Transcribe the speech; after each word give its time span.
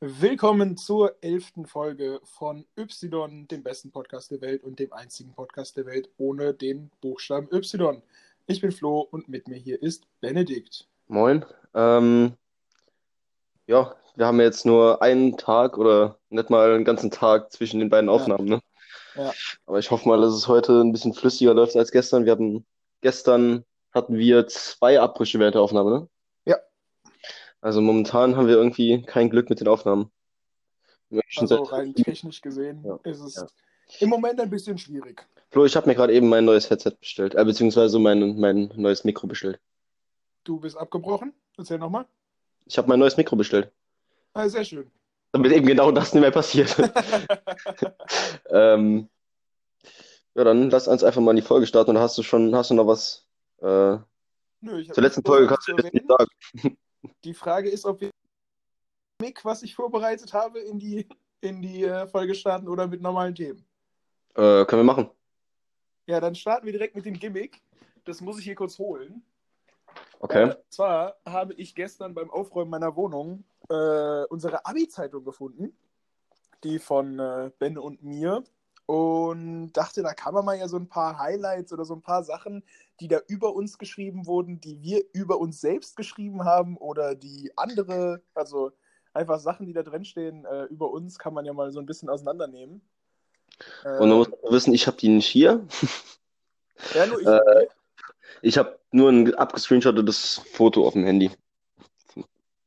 Willkommen 0.00 0.76
zur 0.76 1.14
elften 1.20 1.66
Folge 1.66 2.18
von 2.24 2.64
Y, 2.76 3.46
dem 3.46 3.62
besten 3.62 3.92
Podcast 3.92 4.32
der 4.32 4.40
Welt 4.40 4.64
und 4.64 4.80
dem 4.80 4.92
einzigen 4.92 5.34
Podcast 5.34 5.76
der 5.76 5.86
Welt 5.86 6.08
ohne 6.18 6.52
den 6.52 6.90
Buchstaben 7.00 7.46
Y. 7.52 8.02
Ich 8.48 8.60
bin 8.60 8.72
Flo 8.72 9.06
und 9.12 9.28
mit 9.28 9.46
mir 9.46 9.58
hier 9.58 9.80
ist 9.80 10.02
Benedikt. 10.20 10.88
Moin. 11.06 11.44
Ähm, 11.74 12.32
ja, 13.68 13.94
wir 14.16 14.26
haben 14.26 14.40
jetzt 14.40 14.66
nur 14.66 15.00
einen 15.00 15.36
Tag 15.36 15.78
oder 15.78 16.18
nicht 16.30 16.50
mal 16.50 16.74
einen 16.74 16.84
ganzen 16.84 17.12
Tag 17.12 17.52
zwischen 17.52 17.78
den 17.78 17.88
beiden 17.88 18.10
Aufnahmen, 18.10 18.46
ne? 18.46 18.60
Ja. 19.18 19.32
Aber 19.66 19.78
ich 19.80 19.90
hoffe 19.90 20.08
mal, 20.08 20.20
dass 20.20 20.32
es 20.32 20.46
heute 20.48 20.80
ein 20.80 20.92
bisschen 20.92 21.12
flüssiger 21.12 21.52
läuft 21.52 21.76
als 21.76 21.90
gestern. 21.90 22.24
Wir 22.24 22.32
hatten 22.32 22.64
gestern 23.00 23.64
hatten 23.92 24.16
wir 24.16 24.46
zwei 24.46 25.00
Abbrüche 25.00 25.38
während 25.38 25.54
der 25.56 25.62
Aufnahme, 25.62 25.90
ne? 25.90 26.08
Ja. 26.44 26.56
Also 27.60 27.80
momentan 27.80 28.36
haben 28.36 28.46
wir 28.46 28.54
irgendwie 28.56 29.02
kein 29.02 29.28
Glück 29.28 29.50
mit 29.50 29.60
den 29.60 29.68
Aufnahmen. 29.68 30.10
Also 31.36 31.62
rein 31.64 31.94
technisch 31.94 32.40
gesehen 32.42 32.84
Ja, 32.84 32.98
ist 33.04 33.20
es 33.20 33.34
ja. 33.36 33.46
im 34.00 34.10
Moment 34.10 34.40
ein 34.40 34.50
bisschen 34.50 34.78
schwierig. 34.78 35.26
Flo, 35.50 35.64
ich 35.64 35.74
habe 35.74 35.88
mir 35.88 35.94
gerade 35.94 36.12
eben 36.12 36.28
mein 36.28 36.44
neues 36.44 36.68
Headset 36.70 36.92
bestellt, 37.00 37.34
äh, 37.34 37.44
beziehungsweise 37.44 37.98
mein, 37.98 38.38
mein 38.38 38.70
neues 38.76 39.04
Mikro 39.04 39.26
bestellt. 39.26 39.58
Du 40.44 40.60
bist 40.60 40.76
abgebrochen. 40.76 41.32
Erzähl 41.56 41.78
nochmal. 41.78 42.06
Ich 42.66 42.76
habe 42.78 42.88
mein 42.88 43.00
neues 43.00 43.16
Mikro 43.16 43.34
bestellt, 43.36 43.72
Ah, 44.34 44.46
sehr 44.48 44.64
schön. 44.64 44.90
damit 45.32 45.50
eben 45.52 45.66
genau 45.66 45.90
das 45.90 46.12
nicht 46.12 46.20
mehr 46.20 46.30
passiert. 46.30 46.76
Ähm, 48.50 49.08
ja, 50.38 50.44
dann 50.44 50.70
lass 50.70 50.86
uns 50.86 51.02
einfach 51.02 51.20
mal 51.20 51.32
in 51.32 51.36
die 51.36 51.42
Folge 51.42 51.66
starten. 51.66 51.90
Oder 51.90 52.00
hast 52.00 52.16
du 52.16 52.22
schon, 52.22 52.54
hast 52.54 52.70
du 52.70 52.74
noch 52.74 52.86
was? 52.86 53.26
Äh, 53.60 53.98
Nö, 54.60 54.84
zur 54.84 55.02
letzten 55.02 55.24
Folge 55.24 55.48
kannst 55.48 55.66
du 55.66 55.72
jetzt 55.72 55.92
nicht 55.92 56.06
sagen. 56.06 56.30
Die 57.24 57.34
Frage 57.34 57.68
ist, 57.68 57.84
ob 57.84 58.00
wir 58.00 58.10
Mick, 59.20 59.44
was 59.44 59.64
ich 59.64 59.74
vorbereitet 59.74 60.32
habe, 60.32 60.60
in 60.60 60.78
die, 60.78 61.08
in 61.40 61.60
die 61.60 61.82
äh, 61.82 62.06
Folge 62.06 62.36
starten 62.36 62.68
oder 62.68 62.86
mit 62.86 63.02
normalen 63.02 63.34
Themen. 63.34 63.64
Äh, 64.34 64.64
können 64.64 64.80
wir 64.80 64.84
machen. 64.84 65.10
Ja, 66.06 66.20
dann 66.20 66.36
starten 66.36 66.66
wir 66.66 66.72
direkt 66.72 66.94
mit 66.94 67.04
dem 67.04 67.18
Gimmick. 67.18 67.60
Das 68.04 68.20
muss 68.20 68.38
ich 68.38 68.44
hier 68.44 68.54
kurz 68.54 68.78
holen. 68.78 69.22
Okay. 70.20 70.50
Äh, 70.50 70.56
zwar 70.68 71.16
habe 71.26 71.54
ich 71.54 71.74
gestern 71.74 72.14
beim 72.14 72.30
Aufräumen 72.30 72.70
meiner 72.70 72.94
Wohnung 72.94 73.42
äh, 73.68 74.24
unsere 74.26 74.64
Abi-Zeitung 74.64 75.24
gefunden, 75.24 75.76
die 76.62 76.78
von 76.78 77.18
äh, 77.18 77.50
Ben 77.58 77.76
und 77.76 78.04
mir. 78.04 78.44
Und 78.88 79.74
dachte, 79.74 80.00
da 80.02 80.14
kann 80.14 80.32
man 80.32 80.46
mal 80.46 80.56
ja 80.56 80.66
so 80.66 80.78
ein 80.78 80.88
paar 80.88 81.18
Highlights 81.18 81.74
oder 81.74 81.84
so 81.84 81.92
ein 81.92 82.00
paar 82.00 82.24
Sachen, 82.24 82.64
die 83.00 83.08
da 83.08 83.18
über 83.26 83.54
uns 83.54 83.76
geschrieben 83.76 84.24
wurden, 84.24 84.62
die 84.62 84.80
wir 84.80 85.02
über 85.12 85.38
uns 85.38 85.60
selbst 85.60 85.94
geschrieben 85.94 86.46
haben 86.46 86.78
oder 86.78 87.14
die 87.14 87.52
andere, 87.54 88.22
also 88.32 88.72
einfach 89.12 89.40
Sachen, 89.40 89.66
die 89.66 89.74
da 89.74 89.82
drin 89.82 90.06
stehen, 90.06 90.46
äh, 90.46 90.64
über 90.64 90.90
uns, 90.90 91.18
kann 91.18 91.34
man 91.34 91.44
ja 91.44 91.52
mal 91.52 91.70
so 91.70 91.80
ein 91.80 91.84
bisschen 91.84 92.08
auseinandernehmen. 92.08 92.80
Äh, 93.84 93.98
Und 93.98 94.08
man 94.08 94.18
muss 94.18 94.32
auch 94.32 94.52
wissen, 94.52 94.72
ich 94.72 94.86
habe 94.86 94.96
die 94.96 95.10
nicht 95.10 95.26
hier. 95.26 95.66
ja, 96.94 97.04
nur 97.04 97.20
ich. 97.20 97.26
äh, 97.26 97.66
Ich 98.40 98.56
habe 98.56 98.78
nur 98.90 99.10
ein 99.10 99.34
abgescreenshottetes 99.34 100.40
Foto 100.54 100.86
auf 100.86 100.94
dem 100.94 101.04
Handy. 101.04 101.30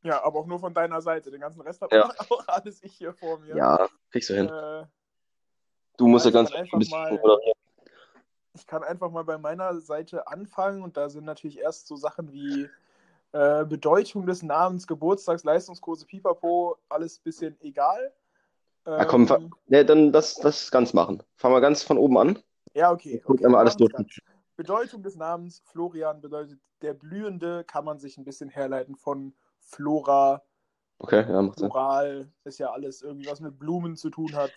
ja, 0.04 0.24
aber 0.24 0.42
auch 0.42 0.46
nur 0.46 0.60
von 0.60 0.72
deiner 0.76 1.02
Seite. 1.02 1.32
Den 1.32 1.42
ganzen 1.42 1.62
Rest 1.62 1.82
habe 1.82 1.96
Ja. 1.96 2.14
auch 2.30 2.48
alles 2.48 2.84
ich 2.84 2.94
hier 2.94 3.12
vor 3.12 3.40
mir. 3.40 3.56
Ja, 3.56 3.90
kriegst 4.12 4.30
du 4.30 4.36
hin. 4.36 4.52
Du 6.02 6.08
musst 6.08 6.26
ja 6.26 6.30
also 6.30 6.40
ganz 6.40 6.52
einfach 6.52 6.74
ein 6.74 6.80
bisschen 6.80 6.98
mal- 7.00 7.12
moderieren. 7.12 7.54
ich 8.56 8.66
kann 8.66 8.84
einfach 8.84 9.12
mal 9.12 9.24
bei 9.24 9.38
meiner 9.38 9.80
Seite 9.82 10.28
anfangen 10.28 10.82
und 10.82 10.98
da 10.98 11.10
sind 11.10 11.26
natürlich 11.26 11.60
erst 11.60 11.86
so 11.86 11.96
Sachen 11.96 12.32
wie 12.32 12.68
äh, 13.34 13.64
Bedeutung 13.66 14.26
des 14.26 14.42
Namens, 14.42 14.88
Geburtstags, 14.88 15.44
Leistungskurse, 15.44 16.08
Pipapo, 16.08 16.78
alles 16.90 17.20
ein 17.20 17.24
bisschen 17.24 17.56
egal. 17.62 18.12
Ja, 18.88 19.06
komm, 19.06 19.28
fa- 19.28 19.36
Ähm, 19.38 19.54
Nee, 19.68 19.84
dann 19.84 20.12
das, 20.12 20.36
das 20.38 20.72
ganz 20.72 20.92
machen. 20.94 21.22
Fangen 21.36 21.54
wir 21.54 21.62
ganz 21.62 21.84
von 21.84 22.00
oben 22.00 22.18
an. 22.18 22.40
ja, 22.74 22.92
okay. 22.92 23.22
Guck 23.24 23.36
okay 23.36 23.46
einmal 23.46 23.62
alles 23.62 23.78
durch. 23.78 23.94
Bedeutung 24.58 25.04
des 25.04 25.16
Namens, 25.16 25.62
Florian 25.68 26.20
bedeutet 26.20 26.60
der 26.82 26.96
Blühende, 26.96 27.64
kann 27.64 27.86
man 27.86 28.00
sich 28.00 28.18
ein 28.18 28.26
bisschen 28.26 28.50
herleiten 28.50 28.96
von 28.96 29.36
Flora, 29.60 30.42
Okay, 30.98 31.26
ja, 31.28 31.42
macht 31.44 31.60
Sinn. 31.60 31.70
Floral, 31.70 32.32
ist 32.44 32.58
ja 32.60 32.72
alles 32.72 33.02
irgendwie 33.04 33.28
was 33.28 33.40
mit 33.40 33.58
Blumen 33.60 33.96
zu 33.96 34.10
tun 34.10 34.36
hat. 34.36 34.52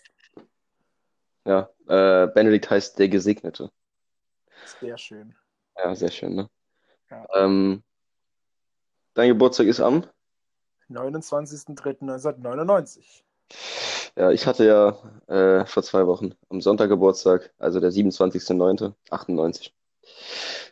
Ja, 1.45 1.69
äh, 1.89 2.29
Benedikt 2.29 2.71
heißt 2.71 2.97
der 2.99 3.09
Gesegnete. 3.09 3.71
Sehr 4.81 4.97
schön. 4.97 5.35
Ja, 5.77 5.95
sehr 5.95 6.11
schön, 6.11 6.35
ne? 6.35 6.49
Ja. 7.11 7.27
Ähm, 7.35 7.83
dein 9.15 9.29
Geburtstag 9.29 9.67
ist 9.67 9.81
am? 9.81 10.07
29.03.1999. 10.89 13.25
Ja, 14.17 14.31
ich 14.31 14.47
hatte 14.47 14.65
ja 14.65 14.97
äh, 15.27 15.67
vor 15.67 15.83
zwei 15.83 16.07
Wochen 16.07 16.37
am 16.49 16.61
Sonntag 16.61 16.89
Geburtstag, 16.89 17.53
also 17.59 17.81
der 17.81 17.91
27.09.98. 17.91 19.73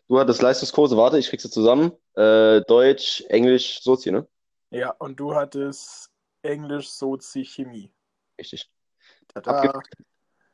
Du 0.09 0.19
hattest 0.19 0.43
Leistungskurse, 0.43 0.97
warte, 0.97 1.19
ich 1.19 1.29
krieg's 1.29 1.51
zusammen. 1.51 1.93
Äh, 2.15 2.61
Deutsch, 2.63 3.25
Englisch, 3.29 3.83
Sozi, 3.83 4.13
ne? 4.13 4.27
Ja, 4.71 4.95
und 4.99 5.19
du 5.19 5.35
hattest 5.35 6.11
Englisch, 6.43 6.91
Sozi, 6.91 7.45
Chemie. 7.45 7.93
Richtig. 8.39 8.71
Tada. 9.29 9.83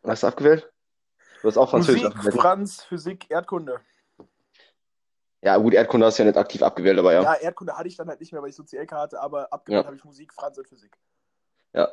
Hast 0.04 0.22
du 0.22 0.26
abgewählt? 0.28 0.70
Du 1.42 1.48
hast 1.48 1.56
auch 1.56 1.70
Französisch 1.70 2.02
Musik, 2.02 2.16
abgewählt. 2.16 2.40
Franz, 2.40 2.82
Physik, 2.84 3.30
Erdkunde. 3.30 3.80
Ja, 5.42 5.56
gut, 5.56 5.72
Erdkunde 5.74 6.06
hast 6.06 6.18
du 6.18 6.22
ja 6.24 6.28
nicht 6.28 6.38
aktiv 6.38 6.62
abgewählt, 6.62 6.98
aber 6.98 7.12
Ja. 7.12 7.22
ja. 7.22 7.34
Erdkunde 7.34 7.76
hatte 7.76 7.88
ich 7.88 7.96
dann 7.96 8.08
halt 8.08 8.18
nicht 8.20 8.32
mehr, 8.32 8.42
weil 8.42 8.50
ich 8.50 8.56
Sozialk 8.56 8.90
hatte, 8.92 9.20
aber 9.20 9.52
abgewählt 9.52 9.82
Ja. 9.82 9.86
habe 9.86 9.96
ich 9.96 10.04
Musik, 10.04 10.32
Franz 10.34 10.58
und 10.58 10.66
Physik. 10.68 10.96
Ja. 11.72 11.88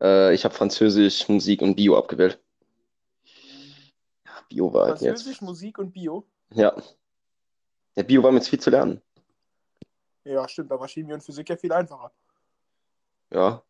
Äh, 0.00 0.34
ich 0.34 0.44
habe 0.44 0.54
Französisch, 0.54 1.28
Musik 1.28 1.62
und 1.62 1.76
Bio 1.76 1.96
abgewählt. 1.96 2.42
Ja, 4.24 4.32
Bio 4.48 4.72
war 4.72 4.86
halt 4.88 5.00
jetzt. 5.00 5.22
Französisch, 5.22 5.40
Musik 5.42 5.78
und 5.78 5.92
Bio. 5.92 6.26
Ja. 6.50 6.74
Der 7.94 8.02
Bio 8.02 8.22
war 8.22 8.30
mir 8.32 8.38
jetzt 8.38 8.48
viel 8.48 8.60
zu 8.60 8.70
lernen. 8.70 9.00
Ja, 10.24 10.48
stimmt, 10.48 10.70
da 10.72 10.80
war 10.80 10.88
Chemie 10.88 11.12
und 11.12 11.22
Physik 11.22 11.48
ja 11.48 11.56
viel 11.56 11.72
einfacher. 11.72 12.10
Ja. 13.30 13.62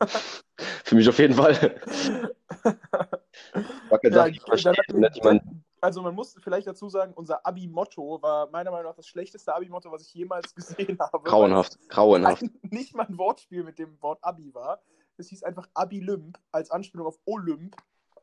Für 0.88 0.94
mich 0.94 1.06
auf 1.06 1.18
jeden 1.18 1.34
Fall. 1.34 1.54
Verstehe, 3.90 4.72
ne, 4.94 5.10
also 5.82 6.00
man 6.00 6.14
muss 6.14 6.34
vielleicht 6.42 6.66
dazu 6.66 6.88
sagen, 6.88 7.12
unser 7.14 7.44
Abi-Motto 7.46 8.22
war 8.22 8.48
meiner 8.48 8.70
Meinung 8.70 8.86
nach 8.90 8.96
das 8.96 9.06
schlechteste 9.06 9.54
Abi-Motto, 9.54 9.92
was 9.92 10.00
ich 10.00 10.14
jemals 10.14 10.54
gesehen 10.54 10.98
habe. 10.98 11.28
grauenhaft, 11.28 11.78
grauenhaft. 11.90 12.42
nicht 12.62 12.94
mal 12.96 13.04
ein 13.06 13.18
Wortspiel 13.18 13.64
mit 13.64 13.78
dem 13.78 14.00
Wort 14.00 14.18
Abi 14.22 14.54
war. 14.54 14.80
Es 15.18 15.28
hieß 15.28 15.42
einfach 15.42 15.68
Abi-Lymp 15.74 16.38
als 16.52 16.70
Anspielung 16.70 17.06
auf 17.06 17.18
Olymp 17.26 17.76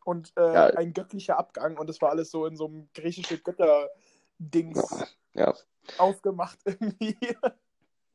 und 0.03 0.33
äh, 0.35 0.41
Ja. 0.53 0.65
ein 0.69 0.91
göttlicher 0.93 1.37
Abgang 1.37 1.77
und 1.77 1.87
das 1.87 2.01
war 2.01 2.09
alles 2.09 2.31
so 2.31 2.47
in 2.47 2.55
so 2.57 2.65
einem 2.65 2.89
griechischen 2.95 3.43
Götter-Dings 3.43 5.05
Ja. 5.35 5.53
aufgemacht 5.99 6.57
irgendwie. 6.65 7.15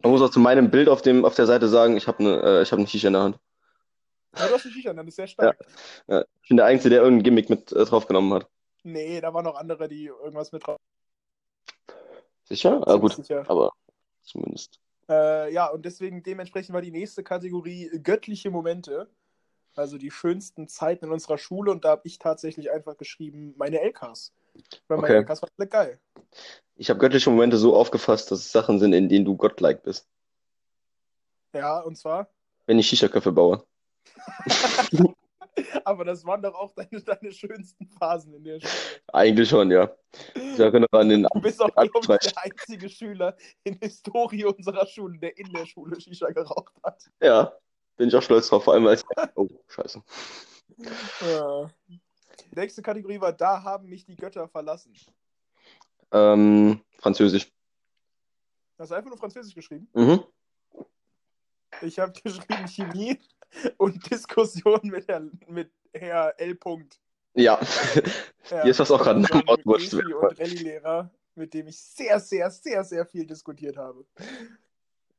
Man 0.02 0.10
muss 0.10 0.22
auch 0.22 0.30
zu 0.30 0.40
meinem 0.40 0.72
Bild 0.72 0.88
auf 0.88 1.02
dem, 1.02 1.24
auf 1.24 1.36
der 1.36 1.46
Seite 1.46 1.68
sagen, 1.68 1.96
ich 1.96 2.08
habe 2.08 2.18
eine, 2.18 2.42
äh, 2.42 2.62
ich 2.62 2.72
habe 2.72 2.80
eine 2.80 2.88
Shisha 2.88 3.06
in 3.06 3.12
der 3.12 3.22
Hand. 3.22 3.38
Ja, 4.36 4.46
du 4.46 4.54
hast 4.54 4.64
einen 4.64 4.74
Shisha, 4.74 4.92
das 4.92 5.06
ist 5.06 5.16
sehr 5.16 5.26
stark. 5.26 5.58
Ja. 6.06 6.24
Ich 6.42 6.48
bin 6.48 6.56
der 6.56 6.66
Einzige, 6.66 6.90
der 6.90 7.02
irgendein 7.02 7.24
Gimmick 7.24 7.50
mit 7.50 7.72
äh, 7.72 7.84
draufgenommen 7.84 8.34
hat. 8.34 8.48
Nee, 8.82 9.20
da 9.20 9.34
waren 9.34 9.44
noch 9.44 9.56
andere, 9.56 9.88
die 9.88 10.06
irgendwas 10.06 10.52
mit 10.52 10.66
drauf 10.66 10.78
Sicher? 12.50 12.82
Ah, 12.86 12.96
gut. 12.96 13.14
Sicher. 13.14 13.44
Aber 13.48 13.72
zumindest. 14.22 14.80
Äh, 15.08 15.52
ja, 15.52 15.68
und 15.68 15.84
deswegen 15.84 16.22
dementsprechend 16.22 16.74
war 16.74 16.82
die 16.82 16.90
nächste 16.90 17.22
Kategorie 17.22 17.90
göttliche 18.02 18.50
Momente. 18.50 19.08
Also 19.76 19.98
die 19.98 20.10
schönsten 20.10 20.66
Zeiten 20.66 21.06
in 21.06 21.12
unserer 21.12 21.38
Schule. 21.38 21.70
Und 21.70 21.84
da 21.84 21.90
habe 21.90 22.02
ich 22.04 22.18
tatsächlich 22.18 22.72
einfach 22.72 22.96
geschrieben, 22.96 23.54
meine 23.56 23.80
LKs. 23.80 24.32
Weil 24.88 24.98
meine 24.98 25.18
Okay. 25.18 25.18
LKs 25.18 25.42
waren 25.42 25.50
alle 25.58 25.68
geil. 25.68 26.00
Ich 26.74 26.90
habe 26.90 26.98
göttliche 26.98 27.30
Momente 27.30 27.56
so 27.56 27.76
aufgefasst, 27.76 28.32
dass 28.32 28.40
es 28.40 28.50
Sachen 28.50 28.80
sind, 28.80 28.92
in 28.94 29.08
denen 29.08 29.24
du 29.24 29.36
gottlike 29.36 29.82
bist. 29.84 30.08
Ja, 31.52 31.78
und 31.80 31.96
zwar. 31.96 32.28
Wenn 32.66 32.80
ich 32.80 32.88
Shisha-Köpfe 32.88 33.30
baue. 33.30 33.64
Aber 35.84 36.04
das 36.04 36.24
waren 36.24 36.42
doch 36.42 36.54
auch 36.54 36.72
deine, 36.74 37.02
deine 37.02 37.32
schönsten 37.32 37.86
Phasen 37.86 38.34
in 38.34 38.44
der 38.44 38.60
Schule. 38.60 38.72
Eigentlich 39.12 39.48
schon, 39.48 39.70
ja. 39.70 39.90
Ich 40.34 40.58
erinnere 40.58 40.88
an 40.92 41.08
den 41.08 41.22
Du 41.22 41.40
bist 41.40 41.60
auch, 41.60 41.74
glaube 41.74 42.18
ich, 42.20 42.32
der 42.32 42.42
einzige 42.44 42.88
Schüler 42.88 43.36
in 43.64 43.78
Historie 43.80 44.44
unserer 44.44 44.86
Schule, 44.86 45.18
der 45.18 45.36
in 45.36 45.52
der 45.52 45.66
Schule 45.66 46.00
Shisha 46.00 46.30
geraucht 46.30 46.72
hat. 46.82 47.10
Ja, 47.20 47.52
bin 47.96 48.08
ich 48.08 48.14
auch 48.14 48.22
stolz 48.22 48.48
drauf, 48.48 48.64
vor 48.64 48.74
allem 48.74 48.86
als. 48.86 49.04
Oh, 49.34 49.48
scheiße. 49.68 50.02
Die 51.20 52.58
nächste 52.58 52.82
Kategorie 52.82 53.20
war, 53.20 53.32
da 53.32 53.62
haben 53.62 53.88
mich 53.88 54.04
die 54.04 54.16
Götter 54.16 54.48
verlassen. 54.48 54.94
Ähm, 56.12 56.80
Französisch. 56.98 57.50
Hast 58.78 58.90
du 58.90 58.94
einfach 58.94 59.10
nur 59.10 59.18
Französisch 59.18 59.54
geschrieben? 59.54 59.88
Mhm. 59.92 60.24
Ich 61.82 61.98
habe 61.98 62.12
geschrieben 62.12 62.66
Chemie 62.66 63.18
und 63.78 64.10
Diskussion 64.10 64.80
mit 64.84 65.08
Herr, 65.08 65.22
mit 65.48 65.70
Herr 65.92 66.38
L. 66.38 66.54
Punkt. 66.54 67.00
Ja, 67.34 67.60
Ja, 68.50 68.64
dir 68.64 68.70
ist 68.70 68.80
das 68.80 68.90
auch 68.90 69.02
gerade 69.02 69.20
ausgerutscht. 69.46 69.94
Geschi- 69.94 70.12
und 70.14 70.38
Rallye-Lehrer, 70.38 71.10
mit 71.36 71.54
dem 71.54 71.68
ich 71.68 71.80
sehr, 71.80 72.18
sehr, 72.18 72.50
sehr, 72.50 72.84
sehr 72.84 73.06
viel 73.06 73.26
diskutiert 73.26 73.76
habe. 73.76 74.04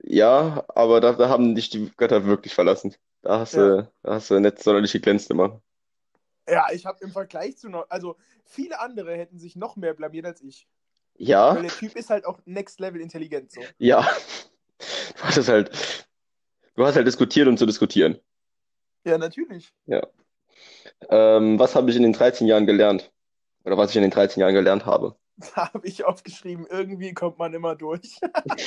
Ja, 0.04 0.64
aber 0.70 1.00
da, 1.00 1.14
da 1.14 1.30
haben 1.30 1.56
dich 1.56 1.70
die 1.70 1.92
Götter 1.96 2.26
wirklich 2.26 2.54
verlassen. 2.54 2.96
Da 3.22 3.40
hast 3.40 3.54
Ja. 3.54 3.68
du, 3.78 3.92
da 4.04 4.14
hast 4.16 4.30
du 4.30 4.40
nicht 4.40 4.60
sonderlich 4.60 4.92
geglänzt 4.92 5.30
immer. 5.32 5.62
Ja, 6.50 6.68
ich 6.74 6.86
habe 6.86 6.98
im 7.02 7.12
Vergleich 7.12 7.58
zu 7.58 7.70
noch, 7.70 7.86
also 7.90 8.18
viele 8.44 8.80
andere 8.80 9.16
hätten 9.16 9.40
sich 9.40 9.56
noch 9.56 9.76
mehr 9.78 9.94
blamiert 9.94 10.26
als 10.26 10.42
ich. 10.42 10.68
Weil 11.18 11.28
Ja, 11.28 11.54
der 11.54 11.70
Typ 11.70 11.96
ist 11.96 12.10
halt 12.10 12.26
auch 12.26 12.40
next 12.46 12.80
level 12.80 13.00
intelligent 13.00 13.52
so. 13.52 13.62
ja. 13.78 14.08
Du 15.16 15.24
hast 15.28 15.38
es 15.38 15.48
halt, 15.48 16.08
du 16.76 16.86
hast 16.86 16.96
halt 16.96 17.08
diskutiert, 17.08 17.48
um 17.48 17.58
zu 17.58 17.66
diskutieren. 17.66 18.20
Ja, 19.04 19.18
natürlich. 19.18 19.74
Ähm, 21.10 21.60
was 21.60 21.76
habe 21.76 21.90
ich 21.90 21.98
in 21.98 22.04
den 22.04 22.14
13 22.14 22.48
Jahren 22.48 22.66
gelernt? 22.66 23.12
Oder 23.64 23.78
was 23.78 23.92
ich 23.92 23.96
in 23.96 24.02
den 24.02 24.12
13 24.12 24.42
Jahren 24.42 24.54
gelernt 24.54 24.86
habe? 24.86 25.16
Da 25.56 25.56
habe 25.74 25.88
ich 25.88 26.06
aufgeschrieben, 26.06 26.68
irgendwie 26.70 27.14
kommt 27.14 27.40
man 27.40 27.54
immer 27.54 27.76
durch. 27.76 28.20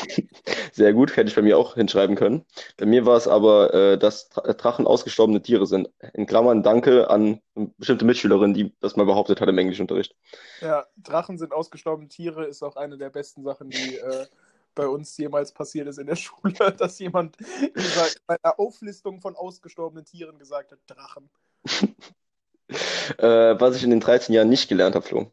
Sehr 0.72 0.92
gut, 0.92 1.16
hätte 1.16 1.28
ich 1.28 1.36
bei 1.36 1.42
mir 1.42 1.56
auch 1.56 1.74
hinschreiben 1.74 2.16
können. 2.16 2.44
Bei 2.76 2.86
mir 2.86 3.06
war 3.06 3.16
es 3.16 3.28
aber, 3.28 3.72
äh, 3.74 3.98
dass 3.98 4.30
Dra- 4.30 4.52
Drachen 4.54 4.86
ausgestorbene 4.86 5.40
Tiere 5.40 5.66
sind. 5.66 5.90
In 6.14 6.26
Klammern 6.26 6.62
danke 6.62 7.10
an 7.10 7.40
bestimmte 7.78 8.04
Mitschülerin, 8.04 8.54
die 8.54 8.74
das 8.80 8.96
mal 8.96 9.06
behauptet 9.06 9.40
hat 9.40 9.48
im 9.48 9.58
Englischunterricht. 9.58 10.16
Ja, 10.60 10.86
Drachen 10.96 11.38
sind 11.38 11.52
ausgestorbene 11.52 12.08
Tiere, 12.08 12.44
ist 12.46 12.62
auch 12.62 12.76
eine 12.76 12.98
der 12.98 13.10
besten 13.10 13.44
Sachen, 13.44 13.70
die 13.70 13.96
äh, 13.96 14.26
bei 14.74 14.86
uns 14.86 15.16
jemals 15.16 15.52
passiert 15.52 15.88
ist 15.88 15.98
in 15.98 16.06
der 16.06 16.16
Schule, 16.16 16.72
dass 16.76 16.98
jemand 16.98 17.36
bei 18.26 18.36
einer 18.42 18.58
Auflistung 18.58 19.20
von 19.20 19.36
ausgestorbenen 19.36 20.04
Tieren 20.04 20.38
gesagt 20.38 20.72
hat, 20.72 20.78
Drachen. 20.86 21.30
Äh, 23.18 23.60
was 23.60 23.76
ich 23.76 23.84
in 23.84 23.90
den 23.90 24.00
13 24.00 24.34
Jahren 24.34 24.48
nicht 24.48 24.70
gelernt 24.70 24.94
habe, 24.94 25.06
Flo. 25.06 25.30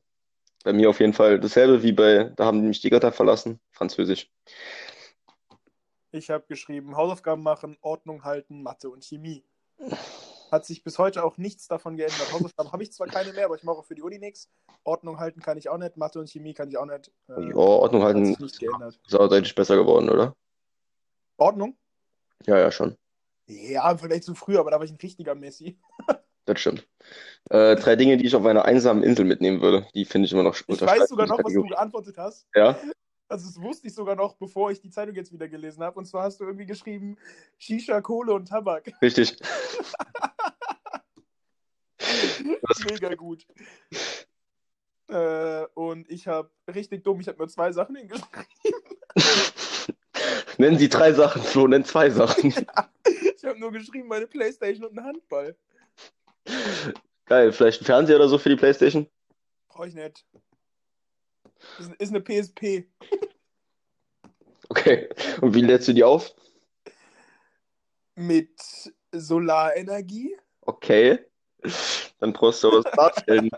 Bei 0.66 0.74
mir 0.74 0.90
auf 0.90 1.00
jeden 1.00 1.14
Fall 1.14 1.40
dasselbe 1.40 1.82
wie 1.82 1.94
bei, 1.94 2.26
da 2.36 2.44
haben 2.44 2.68
mich 2.68 2.82
die 2.82 2.90
Götter 2.90 3.14
verlassen, 3.14 3.62
Französisch. 3.72 4.30
Ich 6.12 6.30
habe 6.30 6.44
geschrieben, 6.48 6.98
Hausaufgaben 6.98 7.42
machen, 7.42 7.78
Ordnung 7.82 8.26
halten, 8.26 8.62
Mathe 8.62 8.90
und 8.90 9.06
Chemie. 9.06 9.46
Hat 10.52 10.66
sich 10.66 10.84
bis 10.84 11.00
heute 11.00 11.24
auch 11.24 11.38
nichts 11.38 11.68
davon 11.70 11.96
geändert. 11.96 12.32
Hausaufgaben 12.34 12.72
habe 12.74 12.84
ich 12.84 12.92
zwar 12.92 13.08
keine 13.08 13.32
mehr, 13.32 13.46
aber 13.46 13.56
ich 13.56 13.64
mache 13.64 13.78
auch 13.78 13.86
für 13.86 13.96
die 13.96 14.02
Uni 14.02 14.20
nichts. 14.20 14.50
Ordnung 14.84 15.18
halten 15.18 15.40
kann 15.42 15.58
ich 15.58 15.70
auch 15.70 15.78
nicht, 15.78 15.96
Mathe 15.96 16.20
und 16.20 16.30
Chemie 16.30 16.54
kann 16.54 16.68
ich 16.68 16.78
auch 16.78 16.86
nicht. 16.86 17.10
Äh, 17.30 17.50
Ja, 17.50 17.56
Ordnung 17.56 18.04
halten 18.04 18.26
sich 18.26 18.38
nicht 18.40 18.60
geändert. 18.60 19.00
ist 19.08 19.16
auch 19.16 19.30
deutlich 19.30 19.56
besser 19.56 19.78
geworden, 19.78 20.10
oder? 20.10 20.36
Ordnung? 21.38 21.78
Ja, 22.46 22.60
ja, 22.60 22.70
schon. 22.72 22.98
Ja, 23.48 23.90
im 23.92 23.98
Vergleich 23.98 24.24
zu 24.24 24.36
früher, 24.36 24.60
aber 24.60 24.72
da 24.72 24.78
war 24.78 24.86
ich 24.86 24.92
ein 24.92 24.98
richtiger 25.02 25.36
Messi. 25.36 25.80
Das 26.46 26.60
stimmt. 26.60 26.88
Äh, 27.52 27.76
drei 27.76 27.96
Dinge, 27.96 28.18
die 28.18 28.26
ich 28.26 28.36
auf 28.36 28.44
einer 28.48 28.66
einsamen 28.66 29.04
Insel 29.04 29.26
mitnehmen 29.26 29.62
würde, 29.62 29.86
die 29.94 30.06
finde 30.06 30.26
ich 30.26 30.34
immer 30.34 30.42
noch 30.42 30.56
Ich 30.56 30.68
unterscheidend 30.68 31.04
weiß 31.04 31.10
sogar 31.10 31.28
noch, 31.28 31.38
was 31.38 31.54
du 31.54 31.62
geantwortet 31.62 32.18
hast. 32.18 32.48
Ja, 32.56 32.76
Also 33.32 33.48
das 33.48 33.62
wusste 33.62 33.88
ich 33.88 33.94
sogar 33.94 34.16
noch, 34.16 34.36
bevor 34.36 34.72
ich 34.72 34.82
die 34.82 34.90
Zeitung 34.90 35.16
jetzt 35.16 35.32
wieder 35.32 35.48
gelesen 35.48 35.82
habe. 35.84 35.98
Und 35.98 36.06
zwar 36.06 36.24
hast 36.24 36.42
du 36.42 36.44
irgendwie 36.44 36.66
geschrieben, 36.66 37.18
Shisha, 37.58 38.02
Kohle 38.02 38.34
und 38.34 38.50
Tabak. 38.50 38.92
richtig. 39.02 39.38
Mega 42.90 43.16
gut. 43.16 43.48
Äh, 45.08 45.66
und 45.76 46.10
ich 46.10 46.28
habe 46.28 46.52
richtig 46.74 47.06
dumm, 47.06 47.22
ich 47.22 47.28
habe 47.30 47.38
nur 47.38 47.48
zwei 47.48 47.72
Sachen 47.72 47.96
hingeschrieben. 47.96 48.46
Nennen 50.58 50.78
Sie 50.78 50.90
drei 50.90 51.14
Sachen, 51.14 51.42
Flo, 51.42 51.68
nenn 51.68 51.86
zwei 51.86 52.10
Sachen. 52.10 52.54
Ich 53.36 53.48
habe 53.48 53.60
nur 53.60 53.72
geschrieben, 53.72 54.08
meine 54.08 54.28
Playstation 54.28 54.86
und 54.86 54.96
einen 54.96 55.08
Handball. 55.08 55.56
Geil, 57.26 57.52
vielleicht 57.52 57.82
ein 57.82 57.86
Fernseher 57.86 58.18
oder 58.18 58.30
so 58.30 58.38
für 58.38 58.50
die 58.50 58.56
Playstation? 58.56 59.08
Brauche 59.68 59.88
ich 59.88 59.96
nicht. 59.96 60.24
Ist, 61.80 61.92
ist 62.00 62.10
eine 62.10 62.22
PSP. 62.22 62.88
Okay. 64.70 65.10
Und 65.42 65.54
wie 65.54 65.64
lädst 65.64 65.90
du 65.90 65.94
die 65.94 66.04
auf? 66.06 66.34
Mit 68.16 68.58
Solarenergie. 69.12 70.38
Okay. 70.62 71.20
Dann 72.20 72.32
brauchst 72.32 72.64
du 72.64 72.80
aber. 72.80 73.14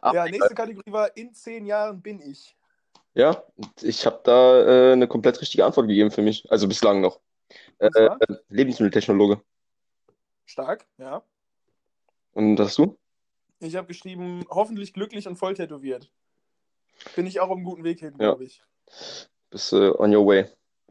Ah, 0.00 0.14
Ja, 0.14 0.24
nächste 0.24 0.54
Kategorie 0.54 0.90
war, 0.90 1.16
in 1.16 1.32
zehn 1.34 1.66
Jahren 1.66 2.00
bin 2.00 2.20
ich. 2.20 2.56
Ja, 3.14 3.44
ich 3.82 4.04
habe 4.06 4.20
da 4.24 4.90
äh, 4.90 4.92
eine 4.94 5.06
komplett 5.06 5.40
richtige 5.40 5.64
Antwort 5.64 5.86
gegeben 5.86 6.10
für 6.10 6.22
mich. 6.22 6.50
Also 6.50 6.66
bislang 6.66 7.00
noch. 7.00 7.20
Äh, 7.78 8.08
Lebensmitteltechnologe. 8.48 9.42
Stark, 10.46 10.86
ja. 10.98 11.22
Und 12.32 12.56
das 12.56 12.68
hast 12.68 12.78
du? 12.78 12.98
Ich 13.62 13.76
habe 13.76 13.86
geschrieben, 13.86 14.44
hoffentlich 14.50 14.92
glücklich 14.92 15.28
und 15.28 15.36
voll 15.36 15.54
tätowiert. 15.54 16.10
Bin 17.14 17.26
ich 17.26 17.40
auch 17.40 17.48
auf 17.48 17.56
einem 17.56 17.64
guten 17.64 17.84
Weg 17.84 18.00
hin, 18.00 18.12
Ja. 18.18 18.28
glaube 18.28 18.44
ich. 18.44 18.62
Bist 19.50 19.72
äh, 19.72 19.90
on 19.90 20.14
your 20.14 20.26
way. 20.26 20.46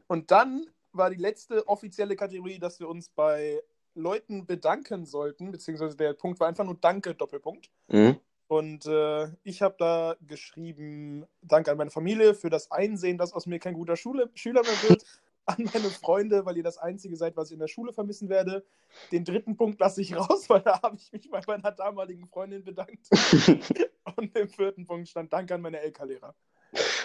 Und 0.06 0.30
dann 0.30 0.66
war 0.92 1.10
die 1.10 1.20
letzte 1.20 1.68
offizielle 1.68 2.16
Kategorie, 2.16 2.58
dass 2.58 2.80
wir 2.80 2.88
uns 2.88 3.08
bei 3.10 3.62
Leuten 3.94 4.46
bedanken 4.46 5.04
sollten, 5.04 5.50
beziehungsweise 5.50 5.96
der 5.96 6.14
Punkt 6.14 6.40
war 6.40 6.48
einfach 6.48 6.64
nur 6.64 6.76
Danke, 6.80 7.14
Doppelpunkt. 7.14 7.70
Mhm. 7.88 8.18
Und 8.48 8.86
äh, 8.86 9.28
ich 9.44 9.62
habe 9.62 9.74
da 9.78 10.16
geschrieben, 10.26 11.26
Danke 11.42 11.70
an 11.70 11.78
meine 11.78 11.90
Familie 11.90 12.34
für 12.34 12.50
das 12.50 12.70
Einsehen, 12.70 13.18
dass 13.18 13.32
aus 13.32 13.46
mir 13.46 13.58
kein 13.58 13.74
guter 13.74 13.96
Schule 13.96 14.30
Schüler 14.34 14.62
mehr 14.62 14.90
wird. 14.90 15.04
An 15.44 15.68
meine 15.74 15.90
Freunde, 15.90 16.46
weil 16.46 16.56
ihr 16.56 16.62
das 16.62 16.78
Einzige 16.78 17.16
seid, 17.16 17.36
was 17.36 17.48
ich 17.48 17.54
in 17.54 17.60
der 17.60 17.68
Schule 17.68 17.92
vermissen 17.92 18.28
werde. 18.28 18.64
Den 19.10 19.24
dritten 19.24 19.56
Punkt 19.56 19.80
lasse 19.80 20.00
ich 20.00 20.16
raus, 20.16 20.44
weil 20.48 20.60
da 20.60 20.80
habe 20.82 20.96
ich 20.96 21.10
mich 21.12 21.30
bei 21.30 21.40
meiner 21.46 21.72
damaligen 21.72 22.28
Freundin 22.28 22.62
bedankt. 22.64 23.08
Und 24.16 24.36
im 24.38 24.48
vierten 24.48 24.86
Punkt 24.86 25.08
stand 25.08 25.32
Danke 25.32 25.54
an 25.54 25.62
meine 25.62 25.80
LK-Lehrer. 25.82 26.34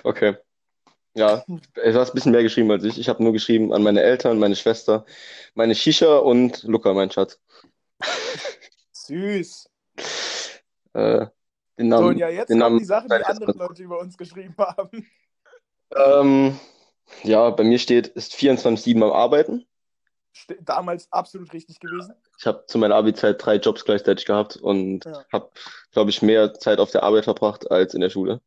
Okay. 0.04 0.38
Ja, 1.16 1.44
du 1.48 1.94
hast 1.96 2.12
ein 2.12 2.14
bisschen 2.14 2.32
mehr 2.32 2.44
geschrieben 2.44 2.70
als 2.70 2.84
ich. 2.84 3.00
Ich 3.00 3.10
habe 3.10 3.24
nur 3.24 3.34
geschrieben 3.34 3.74
an 3.74 3.82
meine 3.82 4.04
Eltern, 4.04 4.38
meine 4.38 4.56
Schwester, 4.56 5.04
meine 5.56 5.74
Shisha 5.74 6.18
und 6.18 6.62
Luca, 6.64 6.94
mein 6.94 7.10
Schatz. 7.10 7.40
Süß. 8.92 9.68
Äh, 10.94 11.26
den 11.80 11.90
So, 11.90 11.96
Namen, 11.96 12.08
und 12.10 12.18
ja, 12.18 12.30
jetzt 12.30 12.50
den 12.50 12.60
Namen 12.60 12.78
die 12.78 12.86
Sachen, 12.86 13.10
die 13.10 13.16
andere. 13.16 13.52
Leute 13.54 13.82
über 13.82 14.00
uns 14.00 14.16
geschrieben 14.16 14.56
haben. 14.60 15.08
Ähm, 15.96 16.60
ja, 17.24 17.50
bei 17.50 17.64
mir 17.64 17.80
steht, 17.80 18.08
ist 18.08 18.34
24-7 18.36 19.04
am 19.04 19.12
Arbeiten. 19.12 19.66
Damals 20.62 21.12
absolut 21.12 21.52
richtig 21.54 21.80
gewesen. 21.80 22.14
Ich 22.38 22.46
habe 22.46 22.64
zu 22.68 22.78
meiner 22.78 22.96
Abi-Zeit 22.96 23.44
drei 23.44 23.56
Jobs 23.56 23.84
gleichzeitig 23.86 24.26
gehabt 24.26 24.56
und 24.58 25.06
Ja. 25.06 25.26
habe, 25.34 25.50
glaube 25.92 26.12
ich, 26.12 26.22
mehr 26.22 26.54
Zeit 26.54 26.80
auf 26.80 26.92
der 26.92 27.04
Arbeit 27.04 27.24
verbracht 27.24 27.72
als 27.72 27.94
in 27.96 28.02
der 28.02 28.10
Schule. 28.12 28.40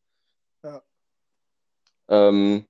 Ja. 0.62 0.82
Ähm, 2.08 2.66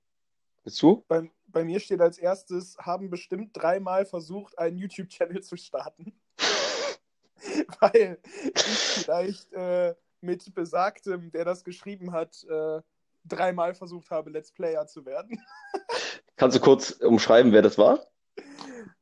bist 0.63 0.81
du? 0.81 1.03
Bei, 1.07 1.29
bei 1.47 1.63
mir 1.63 1.79
steht 1.79 2.01
als 2.01 2.17
erstes, 2.17 2.77
haben 2.79 3.09
bestimmt 3.09 3.51
dreimal 3.53 4.05
versucht, 4.05 4.57
einen 4.57 4.77
YouTube-Channel 4.77 5.43
zu 5.43 5.55
starten. 5.55 6.13
Weil 7.79 8.19
ich 8.23 8.77
vielleicht 9.05 9.53
äh, 9.53 9.95
mit 10.21 10.53
besagtem, 10.55 11.31
der 11.31 11.45
das 11.45 11.63
geschrieben 11.63 12.11
hat, 12.11 12.43
äh, 12.49 12.81
dreimal 13.25 13.73
versucht 13.73 14.09
habe, 14.11 14.29
Let's 14.29 14.51
Player 14.51 14.85
zu 14.87 15.05
werden. 15.05 15.41
Kannst 16.35 16.57
du 16.57 16.61
kurz 16.61 16.91
umschreiben, 16.91 17.51
wer 17.51 17.61
das 17.61 17.77
war? 17.77 17.99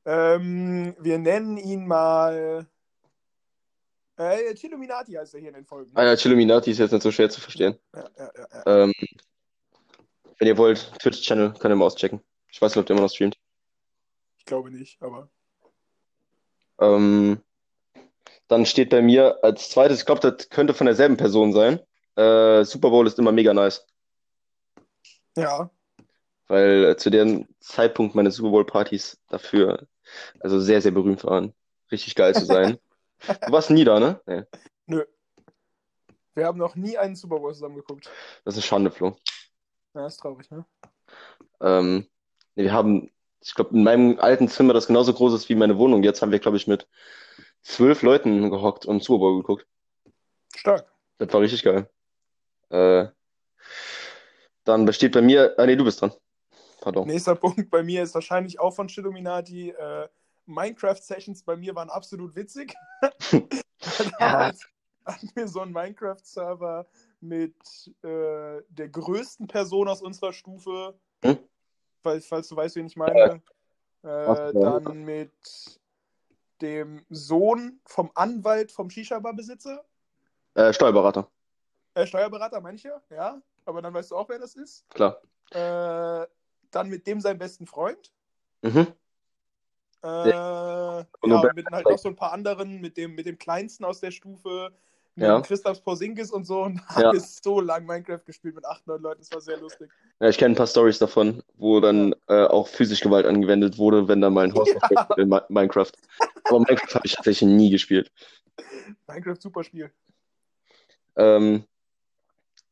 Ähm, 0.06 0.96
wir 1.00 1.18
nennen 1.20 1.58
ihn 1.58 1.88
mal. 1.88 2.68
Äh, 4.18 4.54
Chiluminati 4.56 5.14
heißt 5.14 5.34
er 5.34 5.40
hier 5.40 5.50
in 5.50 5.56
den 5.56 5.66
Folgen. 5.66 5.92
Ah 5.94 6.04
ja, 6.04 6.16
Chilluminati 6.16 6.72
ist 6.72 6.80
jetzt 6.80 6.92
nicht 6.92 7.04
so 7.04 7.12
schwer 7.12 7.30
zu 7.30 7.40
verstehen. 7.40 7.78
Ja, 7.96 8.10
ja, 8.18 8.32
ja. 8.36 8.84
Ähm, 8.84 8.94
wenn 10.38 10.48
ihr 10.48 10.58
wollt, 10.58 10.92
Twitch-Channel, 11.00 11.54
könnt 11.54 11.72
ihr 11.72 11.76
mal 11.76 11.86
auschecken. 11.86 12.22
Ich 12.50 12.62
weiß 12.62 12.72
nicht, 12.72 12.82
ob 12.82 12.86
der 12.86 12.96
immer 12.96 13.04
noch 13.04 13.14
streamt. 13.14 13.38
Ich 14.38 14.46
glaube 14.46 14.72
nicht, 14.72 15.02
aber. 15.02 15.30
Ähm, 16.80 17.42
dann 18.48 18.66
steht 18.66 18.90
bei 18.90 19.02
mir 19.02 19.44
als 19.44 19.70
zweites, 19.70 20.00
ich 20.00 20.06
glaube, 20.06 20.22
das 20.22 20.50
könnte 20.50 20.74
von 20.74 20.86
derselben 20.86 21.18
Person 21.18 21.54
sein. 21.54 21.80
Äh, 22.16 22.66
Super 22.66 22.90
Bowl 22.90 23.06
ist 23.06 23.20
immer 23.20 23.32
mega 23.32 23.54
nice, 23.54 23.86
Ja. 25.38 25.70
weil 26.48 26.86
äh, 26.86 26.98
zu 26.98 27.10
dem 27.10 27.48
Zeitpunkt 27.60 28.16
meine 28.16 28.32
Super 28.32 28.50
Bowl-Partys 28.52 29.20
dafür 29.28 29.88
also 30.40 30.60
sehr, 30.60 30.82
sehr 30.82 30.92
berühmt 30.92 31.24
waren, 31.24 31.54
richtig 31.92 32.16
geil 32.16 32.34
zu 32.36 32.46
sein. 32.46 32.78
Du 33.46 33.52
warst 33.52 33.70
nie 33.70 33.84
da, 33.84 34.00
ne? 34.00 34.22
Nee, 34.26 34.44
Nö. 34.86 35.04
Wir 36.36 36.46
haben 36.46 36.58
noch 36.58 36.76
nie 36.76 36.98
einen 36.98 37.18
Super 37.18 37.38
Bowl 37.38 37.54
zusammen 37.54 37.76
geguckt. 37.76 38.10
das 38.46 38.56
ist 38.56 38.64
Schande, 38.66 38.92
Flo. 38.92 39.18
Ja, 39.94 40.06
ist 40.06 40.22
traurig, 40.22 40.50
ne? 40.50 40.66
Ähm, 41.60 42.08
nee, 42.56 42.64
wir 42.64 42.72
haben, 42.72 43.12
ich 43.42 43.56
glaube, 43.56 43.76
in 43.76 43.84
meinem 43.84 44.20
alten 44.22 44.48
Zimmer, 44.48 44.72
das 44.74 44.88
genauso 44.88 45.14
groß 45.14 45.34
ist 45.34 45.50
wie 45.50 45.56
meine 45.56 45.78
Wohnung, 45.78 46.02
jetzt 46.04 46.22
haben 46.22 46.32
wir, 46.32 46.40
glaube 46.40 46.56
ich, 46.56 46.66
mit 46.66 46.88
zwölf 47.62 48.02
Leuten 48.04 48.50
gehockt 48.50 48.86
und 48.86 49.04
Super 49.04 49.20
Bowl 49.20 49.42
geguckt. 49.42 49.68
Stark. 50.56 50.90
Das 51.18 51.34
war 51.34 51.42
richtig 51.42 51.64
geil. 51.64 51.90
Äh, 52.70 53.08
dann 54.70 54.86
besteht 54.86 55.14
bei 55.14 55.22
mir, 55.22 55.54
ah 55.58 55.66
nee, 55.66 55.76
du 55.76 55.84
bist 55.84 56.02
dran. 56.02 56.14
Pardon. 56.82 57.08
Nächster 57.08 57.36
Punkt 57.36 57.70
bei 57.70 57.84
mir 57.84 58.04
ist 58.04 58.14
wahrscheinlich 58.14 58.60
auch 58.60 58.74
von 58.74 58.88
Chiluminati. 58.88 59.72
Äh, 59.72 60.08
Minecraft-Sessions 60.46 61.44
bei 61.44 61.56
mir 61.58 61.76
waren 61.76 61.90
absolut 61.90 62.36
witzig. 62.36 62.74
Ja. 64.20 64.52
hatten 65.06 65.32
wir 65.34 65.48
so 65.48 65.62
einen 65.62 65.72
Minecraft-Server 65.72 66.86
mit 67.22 67.56
äh, 68.04 68.62
der 68.70 68.90
größten 68.90 69.48
Person 69.48 69.88
aus 69.88 70.02
unserer 70.02 70.34
Stufe, 70.34 70.94
Hm? 71.24 71.38
falls, 72.04 72.28
falls 72.28 72.48
du 72.50 72.56
weißt, 72.56 72.76
wen 72.76 72.86
ich 72.88 72.96
meine. 72.96 73.42
Äh, 74.04 74.54
dann 74.54 75.04
mit 75.04 75.80
dem 76.62 77.06
Sohn 77.10 77.80
vom 77.86 78.12
Anwalt 78.16 78.72
vom 78.72 78.90
Shisha-Bar-Besitzer. 78.90 79.84
Äh, 80.56 80.74
Steuerberater, 80.74 81.30
Äh, 81.94 82.06
Steuerberater, 82.06 82.60
meine 82.62 82.76
ich 82.76 82.84
ja, 82.84 83.02
ja. 83.10 83.42
Aber 83.70 83.82
dann 83.84 83.94
weißt 83.94 84.10
du 84.12 84.16
auch, 84.16 84.28
wer 84.30 84.40
das 84.40 84.56
ist. 84.56 84.84
klar. 84.90 85.22
Äh, 85.52 86.26
dann 86.72 86.90
mit 86.90 87.06
dem 87.08 87.22
seinen 87.22 87.38
besten 87.38 87.68
Freund. 87.68 88.12
Mhm. 88.64 88.88
Äh, 90.02 90.08
Und 90.08 90.10
ja, 90.10 91.06
Umberto 91.22 91.56
mit 91.56 91.68
halt 91.72 91.86
noch 91.88 91.98
so 92.00 92.10
ein 92.10 92.16
paar 92.16 92.32
anderen, 92.32 92.82
mit 92.82 92.98
dem, 92.98 93.16
mit 93.16 93.26
dem 93.26 93.38
Kleinsten 93.38 93.86
aus 93.86 94.00
der 94.00 94.12
Stufe, 94.12 94.72
mit 95.16 95.28
Ja. 95.28 95.42
Christoph 95.42 95.84
Porzingis 95.84 96.32
und 96.32 96.46
so. 96.46 96.64
Und 96.64 96.82
da 96.96 97.14
Ja. 97.14 97.20
so 97.20 97.60
lang 97.62 97.86
Minecraft 97.86 98.24
gespielt 98.26 98.56
mit 98.56 98.66
acht, 98.66 98.88
neun 98.88 99.02
Leuten. 99.02 99.22
Das 99.22 99.32
war 99.32 99.42
sehr 99.42 99.58
lustig. 99.58 99.92
Ja, 100.20 100.30
ich 100.30 100.38
kenne 100.38 100.54
ein 100.54 100.58
paar 100.58 100.68
Stories 100.68 100.98
davon, 101.00 101.44
wo 101.56 101.80
dann 101.80 102.16
äh, 102.28 102.46
auch 102.46 102.68
physische 102.68 103.04
Gewalt 103.04 103.26
angewendet 103.26 103.78
wurde, 103.78 104.08
wenn 104.08 104.22
da 104.22 104.30
mal 104.30 104.46
ein 104.46 104.54
Haus 104.56 104.68
Ja. 104.92 105.08
in 105.18 105.30
Mi- 105.30 105.46
Minecraft. 105.50 105.92
Aber 106.46 106.60
Minecraft 106.60 106.96
habe 106.96 107.06
ich 107.06 107.14
tatsächlich 107.14 107.50
nie 107.50 107.70
gespielt. 107.70 108.12
Minecraft, 109.08 109.38
super 109.40 109.64
Spiel. 109.64 109.92
Ähm, 111.16 111.66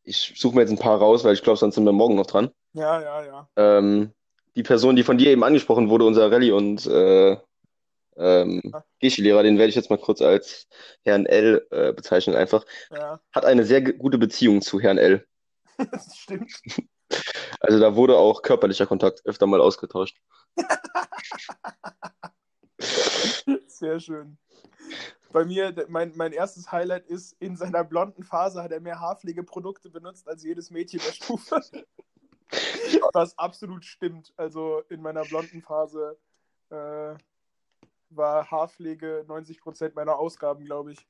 ich 0.08 0.34
suche 0.38 0.56
mir 0.56 0.62
jetzt 0.62 0.72
ein 0.72 0.80
paar 0.80 0.98
raus, 0.98 1.24
weil 1.24 1.34
ich 1.34 1.44
glaube, 1.44 1.58
sonst 1.58 1.76
sind 1.76 1.86
wir 1.86 1.92
morgen 1.92 2.16
noch 2.16 2.26
dran. 2.26 2.50
Ja, 2.74 3.02
ja, 3.02 3.26
ja. 3.26 3.50
Ähm, 3.58 4.14
die 4.56 4.64
Person, 4.64 4.96
die 4.96 5.04
von 5.04 5.18
dir 5.18 5.32
eben 5.32 5.44
angesprochen 5.44 5.90
wurde, 5.90 6.06
unser 6.06 6.32
Rallye- 6.32 6.54
und 6.54 6.86
äh, 6.88 7.38
ähm, 8.16 8.62
Ja. 8.74 8.84
Geschi-Lehrer, 9.00 9.44
den 9.44 9.58
werde 9.58 9.70
ich 9.70 9.76
jetzt 9.76 9.90
mal 9.90 10.00
kurz 10.00 10.22
als 10.22 10.68
Herrn 11.04 11.26
L 11.26 11.68
äh, 11.72 11.94
bezeichnen 11.94 12.36
einfach, 12.36 12.66
Ja, 12.90 13.20
hat 13.34 13.46
eine 13.46 13.66
sehr 13.66 13.82
gute 13.82 14.18
Beziehung 14.18 14.62
zu 14.62 14.80
Herrn 14.80 14.98
L. 14.98 15.26
das 15.92 16.18
stimmt. 16.18 16.52
Also 17.62 17.80
da 17.80 17.96
wurde 17.96 18.18
auch 18.18 18.42
körperlicher 18.42 18.86
Kontakt 18.86 19.26
öfter 19.26 19.48
mal 19.48 19.62
ausgetauscht. 19.62 20.18
Sehr 23.68 23.98
schön. 24.02 24.38
Bei 25.38 25.46
mir, 25.46 25.86
mein, 25.88 26.13
mein 26.15 26.34
erstes 26.34 26.72
Highlight 26.72 27.06
ist, 27.06 27.34
in 27.39 27.56
seiner 27.56 27.84
blonden 27.84 28.24
Phase 28.24 28.63
hat 28.63 28.72
er 28.72 28.79
mehr 28.79 29.00
Haarpflegeprodukte 29.00 29.91
benutzt 29.91 30.27
als 30.27 30.44
jedes 30.44 30.72
Mädchen 30.72 31.00
der 31.00 31.12
Stufe. 31.12 31.62
Was 33.13 33.38
absolut 33.38 33.86
stimmt. 33.86 34.34
Also 34.36 34.79
in 34.89 35.00
meiner 35.00 35.24
blonden 35.25 35.62
Phase 35.62 36.17
äh, 36.72 37.13
war 38.10 38.50
Haarpflege 38.50 39.25
90% 39.27 39.94
meiner 39.94 40.17
Ausgaben, 40.17 40.65
glaube 40.65 40.94
ich. 40.94 41.08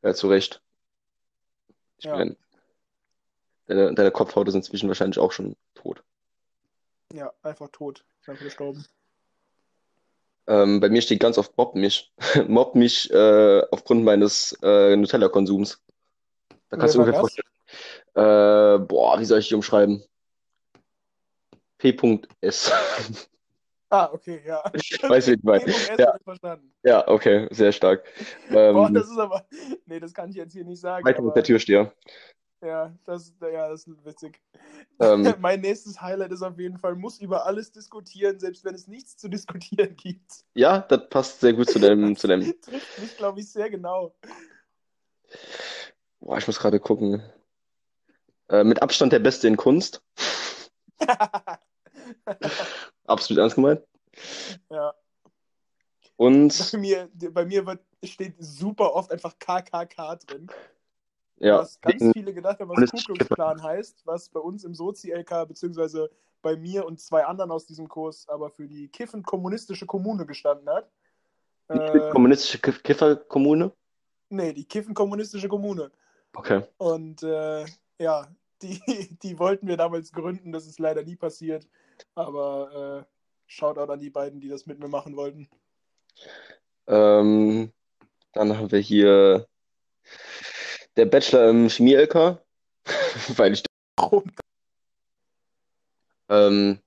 Ja, 0.00 0.14
zu 0.14 0.28
Recht. 0.28 0.62
Ich 1.98 2.06
Ja. 2.06 2.16
meine, 2.16 2.34
deine, 3.66 3.92
deine 3.94 4.10
Kopfhaut 4.10 4.48
ist 4.48 4.54
inzwischen 4.54 4.88
wahrscheinlich 4.88 5.18
auch 5.18 5.32
schon 5.32 5.54
tot. 5.74 6.02
Ja, 7.12 7.30
einfach 7.42 7.68
tot. 7.72 8.06
Einfach 8.26 8.42
gestorben. 8.42 8.86
Ähm, 10.46 10.80
bei 10.80 10.88
mir 10.88 11.02
steht 11.02 11.20
ganz 11.20 11.38
oft 11.38 11.56
Mobb 11.56 11.74
mich. 11.74 12.12
Mobb 12.48 12.74
mich 12.74 13.10
äh, 13.12 13.62
aufgrund 13.70 14.04
meines 14.04 14.58
äh, 14.62 14.96
Nutella-Konsums. 14.96 15.80
Da 16.68 16.76
kannst 16.76 16.94
du 16.94 16.98
Wer 16.98 17.12
war 17.12 17.20
ungefähr 17.20 17.20
vorstellen. 17.20 17.48
Äh, 18.14 18.86
boah, 18.86 19.18
wie 19.20 19.24
soll 19.24 19.38
ich 19.38 19.48
die 19.48 19.54
umschreiben? 19.54 20.02
P.S. 21.78 22.72
Ah, 23.92 24.08
okay, 24.10 24.40
ja. 24.46 24.62
Du, 24.72 24.80
wie 24.80 25.32
ich 25.32 25.42
meine? 25.42 25.64
P.S. 25.64 25.90
Ja. 25.98 26.16
ich 26.16 26.24
verstanden. 26.24 26.72
Ja, 26.82 27.06
okay, 27.06 27.46
sehr 27.50 27.72
stark. 27.72 28.04
Boah, 28.50 28.86
Ähm, 28.86 28.94
das 28.94 29.10
ist 29.10 29.18
aber. 29.18 29.44
Nee, 29.84 30.00
das 30.00 30.14
kann 30.14 30.30
ich 30.30 30.36
jetzt 30.36 30.54
hier 30.54 30.64
nicht 30.64 30.80
sagen. 30.80 31.04
weiter 31.04 31.20
mit 31.20 31.36
der 31.36 31.44
Türsteher. 31.44 31.92
Ja, 32.62 32.94
das, 33.04 33.32
ja, 33.40 33.68
das 33.68 33.86
ist 33.86 34.04
witzig. 34.04 34.40
Ähm, 35.00 35.34
Mein 35.40 35.60
nächstes 35.60 36.00
Highlight 36.00 36.32
ist 36.32 36.42
auf 36.42 36.58
jeden 36.58 36.78
Fall, 36.78 36.94
muss 36.94 37.20
über 37.20 37.44
alles 37.46 37.72
diskutieren, 37.72 38.38
selbst 38.38 38.64
wenn 38.64 38.74
es 38.74 38.86
nichts 38.86 39.16
zu 39.16 39.28
diskutieren 39.28 39.96
gibt. 39.96 40.44
ja, 40.54 40.78
das 40.80 41.08
passt 41.08 41.40
sehr 41.40 41.52
gut 41.52 41.68
zu 41.68 41.78
deinem, 41.78 42.16
zu 42.18 42.28
deinem. 42.28 42.42
Trifft 42.60 42.98
mich, 43.00 43.16
glaube 43.16 43.40
ich, 43.40 43.50
sehr 43.50 43.68
genau. 43.68 44.14
Boah, 46.20 46.38
ich 46.38 46.46
muss 46.46 46.58
gerade 46.58 46.78
gucken. 46.78 47.22
Äh, 48.48 48.64
mit 48.64 48.80
Abstand 48.82 49.12
der 49.12 49.18
Beste 49.18 49.48
in 49.48 49.56
Kunst. 49.56 50.02
Absolut 53.06 53.40
ernst 53.40 53.56
gemeint. 53.56 53.82
ja. 54.70 54.94
Und 56.16 56.70
Bei 56.70 56.78
mir, 56.78 57.10
bei 57.32 57.44
mir 57.44 57.66
wird, 57.66 57.80
steht 58.04 58.36
super 58.38 58.94
oft 58.94 59.10
einfach 59.10 59.36
KKK 59.40 60.16
drin. 60.16 60.48
Ja, 61.42 61.58
was 61.58 61.80
ganz 61.80 62.12
viele 62.12 62.32
gedacht 62.32 62.60
haben, 62.60 62.68
was 62.68 62.76
Kommunistische 62.76 63.12
Ku 63.12 63.14
Klux 63.14 63.28
Klan 63.30 63.62
heißt, 63.62 64.02
was 64.06 64.28
bei 64.28 64.40
uns 64.40 64.64
im 64.64 64.74
Sozi-LK, 64.74 65.48
beziehungsweise 65.48 66.10
bei 66.40 66.56
mir 66.56 66.86
und 66.86 67.00
zwei 67.00 67.24
anderen 67.24 67.50
aus 67.50 67.66
diesem 67.66 67.88
Kurs, 67.88 68.28
aber 68.28 68.50
für 68.50 68.66
die 68.68 68.88
kiffen-kommunistische 68.88 69.86
Kommune 69.86 70.26
gestanden 70.26 70.68
hat. 70.68 70.90
Äh, 71.68 72.10
kommunistische 72.10 72.58
Kiff 72.58 72.82
Kifferkommune. 72.82 73.72
nee, 74.28 74.52
die 74.52 74.64
kiffen-kommunistische 74.64 75.48
Kommune. 75.48 75.90
Okay. 76.34 76.62
Und 76.78 77.22
äh, 77.22 77.64
ja, 77.98 78.26
die, 78.62 78.80
die 79.22 79.38
wollten 79.38 79.66
wir 79.66 79.76
damals 79.76 80.12
gründen, 80.12 80.52
das 80.52 80.66
ist 80.66 80.78
leider 80.78 81.02
nie 81.02 81.16
passiert. 81.16 81.66
Aber 82.14 83.04
äh, 83.06 83.12
Shoutout 83.46 83.92
an 83.92 84.00
die 84.00 84.10
beiden, 84.10 84.40
die 84.40 84.48
das 84.48 84.66
mit 84.66 84.78
mir 84.78 84.88
machen 84.88 85.16
wollten. 85.16 85.48
Ähm, 86.86 87.72
dann 88.32 88.58
haben 88.58 88.72
wir 88.72 88.80
hier 88.80 89.46
der 90.96 91.06
Bachelor 91.06 91.50
im 91.50 91.68
Chemie-LK, 91.68 92.38
weil 93.36 93.52
ich 93.52 93.62
ähm, 96.28 96.78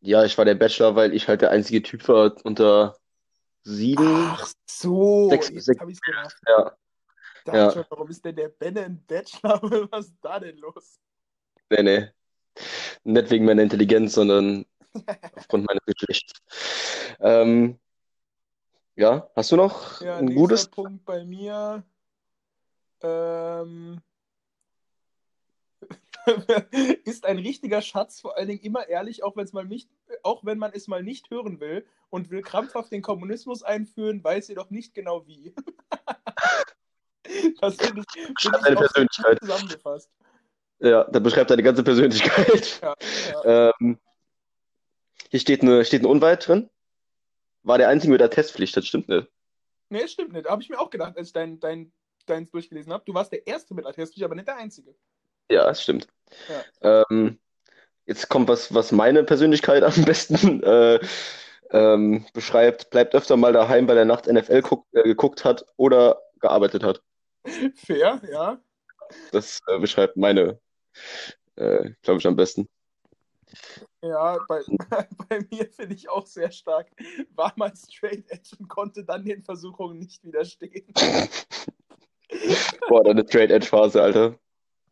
ja, 0.00 0.24
ich 0.24 0.36
war 0.38 0.44
der 0.44 0.54
Bachelor, 0.54 0.96
weil 0.96 1.14
ich 1.14 1.28
halt 1.28 1.42
der 1.42 1.50
einzige 1.50 1.82
Typ 1.82 2.08
war 2.08 2.34
unter 2.44 2.96
sieben. 3.62 4.04
Ach 4.32 4.50
so, 4.68 5.28
Sechs- 5.30 5.48
sechs- 5.64 5.80
habe 5.80 5.90
ich 5.90 5.98
es 5.98 6.00
gerafft. 6.00 6.36
Ja, 6.48 6.76
Dachte 7.44 7.58
Ja. 7.58 7.70
schon, 7.72 7.84
warum 7.90 8.08
ist 8.08 8.24
denn 8.24 8.36
der 8.36 8.48
Benne 8.48 8.84
ein 8.84 9.04
Bachelor? 9.06 9.60
Was 9.92 10.06
ist 10.06 10.16
da 10.22 10.40
denn 10.40 10.56
los? 10.58 10.98
nee, 11.70 11.82
nee. 11.82 12.08
Nicht 13.04 13.30
wegen 13.30 13.44
meiner 13.44 13.62
Intelligenz, 13.62 14.14
sondern 14.14 14.66
aufgrund 15.36 15.66
meines 15.66 15.82
Geschlechts. 15.86 16.32
Ähm, 17.20 17.78
ja, 18.96 19.30
hast 19.36 19.52
du 19.52 19.56
noch 19.56 20.00
Ja, 20.00 20.16
ein 20.16 20.34
gutes? 20.34 20.66
Punkt 20.68 21.04
bei 21.04 21.24
mir. 21.24 21.82
Ähm, 23.02 24.00
ist 27.04 27.24
ein 27.24 27.38
richtiger 27.38 27.82
Schatz, 27.82 28.20
vor 28.20 28.36
allen 28.36 28.48
Dingen 28.48 28.60
immer 28.60 28.88
ehrlich, 28.88 29.22
auch, 29.22 29.36
wenn's 29.36 29.52
mal 29.52 29.64
nicht, 29.64 29.88
auch 30.22 30.44
wenn 30.44 30.58
man 30.58 30.72
es 30.72 30.88
mal 30.88 31.02
nicht 31.02 31.30
hören 31.30 31.60
will 31.60 31.86
und 32.10 32.30
will 32.30 32.42
krampfhaft 32.42 32.92
den 32.92 33.02
Kommunismus 33.02 33.62
einführen, 33.62 34.22
weiß 34.22 34.48
jedoch 34.48 34.70
nicht 34.70 34.94
genau 34.94 35.26
wie. 35.26 35.54
das 37.60 37.76
finde 37.76 38.02
ich, 38.02 38.22
find 38.38 38.56
ich 38.56 38.76
Persönlichkeit. 38.76 39.38
zusammengefasst. 39.40 40.10
Ja, 40.80 41.04
das 41.04 41.22
beschreibt 41.22 41.50
deine 41.50 41.62
ganze 41.62 41.82
Persönlichkeit. 41.82 42.80
Ja, 42.82 42.94
ja. 43.44 43.72
Ähm, 43.80 43.98
hier 45.30 45.40
steht 45.40 45.62
eine, 45.62 45.84
steht 45.84 46.00
eine 46.00 46.08
Unwahrheit 46.08 46.46
drin. 46.46 46.70
War 47.62 47.78
der 47.78 47.88
Einzige 47.88 48.12
mit 48.12 48.20
der 48.20 48.30
Testpflicht, 48.30 48.76
das 48.76 48.86
stimmt 48.86 49.08
nicht. 49.08 49.28
Nee, 49.90 50.08
stimmt 50.08 50.32
nicht. 50.32 50.48
Habe 50.48 50.62
ich 50.62 50.70
mir 50.70 50.80
auch 50.80 50.90
gedacht, 50.90 51.16
als 51.16 51.28
ich 51.28 51.32
dein, 51.32 51.60
dein, 51.60 51.92
deins 52.24 52.50
durchgelesen 52.50 52.92
habe. 52.92 53.04
Du 53.06 53.14
warst 53.14 53.32
der 53.32 53.46
Erste 53.46 53.74
mit 53.74 53.86
Attestlich, 53.86 54.24
aber 54.24 54.34
nicht 54.34 54.48
der 54.48 54.56
Einzige. 54.56 54.94
Ja, 55.50 55.66
das 55.66 55.82
stimmt. 55.82 56.06
Ähm, 56.80 57.40
jetzt 58.06 58.28
kommt 58.28 58.48
was, 58.48 58.72
was 58.72 58.92
meine 58.92 59.24
Persönlichkeit 59.24 59.82
am 59.84 60.04
besten 60.04 60.62
äh, 60.62 61.00
ähm, 61.70 62.26
beschreibt. 62.32 62.90
Bleibt 62.90 63.14
öfter 63.14 63.36
mal 63.36 63.52
daheim, 63.52 63.88
weil 63.88 63.98
er 63.98 64.04
nachts 64.04 64.28
NFL 64.28 64.62
guck, 64.62 64.86
äh, 64.92 65.02
geguckt 65.02 65.44
hat 65.44 65.64
oder 65.76 66.20
gearbeitet 66.40 66.82
hat. 66.82 67.02
Fair, 67.74 68.20
ja. 68.30 68.60
Das 69.32 69.60
äh, 69.66 69.78
beschreibt 69.78 70.16
meine, 70.16 70.60
äh, 71.56 71.90
glaube 72.02 72.20
ich, 72.20 72.26
am 72.26 72.36
besten. 72.36 72.68
Ja, 74.02 74.38
bei, 74.48 74.62
bei 75.28 75.40
mir 75.50 75.68
finde 75.70 75.94
ich 75.94 76.08
auch 76.08 76.26
sehr 76.26 76.52
stark. 76.52 76.90
War 77.34 77.52
mal 77.56 77.72
straight 77.74 78.30
edge 78.30 78.56
und 78.58 78.68
konnte 78.68 79.04
dann 79.04 79.24
den 79.24 79.42
Versuchungen 79.42 79.98
nicht 79.98 80.22
widerstehen. 80.24 80.92
Boah, 82.88 83.04
deine 83.04 83.26
Straight 83.26 83.50
Edge 83.50 83.66
Phase, 83.66 84.02
Alter. 84.02 84.38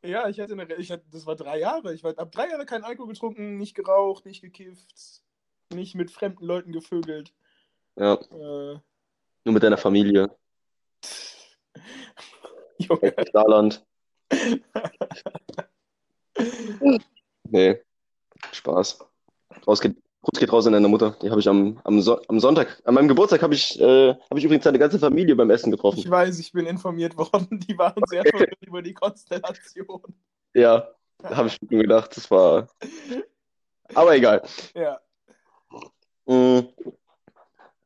Ja, 0.02 0.28
ich 0.28 0.38
hatte 0.38 0.52
eine, 0.52 0.73
ich 0.76 0.90
hatte, 0.90 1.04
das 1.11 1.26
war 1.26 1.37
drei 1.37 1.59
Jahre. 1.59 1.92
Ich 1.92 2.04
habe 2.04 2.30
drei 2.30 2.49
Jahre 2.49 2.66
keinen 2.66 2.85
Alkohol 2.85 3.09
getrunken, 3.09 3.57
nicht 3.57 3.75
geraucht, 3.75 4.26
nicht 4.26 4.42
gekifft, 4.42 5.23
nicht 5.73 5.95
mit 5.95 6.11
fremden 6.11 6.45
Leuten 6.45 6.73
gevögelt. 6.73 7.33
Ja, 7.97 8.14
Äh, 8.14 8.78
nur 9.45 9.54
mit 9.54 9.62
deiner 9.62 9.78
Familie. 9.78 10.30
Junge. 12.78 13.14
Saarland. 13.33 13.85
Nee, 17.50 17.83
Spaß. 18.52 19.00
Rausge 20.22 20.40
geht 20.40 20.52
raus 20.52 20.66
an 20.66 20.72
deine 20.72 20.88
Mutter. 20.88 21.16
Die 21.22 21.30
habe 21.30 21.40
ich 21.40 21.48
am, 21.48 21.80
am, 21.84 22.00
so 22.00 22.20
am 22.26 22.40
Sonntag, 22.40 22.82
an 22.84 22.94
meinem 22.94 23.08
Geburtstag 23.08 23.42
habe 23.42 23.54
ich, 23.54 23.80
äh, 23.80 24.14
hab 24.14 24.37
ich 24.37 24.44
übrigens 24.44 24.64
seine 24.64 24.78
ganze 24.78 24.98
Familie 24.98 25.37
beim 25.37 25.50
Essen 25.50 25.70
getroffen. 25.70 25.98
Ich 25.98 26.10
weiß, 26.10 26.38
ich 26.40 26.52
bin 26.52 26.66
informiert 26.66 27.16
worden. 27.16 27.60
Die 27.68 27.78
waren 27.78 28.02
sehr 28.06 28.25
verwirrt 28.25 28.58
über 28.60 28.82
die 28.82 28.94
Konstellation. 28.94 30.02
Ja, 30.54 30.88
da 31.18 31.37
habe 31.37 31.48
ich 31.48 31.60
mir 31.62 31.82
gedacht, 31.82 32.16
das 32.16 32.30
war. 32.30 32.68
Aber 33.94 34.16
egal. 34.16 34.42
Ja. 34.75 34.98
Mm, 36.26 36.66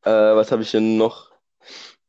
äh, 0.02 0.10
was 0.10 0.50
habe 0.50 0.62
ich 0.62 0.70
denn 0.70 0.96
noch? 0.96 1.30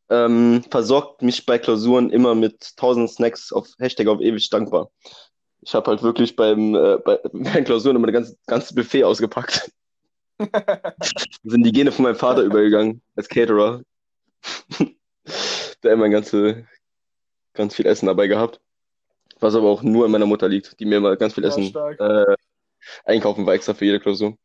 Ähm, 0.09 0.63
versorgt 0.69 1.21
mich 1.21 1.45
bei 1.45 1.57
Klausuren 1.59 2.09
immer 2.09 2.33
mit 2.33 2.73
1000 2.77 3.09
Snacks 3.09 3.51
auf 3.51 3.67
Hashtag 3.79 4.07
auf 4.07 4.21
ewig 4.21 4.49
dankbar. 4.49 4.89
Ich 5.61 5.73
habe 5.75 5.91
halt 5.91 6.03
wirklich 6.03 6.35
beim, 6.35 6.75
äh, 6.75 6.97
bei, 6.97 7.19
bei 7.33 7.61
Klausuren 7.61 7.97
immer 7.97 8.07
das 8.07 8.13
ganze, 8.13 8.37
ganze 8.47 8.75
Buffet 8.75 9.03
ausgepackt. 9.03 9.71
Da 10.51 10.93
sind 11.43 11.63
die 11.63 11.71
Gene 11.71 11.91
von 11.91 12.03
meinem 12.03 12.15
Vater 12.15 12.41
übergegangen 12.43 13.01
als 13.15 13.27
Caterer. 13.27 13.81
Der 15.83 15.93
immer 15.93 16.09
ganze, 16.09 16.67
ganz 17.53 17.75
viel 17.75 17.85
Essen 17.85 18.07
dabei 18.07 18.27
gehabt. 18.27 18.59
Was 19.39 19.55
aber 19.55 19.69
auch 19.69 19.83
nur 19.83 20.05
an 20.05 20.11
meiner 20.11 20.25
Mutter 20.25 20.47
liegt, 20.47 20.79
die 20.79 20.85
mir 20.85 20.97
immer 20.97 21.15
ganz 21.17 21.33
viel 21.33 21.43
Ja, 21.43 21.49
Essen 21.49 21.73
äh, 21.99 22.35
einkaufen 23.05 23.45
war 23.45 23.53
extra 23.53 23.73
für 23.73 23.85
jede 23.85 23.99
Klausur. 23.99 24.37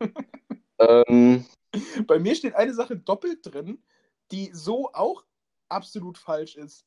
ähm, 0.78 1.46
Bei 2.06 2.18
mir 2.18 2.34
steht 2.34 2.54
eine 2.54 2.74
Sache 2.74 2.96
doppelt 2.96 3.38
drin, 3.42 3.82
die 4.30 4.50
so 4.52 4.92
auch 4.92 5.24
absolut 5.68 6.18
falsch 6.18 6.56
ist. 6.56 6.84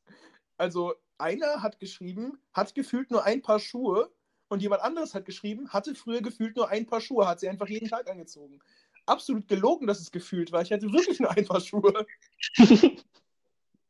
Also 0.58 0.94
einer 1.18 1.62
hat 1.62 1.80
geschrieben, 1.80 2.38
hat 2.54 2.76
gefühlt 2.76 3.12
nur 3.12 3.24
ein 3.24 3.42
Paar 3.42 3.60
Schuhe 3.60 4.12
und 4.54 4.62
jemand 4.62 4.84
anderes 4.84 5.16
hat 5.16 5.26
geschrieben, 5.26 5.70
hatte 5.74 5.96
früher 5.96 6.22
gefühlt 6.22 6.56
nur 6.56 6.70
ein 6.70 6.86
Paar 6.86 7.02
Schuhe, 7.02 7.28
hat 7.28 7.40
sie 7.40 7.50
einfach 7.50 7.68
jeden 7.68 7.90
Tag 7.90 8.10
angezogen. 8.10 8.60
Absolut 9.06 9.48
gelogen, 9.48 9.88
dass 9.88 10.00
es 10.00 10.12
gefühlt 10.12 10.52
war. 10.52 10.62
Ich 10.62 10.72
hatte 10.72 10.94
wirklich 10.94 11.20
nur 11.20 11.32
ein 11.32 11.46
Paar 11.46 11.60
Schuhe. 11.60 12.06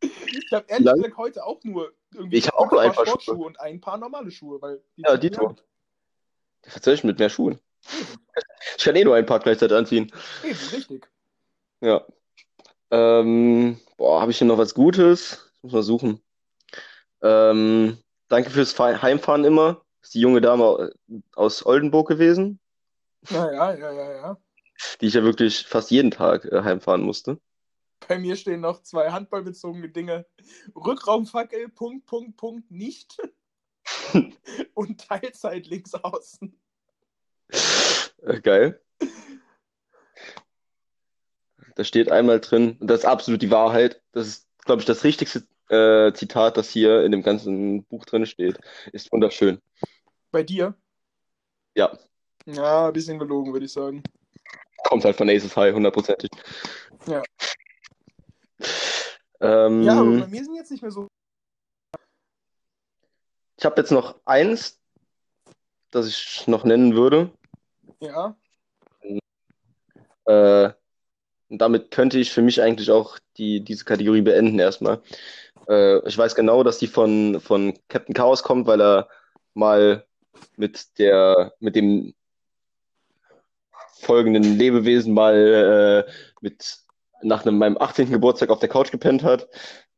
Ich 0.01 0.51
habe 0.51 0.65
ehrlich 0.67 0.91
gesagt 0.91 1.17
heute 1.17 1.45
auch 1.45 1.63
nur 1.63 1.93
irgendwie 2.13 2.35
Ich 2.37 2.53
auch 2.53 2.69
nur 2.69 2.81
ein 2.81 2.91
Paar 2.91 3.05
Sportschuhe 3.05 3.45
und 3.45 3.57
ein 3.61 3.79
Paar 3.79 3.97
normale 3.97 4.31
Schuhe, 4.31 4.61
weil 4.61 4.83
die 4.97 5.03
Ja, 5.03 5.15
Dito. 5.15 5.41
mir 5.41 5.47
halt. 5.47 5.63
tatsächlich 6.61 7.05
mit 7.05 7.19
mehr 7.19 7.29
Schuhen. 7.29 7.57
Ich 8.77 8.83
kann 8.83 8.97
eh 8.97 9.03
nur 9.05 9.15
ein 9.15 9.25
paar 9.25 9.39
gleichzeitig 9.39 9.77
anziehen. 9.77 10.11
Eben, 10.43 10.59
richtig. 10.73 11.09
Ja. 11.79 12.05
Ähm, 12.91 13.79
boah, 13.95 14.19
habe 14.19 14.31
ich 14.31 14.39
hier 14.39 14.47
noch 14.47 14.57
was 14.57 14.73
Gutes? 14.73 15.49
Ich 15.55 15.63
muss 15.63 15.71
mal 15.71 15.83
suchen. 15.83 16.21
Ähm, 17.21 17.97
danke 18.27 18.49
fürs 18.49 18.77
Heimfahren 18.77 19.45
immer. 19.45 19.82
Ist 20.03 20.13
die 20.13 20.19
junge 20.19 20.41
Dame 20.41 20.91
aus 21.33 21.65
Oldenburg 21.65 22.09
gewesen, 22.09 22.59
Ja, 23.29 23.51
ja, 23.51 23.73
ja, 23.73 23.91
ja, 23.91 24.11
ja. 24.11 24.37
die 24.99 25.07
ich 25.07 25.13
ja 25.13 25.23
wirklich 25.23 25.65
fast 25.65 25.91
jeden 25.91 26.11
Tag 26.11 26.45
äh, 26.45 26.61
heimfahren 26.61 27.01
musste. 27.01 27.39
Bei 28.07 28.19
mir 28.19 28.35
stehen 28.35 28.59
noch 28.59 28.83
zwei 28.83 29.11
handballbezogene 29.11 29.87
Dinge. 29.87 30.25
Rückraumfackel, 30.75 31.69
Punkt, 31.69 32.05
Punkt, 32.05 32.35
Punkt, 32.35 32.69
nicht. 32.69 33.17
Und 34.73 35.07
Teilzeit 35.07 35.67
links 35.67 35.93
außen. 35.93 36.53
Äh, 38.23 38.41
geil. 38.41 38.81
Da 41.75 41.83
steht 41.85 42.11
einmal 42.11 42.39
drin, 42.39 42.77
und 42.79 42.87
das 42.87 42.99
ist 42.99 43.05
absolut 43.05 43.41
die 43.41 43.49
Wahrheit. 43.49 44.01
Das 44.11 44.27
ist, 44.27 44.47
glaube 44.59 44.81
ich, 44.81 44.85
das 44.85 45.03
richtigste 45.03 45.47
äh, 45.69 46.13
Zitat, 46.13 46.57
das 46.57 46.69
hier 46.69 47.03
in 47.03 47.11
dem 47.11 47.23
ganzen 47.23 47.83
Buch 47.85 48.05
drin 48.05 48.25
steht. 48.25 48.59
Ist 48.91 49.11
wunderschön. 49.11 49.59
Bei 50.33 50.41
dir? 50.41 50.73
Ja, 51.75 51.95
Ja, 52.47 52.87
ein 52.87 52.93
bisschen 52.93 53.19
gelogen, 53.19 53.53
würde 53.53 53.67
ich 53.67 53.71
sagen. 53.71 54.01
kommt 54.83 55.05
halt 55.05 55.15
von 55.15 55.29
Aces 55.29 55.55
High, 55.55 55.75
hundertprozentig. 55.75 56.31
Ja. 57.05 57.21
Ähm, 59.41 59.83
Ja, 59.83 59.99
aber 59.99 60.11
bei 60.21 60.27
mir 60.27 60.43
sind 60.43 60.55
jetzt 60.55 60.71
nicht 60.71 60.81
mehr 60.81 60.89
so. 60.89 61.07
ich 63.57 63.63
habe 63.63 63.79
jetzt 63.79 63.91
noch 63.91 64.19
eins, 64.25 64.81
das 65.91 66.07
ich 66.07 66.47
noch 66.47 66.63
nennen 66.63 66.95
würde. 66.95 67.31
Ja, 67.99 68.35
Äh, 70.25 70.73
und 71.49 71.61
damit 71.61 71.91
könnte 71.91 72.17
ich 72.17 72.31
für 72.31 72.41
mich 72.41 72.59
eigentlich 72.59 72.89
auch 72.89 73.19
die, 73.37 73.63
diese 73.63 73.85
Kategorie 73.85 74.21
beenden 74.21 74.57
erstmal. 74.57 75.03
Äh, 75.67 75.99
ich 76.07 76.17
weiß 76.17 76.33
genau, 76.33 76.63
dass 76.63 76.79
die 76.79 76.87
von, 76.87 77.39
von 77.39 77.77
Captain 77.89 78.15
Chaos 78.15 78.41
kommt, 78.41 78.65
weil 78.65 78.81
er 78.81 79.09
mal 79.53 80.07
mit 80.55 80.97
der, 80.99 81.53
mit 81.59 81.75
dem 81.75 82.13
folgenden 84.01 84.43
Lebewesen 84.57 85.13
mal 85.13 86.05
äh, 86.07 86.11
mit 86.41 86.79
nach 87.21 87.45
einem, 87.45 87.57
meinem 87.57 87.77
18. 87.77 88.11
Geburtstag 88.11 88.49
auf 88.49 88.59
der 88.59 88.69
Couch 88.69 88.91
gepennt 88.91 89.23
hat. 89.23 89.47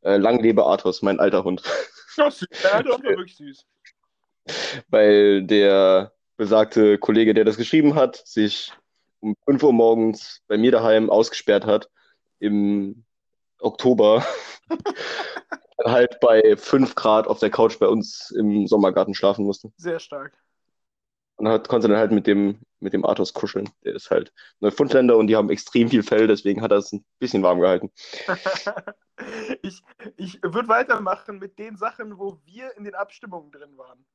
Äh, 0.01 0.17
lang 0.17 0.39
lebe 0.41 0.65
Athos, 0.65 1.01
mein 1.01 1.19
alter 1.19 1.43
Hund. 1.43 1.63
ja 2.17 2.29
süß. 2.29 2.47
Ja, 2.63 2.83
das 2.83 2.91
war 2.91 3.03
wirklich 3.03 3.35
süß. 3.35 3.65
weil 4.89 5.43
der 5.43 6.13
besagte 6.37 6.97
Kollege, 6.97 7.33
der 7.33 7.45
das 7.45 7.57
geschrieben 7.57 7.95
hat, 7.95 8.17
sich 8.25 8.71
um 9.19 9.35
5 9.45 9.63
Uhr 9.63 9.73
morgens 9.73 10.41
bei 10.47 10.57
mir 10.57 10.71
daheim 10.71 11.09
ausgesperrt 11.09 11.65
hat 11.65 11.89
im 12.39 13.05
Oktober. 13.59 14.25
Dann 15.77 15.91
halt 15.91 16.19
bei 16.19 16.55
5 16.55 16.95
Grad 16.95 17.27
auf 17.27 17.39
der 17.39 17.49
Couch 17.49 17.79
bei 17.79 17.87
uns 17.87 18.31
im 18.31 18.67
Sommergarten 18.67 19.13
schlafen 19.13 19.45
musste. 19.45 19.71
Sehr 19.77 19.99
stark. 19.99 20.37
Und 21.37 21.49
hat, 21.49 21.67
konnte 21.67 21.89
dann 21.89 21.97
halt 21.97 22.11
mit 22.11 22.27
dem, 22.27 22.59
mit 22.79 22.93
dem 22.93 23.05
Arthos 23.05 23.33
kuscheln. 23.33 23.69
Der 23.83 23.93
ist 23.93 24.09
halt 24.09 24.31
Neufundländer 24.61 25.17
und 25.17 25.27
die 25.27 25.35
haben 25.35 25.49
extrem 25.49 25.89
viel 25.89 26.01
Fell, 26.01 26.27
deswegen 26.27 26.61
hat 26.61 26.71
er 26.71 26.77
es 26.77 26.93
ein 26.93 27.03
bisschen 27.19 27.43
warm 27.43 27.59
gehalten. 27.59 27.91
ich 29.61 29.81
ich 30.15 30.41
würde 30.41 30.69
weitermachen 30.69 31.39
mit 31.39 31.59
den 31.59 31.75
Sachen, 31.75 32.17
wo 32.17 32.39
wir 32.45 32.75
in 32.77 32.85
den 32.85 32.95
Abstimmungen 32.95 33.51
drin 33.51 33.77
waren. 33.77 34.05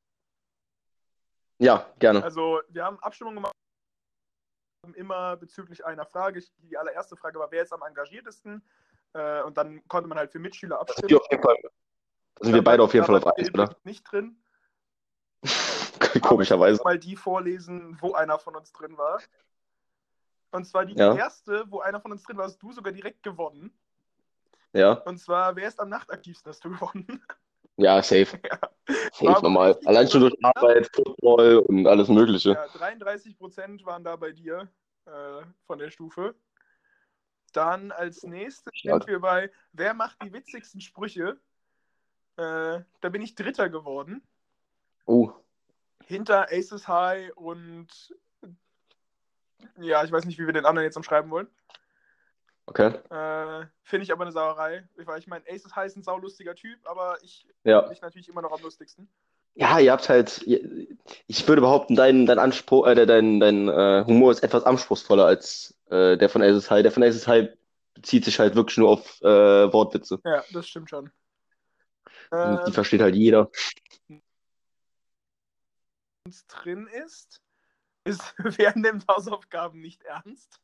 Ja, 1.59 1.85
gerne. 1.99 2.23
Also, 2.23 2.61
wir 2.69 2.83
haben 2.83 2.97
Abstimmungen 3.01 3.35
gemacht, 3.35 3.53
immer 4.95 5.37
bezüglich 5.37 5.85
einer 5.85 6.05
Frage. 6.05 6.43
Die 6.57 6.75
allererste 6.75 7.15
Frage 7.15 7.37
war, 7.37 7.51
wer 7.51 7.61
ist 7.61 7.71
am 7.71 7.83
engagiertesten? 7.83 8.63
Äh, 9.13 9.41
und 9.43 9.57
dann 9.57 9.85
konnte 9.87 10.07
man 10.07 10.17
halt 10.17 10.31
für 10.31 10.39
Mitschüler 10.39 10.77
Da 10.77 10.85
sind 10.85 10.89
abstimmen. 11.05 11.09
wir 11.09 11.17
auf 11.21 11.27
jeden 11.31 11.43
Fall, 11.43 11.57
da 12.35 12.45
sind 12.45 12.53
wir 12.55 12.63
beide 12.63 12.83
auf 12.83 12.93
jeden 12.93 13.05
Fall 13.05 13.15
auf 13.15 13.23
Da 13.23 13.31
eins, 13.31 13.47
ich 13.49 13.53
oder? 13.53 13.75
Nicht 13.83 14.03
drin. 14.11 14.37
Komischerweise. 16.21 16.81
mal 16.83 16.99
die 16.99 17.15
vorlesen, 17.15 17.97
wo 18.01 18.13
einer 18.13 18.37
von 18.39 18.55
uns 18.55 18.71
drin 18.71 18.97
war. 18.97 19.19
Und 20.51 20.65
zwar 20.65 20.85
die 20.85 20.95
Ja. 20.95 21.15
erste, 21.15 21.63
wo 21.69 21.79
einer 21.79 22.01
von 22.01 22.11
uns 22.11 22.23
drin 22.23 22.37
war, 22.37 22.45
hast 22.45 22.57
du 22.61 22.71
sogar 22.73 22.91
direkt 22.91 23.23
gewonnen. 23.23 23.71
Ja, 24.73 24.93
Und 25.05 25.17
zwar, 25.17 25.55
wer 25.55 25.67
ist 25.67 25.79
am 25.79 25.89
nachtaktivsten, 25.89 26.49
hast 26.49 26.63
du 26.63 26.69
gewonnen? 26.71 27.21
ja, 27.77 28.01
safe. 28.01 28.39
ja. 28.45 28.59
Safe 29.13 29.41
normal. 29.43 29.77
Allein 29.85 30.09
schon 30.09 30.21
durch. 30.21 30.33
Arbeit, 30.43 30.89
Football 30.93 31.57
und 31.67 31.87
alles 31.87 32.07
Mögliche. 32.07 32.51
ja, 32.51 32.65
33% 32.67 33.85
waren 33.85 34.03
da 34.03 34.15
bei 34.15 34.31
dir 34.31 34.69
äh, 35.05 35.41
von 35.65 35.79
der 35.79 35.89
Stufe. 35.91 36.35
Dann 37.51 37.91
als 37.91 38.23
nächstes 38.23 38.73
sind 38.81 39.07
wir 39.07 39.19
bei, 39.19 39.51
wer 39.73 39.93
macht 39.93 40.21
die 40.23 40.33
witzigsten 40.33 40.81
Sprüche? 40.81 41.39
Äh, 42.37 42.79
da 43.01 43.09
bin 43.09 43.21
ich 43.21 43.35
Dritter 43.35 43.69
geworden. 43.69 44.21
Oh, 45.05 45.31
Hinter 46.05 46.47
Aces 46.51 46.87
High 46.87 47.35
und 47.35 47.87
ja, 49.77 50.03
ich 50.03 50.11
weiß 50.11 50.25
nicht, 50.25 50.39
wie 50.39 50.45
wir 50.45 50.53
den 50.53 50.65
anderen 50.65 50.85
jetzt 50.85 50.97
umschreiben 50.97 51.29
wollen. 51.29 51.47
okay. 52.65 52.87
Äh, 53.09 53.67
Finde 53.83 54.03
ich 54.03 54.11
aber 54.11 54.23
eine 54.23 54.31
Sauerei. 54.31 54.87
Weil 54.95 55.19
ich 55.19 55.27
meine, 55.27 55.45
Aces 55.49 55.75
High 55.75 55.87
ist 55.87 55.97
ein 55.97 56.03
saulustiger 56.03 56.55
Typ, 56.55 56.79
aber 56.87 57.17
ich 57.21 57.47
Ja. 57.63 57.81
bin 57.81 57.91
ich 57.91 58.01
natürlich 58.01 58.29
immer 58.29 58.41
noch 58.41 58.51
am 58.51 58.61
lustigsten. 58.61 59.09
Ja, 59.55 59.79
ihr 59.79 59.91
habt 59.91 60.07
halt, 60.07 60.45
ich 61.27 61.47
würde 61.47 61.61
behaupten, 61.61 61.95
dein, 61.95 62.25
dein 62.25 62.39
Anspruch, 62.39 62.87
äh, 62.87 63.05
dein, 63.05 63.39
dein 63.39 63.67
äh, 63.67 64.03
Humor 64.07 64.31
ist 64.31 64.43
etwas 64.43 64.63
anspruchsvoller 64.63 65.25
als 65.25 65.77
äh, 65.89 66.17
der 66.17 66.29
von 66.29 66.41
Aces 66.41 66.71
High. 66.71 66.83
Der 66.83 66.91
von 66.91 67.03
Aces 67.03 67.27
High 67.27 67.49
bezieht 67.93 68.23
sich 68.25 68.39
halt 68.39 68.55
wirklich 68.55 68.77
nur 68.77 68.89
auf 68.89 69.21
äh, 69.21 69.25
Wortwitze. 69.73 70.19
Ja, 70.23 70.43
das 70.53 70.67
stimmt 70.67 70.89
schon. 70.89 71.11
Und 72.31 72.61
die 72.65 72.67
Ähm, 72.67 72.73
versteht 72.73 73.01
halt 73.01 73.15
jeder. 73.15 73.51
uns 76.25 76.47
drin 76.47 76.87
ist, 76.87 77.41
ist, 78.05 78.33
wer 78.37 78.77
nimmt 78.77 79.05
Hausaufgaben 79.07 79.81
nicht 79.81 80.01
ernst? 80.03 80.59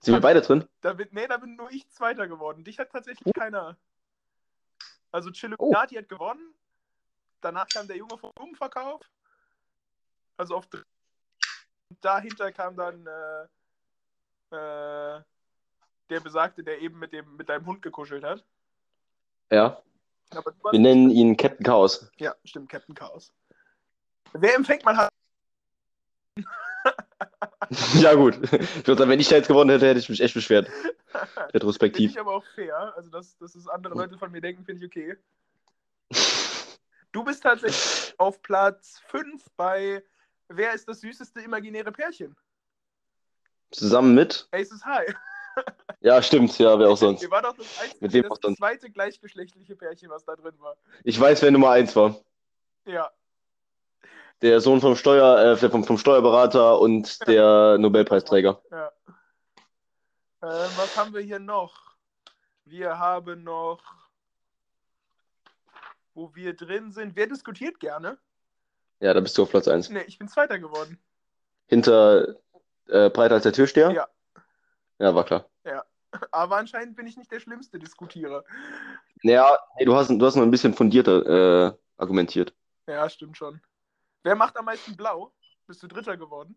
Sind 0.00 0.14
wir 0.14 0.20
beide 0.20 0.40
drin? 0.40 0.64
Da 0.80 0.94
bin, 0.94 1.08
nee, 1.10 1.26
da 1.28 1.36
bin 1.36 1.56
nur 1.56 1.70
ich 1.70 1.88
Zweiter 1.90 2.26
geworden. 2.26 2.64
Dich 2.64 2.78
hat 2.78 2.90
tatsächlich 2.90 3.26
Oh. 3.26 3.38
keiner. 3.38 3.76
Also 5.12 5.30
Chilluminati 5.30 5.96
hat 5.96 6.08
gewonnen. 6.08 6.54
Danach 7.40 7.68
kam 7.68 7.86
der 7.86 7.96
Junge 7.96 8.18
vom 8.18 8.32
Blumenverkauf. 8.34 9.00
Also 10.36 10.56
auf 10.56 10.68
dahinter 12.00 12.52
kam 12.52 12.76
dann 12.76 13.06
äh, 13.06 13.42
äh, 14.56 15.22
der 16.08 16.20
Besagte, 16.20 16.62
der 16.62 16.80
eben 16.80 16.98
mit, 16.98 17.12
dem, 17.12 17.36
mit 17.36 17.48
deinem 17.48 17.66
Hund 17.66 17.82
gekuschelt 17.82 18.24
hat. 18.24 18.44
Ja. 19.50 19.82
Wir 20.70 20.78
nennen 20.78 21.10
ihn 21.10 21.36
Captain 21.36 21.64
Chaos. 21.64 22.10
Ja, 22.18 22.34
stimmt, 22.44 22.68
Captain 22.68 22.94
Chaos. 22.94 23.32
Wer 24.32 24.54
empfängt 24.54 24.84
man 24.84 24.96
hat. 24.96 25.10
Ja, 27.94 28.14
gut. 28.14 28.34
Ich 28.52 28.86
würde 28.86 28.96
sagen, 28.96 29.10
wenn 29.10 29.20
ich 29.20 29.28
da 29.28 29.36
jetzt 29.36 29.46
gewonnen 29.46 29.70
hätte, 29.70 29.86
hätte 29.86 30.00
ich 30.00 30.08
mich 30.08 30.20
echt 30.20 30.34
beschwert. 30.34 30.66
Finde 30.66 30.96
Retrospektiv. 31.54 32.10
ich 32.10 32.18
aber 32.18 32.34
auch 32.34 32.44
fair. 32.54 32.92
Also, 32.96 33.10
dass, 33.10 33.36
dass 33.38 33.54
es 33.54 33.68
andere 33.68 33.94
Leute 33.94 34.18
von 34.18 34.32
mir 34.32 34.40
denken, 34.40 34.64
finde 34.64 34.84
ich 34.84 34.90
okay. 34.90 35.16
Du 37.12 37.24
bist 37.24 37.42
tatsächlich 37.42 38.14
auf 38.18 38.40
Platz 38.42 39.00
5 39.06 39.44
bei 39.56 40.02
Wer 40.52 40.74
ist 40.74 40.88
das 40.88 41.00
süßeste 41.00 41.40
imaginäre 41.40 41.92
Pärchen? 41.92 42.36
Zusammen 43.70 44.14
mit? 44.14 44.48
Aces 44.52 44.84
High. 44.84 45.14
Ja, 46.02 46.22
stimmt, 46.22 46.56
ja, 46.58 46.78
wer 46.78 46.88
auch 46.88 46.96
sonst. 46.96 47.22
Ihr 47.22 47.30
war 47.30 47.42
doch 47.42 47.54
das, 47.54 47.66
einzige, 47.80 47.98
Mit 48.00 48.12
wem 48.14 48.24
auch 48.26 48.38
das 48.38 48.40
sonst? 48.42 48.58
zweite 48.58 48.88
gleichgeschlechtliche 48.88 49.76
Pärchen, 49.76 50.08
was 50.08 50.24
da 50.24 50.34
drin 50.34 50.54
war. 50.60 50.76
Ich 51.04 51.20
weiß, 51.20 51.42
wer 51.42 51.50
Nummer 51.50 51.70
eins 51.70 51.94
war. 51.94 52.16
Ja. 52.86 53.10
Der 54.40 54.60
Sohn 54.60 54.80
vom 54.80 54.96
Steuer, 54.96 55.38
äh, 55.38 55.56
vom, 55.68 55.84
vom 55.84 55.98
Steuerberater 55.98 56.78
und 56.80 57.18
der 57.28 57.76
Nobelpreisträger. 57.78 58.62
ja. 58.70 58.90
Ähm, 60.42 60.70
was 60.76 60.96
haben 60.96 61.12
wir 61.12 61.20
hier 61.20 61.40
noch? 61.40 61.94
Wir 62.64 62.98
haben 62.98 63.42
noch, 63.42 63.82
wo 66.20 66.34
wir 66.34 66.54
drin 66.54 66.92
sind. 66.92 67.16
Wer 67.16 67.26
diskutiert 67.26 67.80
gerne? 67.80 68.18
Ja, 69.00 69.14
da 69.14 69.20
bist 69.20 69.36
du 69.38 69.42
auf 69.42 69.50
Platz 69.50 69.66
eins. 69.66 69.88
Ne, 69.88 70.04
ich 70.04 70.18
bin 70.18 70.28
Zweiter 70.28 70.58
geworden. 70.58 70.98
Hinter 71.66 72.36
äh, 72.88 73.08
breiter 73.08 73.36
als 73.36 73.44
der 73.44 73.54
Türsteher? 73.54 73.90
Ja. 73.90 74.06
Ja, 74.98 75.14
war 75.14 75.24
klar. 75.24 75.48
Aber 76.32 76.56
anscheinend 76.56 76.96
bin 76.96 77.06
ich 77.06 77.16
nicht 77.16 77.30
der 77.30 77.40
schlimmste 77.40 77.78
Diskutierer. 77.78 78.44
Naja, 79.22 79.58
nee, 79.78 79.84
du 79.84 79.94
hast, 79.94 80.08
du 80.08 80.24
hast 80.24 80.36
noch 80.36 80.42
ein 80.42 80.50
bisschen 80.50 80.74
fundierter 80.74 81.68
äh, 81.68 81.72
argumentiert. 81.96 82.54
Ja, 82.86 83.08
stimmt 83.08 83.36
schon. 83.36 83.60
Wer 84.22 84.34
macht 84.34 84.56
am 84.56 84.64
meisten 84.64 84.96
blau? 84.96 85.32
Bist 85.66 85.82
du 85.82 85.86
Dritter 85.86 86.16
geworden? 86.16 86.56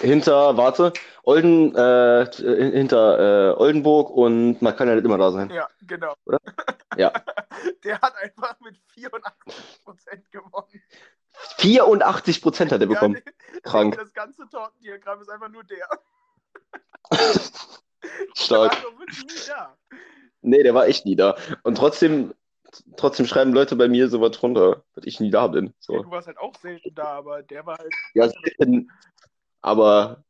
Hinter, 0.00 0.56
warte, 0.56 0.92
Olden, 1.22 1.74
äh, 1.74 2.26
hinter 2.32 3.52
äh, 3.52 3.56
Oldenburg 3.56 4.10
und 4.10 4.60
man 4.60 4.76
kann 4.76 4.88
ja 4.88 4.94
nicht 4.94 5.04
immer 5.04 5.18
da 5.18 5.30
sein. 5.30 5.50
Ja, 5.50 5.68
genau. 5.82 6.14
Oder? 6.24 6.38
Ja. 6.96 7.12
Der 7.84 8.00
hat 8.00 8.14
einfach 8.16 8.58
mit 8.60 8.74
84% 8.96 9.20
gewonnen. 10.30 10.82
84 11.58 12.40
Prozent 12.40 12.72
hat 12.72 12.80
er 12.80 12.86
bekommen. 12.86 13.16
Ja, 13.16 13.60
Krank. 13.62 13.96
Das 13.98 14.14
ganze 14.14 14.48
Tortendiagramm 14.48 15.20
ist 15.20 15.28
einfach 15.28 15.50
nur 15.50 15.62
der. 15.64 15.86
Stark. 18.34 18.72
Der 18.80 18.84
war 18.84 19.06
nie 19.06 19.46
da. 19.46 19.76
Nee, 20.40 20.62
der 20.62 20.74
war 20.74 20.86
echt 20.86 21.04
nie 21.04 21.16
da. 21.16 21.36
Und 21.64 21.76
trotzdem, 21.76 22.32
trotzdem 22.96 23.26
schreiben 23.26 23.52
Leute 23.52 23.76
bei 23.76 23.88
mir 23.88 24.08
sowas 24.08 24.32
drunter, 24.32 24.82
dass 24.94 25.04
ich 25.04 25.20
nie 25.20 25.30
da 25.30 25.48
bin. 25.48 25.66
Ja, 25.66 25.72
So. 25.80 26.02
du 26.02 26.10
warst 26.10 26.28
halt 26.28 26.38
auch 26.38 26.54
selten 26.56 26.94
da, 26.94 27.04
aber 27.08 27.42
der 27.42 27.66
war 27.66 27.76
halt. 27.76 27.92
Ja, 28.14 28.28
selten, 28.28 28.90
aber 29.66 30.22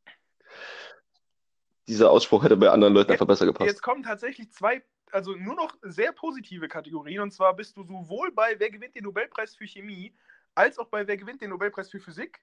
dieser 1.87 2.09
Ausspruch 2.09 2.43
hätte 2.43 2.57
bei 2.57 2.69
anderen 2.69 2.93
Leuten 2.93 3.11
einfach 3.11 3.27
besser 3.27 3.45
gepasst. 3.45 3.69
Jetzt 3.69 3.83
kommen 3.83 4.03
tatsächlich 4.03 4.51
zwei, 4.51 4.83
also 5.11 5.33
nur 5.35 5.55
noch 5.55 5.75
sehr 5.83 6.11
positive 6.11 6.67
Kategorien. 6.67 7.21
Und 7.21 7.31
zwar 7.31 7.55
bist 7.55 7.77
du 7.77 7.83
sowohl 7.83 8.31
bei 8.31 8.55
Wer 8.57 8.71
gewinnt 8.71 8.95
den 8.95 9.03
Nobelpreis 9.03 9.55
für 9.55 9.65
Chemie, 9.65 10.13
als 10.55 10.79
auch 10.79 10.87
bei 10.87 11.07
Wer 11.07 11.17
gewinnt 11.17 11.41
den 11.41 11.51
Nobelpreis 11.51 11.89
für 11.89 11.99
Physik. 11.99 12.41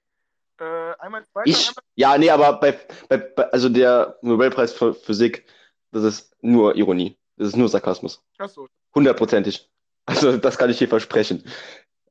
Äh, 0.57 0.63
einmal 0.99 1.25
zweiter, 1.25 1.49
Ich, 1.49 1.67
einmal. 1.67 1.83
ja, 1.95 2.17
nee, 2.17 2.29
aber 2.29 2.59
bei, 2.59 2.79
bei, 3.09 3.17
bei, 3.17 3.51
also 3.51 3.67
der 3.67 4.17
Nobelpreis 4.21 4.73
für 4.73 4.93
Physik, 4.93 5.45
das 5.91 6.03
ist 6.03 6.35
nur 6.41 6.75
Ironie. 6.75 7.17
Das 7.35 7.49
ist 7.49 7.57
nur 7.57 7.67
Sarkasmus. 7.67 8.23
Achso. 8.37 8.69
Hundertprozentig. 8.95 9.69
Also, 10.05 10.37
das 10.37 10.57
kann 10.57 10.69
ich 10.69 10.77
dir 10.77 10.87
versprechen. 10.87 11.43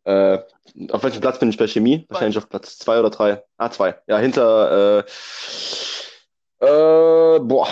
Äh, 0.04 0.38
auf 0.90 1.02
welchem 1.02 1.20
Platz 1.20 1.38
bin 1.38 1.48
ich 1.48 1.56
bei 1.56 1.66
Chemie? 1.66 2.06
Wahrscheinlich 2.08 2.36
auf 2.38 2.48
Platz 2.48 2.78
zwei 2.78 2.98
oder 3.00 3.10
drei. 3.10 3.42
Ah, 3.56 3.70
zwei. 3.70 4.00
Ja, 4.06 4.18
hinter, 4.18 5.04
äh, 6.60 6.66
äh, 6.66 7.38
boah. 7.40 7.68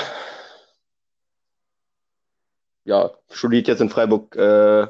Ja, 2.85 3.11
studiert 3.31 3.69
jetzt 3.69 3.81
in 3.81 3.91
Freiburg, 3.91 4.35
äh, 4.35 4.89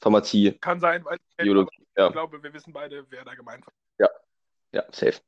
Pharmazie, 0.00 0.52
Kann 0.60 0.80
sein, 0.80 1.04
weil 1.04 1.18
ich 1.18 1.36
Biologie. 1.36 1.86
Ja, 1.96 2.08
glaube, 2.08 2.42
wir 2.42 2.52
wissen 2.52 2.72
beide, 2.72 3.04
wer 3.10 3.24
da 3.24 3.34
gemeint 3.34 3.64
war. 3.66 3.72
ja, 4.72 4.82
safe. 4.90 5.20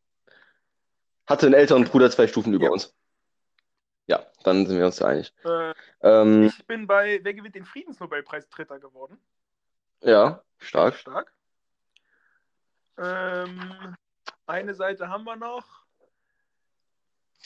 Hatte 1.29 1.47
einen 1.47 1.55
älteren 1.55 1.85
Bruder 1.85 2.11
zwei 2.11 2.27
Stufen 2.27 2.53
über 2.53 2.65
Ja. 2.67 2.71
uns. 2.73 2.93
Ja, 4.09 4.27
dann 4.45 4.67
sind 4.67 4.79
wir 4.79 4.87
uns 4.87 4.97
da 4.97 5.07
einig. 5.07 5.33
Äh, 5.45 5.73
Ähm, 6.01 6.45
ich 6.45 6.67
bin 6.67 6.87
bei 6.87 7.21
Wer 7.23 7.35
gewinnt 7.35 7.55
den 7.55 7.65
Friedensnobelpreis 7.65 8.49
Dritter 8.49 8.79
geworden. 8.79 9.21
ja, 10.03 10.43
stark. 10.59 10.95
Stark. 10.97 11.33
Ähm, 12.99 13.95
eine 14.47 14.75
Seite 14.75 15.09
haben 15.09 15.25
wir 15.25 15.37
noch. 15.37 15.65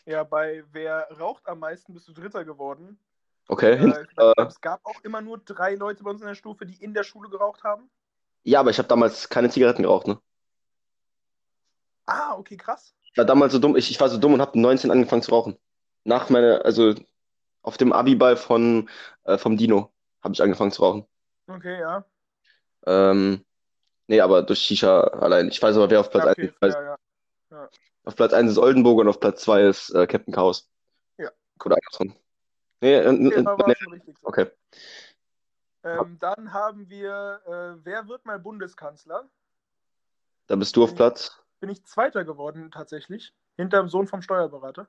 Ja, 0.06 0.24
bei 0.24 0.64
Wer 0.72 1.08
raucht 1.18 1.46
am 1.46 1.58
meisten 1.60 1.92
bist 1.94 2.08
du 2.08 2.12
Dritter 2.12 2.44
geworden. 2.44 2.98
Okay, 3.48 3.74
Äh, 3.74 4.04
glaub, 4.06 4.38
äh, 4.38 4.46
es 4.46 4.60
gab 4.60 4.84
auch 4.84 5.00
immer 5.02 5.20
nur 5.20 5.38
drei 5.38 5.74
Leute 5.74 6.04
bei 6.04 6.10
uns 6.10 6.20
in 6.20 6.26
der 6.28 6.34
Stufe, 6.34 6.66
die 6.66 6.82
in 6.82 6.94
der 6.94 7.04
Schule 7.04 7.28
geraucht 7.28 7.64
haben. 7.64 7.90
ja, 8.44 8.60
aber 8.60 8.70
ich 8.70 8.78
habe 8.78 8.88
damals 8.88 9.28
keine 9.28 9.50
Zigaretten 9.50 9.82
geraucht, 9.82 10.06
ne? 10.06 10.20
Ah, 12.06 12.34
okay, 12.36 12.56
krass. 12.56 12.94
Ich 13.02 13.16
war 13.16 13.24
damals 13.24 13.52
so 13.52 13.58
dumm, 13.58 13.76
ich, 13.76 13.90
ich 13.90 14.00
war 14.00 14.08
so 14.08 14.18
dumm 14.18 14.34
und 14.34 14.40
habe 14.40 14.58
19 14.58 14.90
angefangen 14.90 15.22
zu 15.22 15.30
rauchen. 15.32 15.58
Nach 16.04 16.28
meiner, 16.30 16.64
also 16.64 16.94
auf 17.62 17.76
dem 17.76 17.92
Abiball 17.92 18.36
von, 18.36 18.88
äh, 19.24 19.38
vom 19.38 19.56
Dino 19.56 19.92
habe 20.22 20.34
ich 20.34 20.42
angefangen 20.42 20.72
zu 20.72 20.82
rauchen. 20.82 21.06
Okay, 21.46 21.80
ja. 21.80 22.04
Ähm, 22.86 23.44
nee, 24.10 24.20
aber 24.20 24.42
durch 24.42 24.58
Shisha 24.58 25.00
allein. 25.00 25.48
Ich 25.48 25.62
weiß 25.62 25.76
aber, 25.76 25.88
wer 25.88 26.00
auf 26.00 26.10
Platz 26.10 26.24
Ja, 26.24 26.30
1 26.30 26.38
okay, 26.38 26.46
ist. 26.46 26.54
Ich 26.54 26.62
weiß, 26.62 26.74
ja, 26.74 26.96
ja. 27.50 27.68
Auf 28.04 28.16
Platz 28.16 28.32
1 28.32 28.50
ist 28.50 28.58
Oldenburg 28.58 28.98
und 28.98 29.08
auf 29.08 29.20
Platz 29.20 29.42
2 29.42 29.62
ist 29.62 29.90
äh, 29.90 30.06
Captain 30.06 30.34
Chaos. 30.34 30.68
Ja. 31.16 31.30
Oder 31.64 31.76
andersrum. 31.76 32.14
Nee, 32.80 32.96
äh, 32.96 33.08
Okay, 33.08 33.34
äh, 33.34 33.86
nee, 33.92 34.14
okay. 34.22 34.46
Ähm, 35.82 36.18
dann 36.20 36.52
haben 36.52 36.90
wir 36.90 37.40
äh, 37.46 37.84
Wer 37.84 38.08
wird 38.08 38.26
mal 38.26 38.38
Bundeskanzler? 38.38 39.30
Da 40.48 40.56
bist 40.56 40.76
du 40.76 40.84
auf 40.84 40.94
Platz. 40.94 41.38
Bin 41.60 41.70
ich 41.70 41.84
Zweiter 41.86 42.24
geworden, 42.24 42.70
tatsächlich. 42.70 43.32
Hinter 43.56 43.78
dem 43.78 43.88
Sohn 43.88 44.08
vom 44.08 44.22
Steuerberater. 44.22 44.88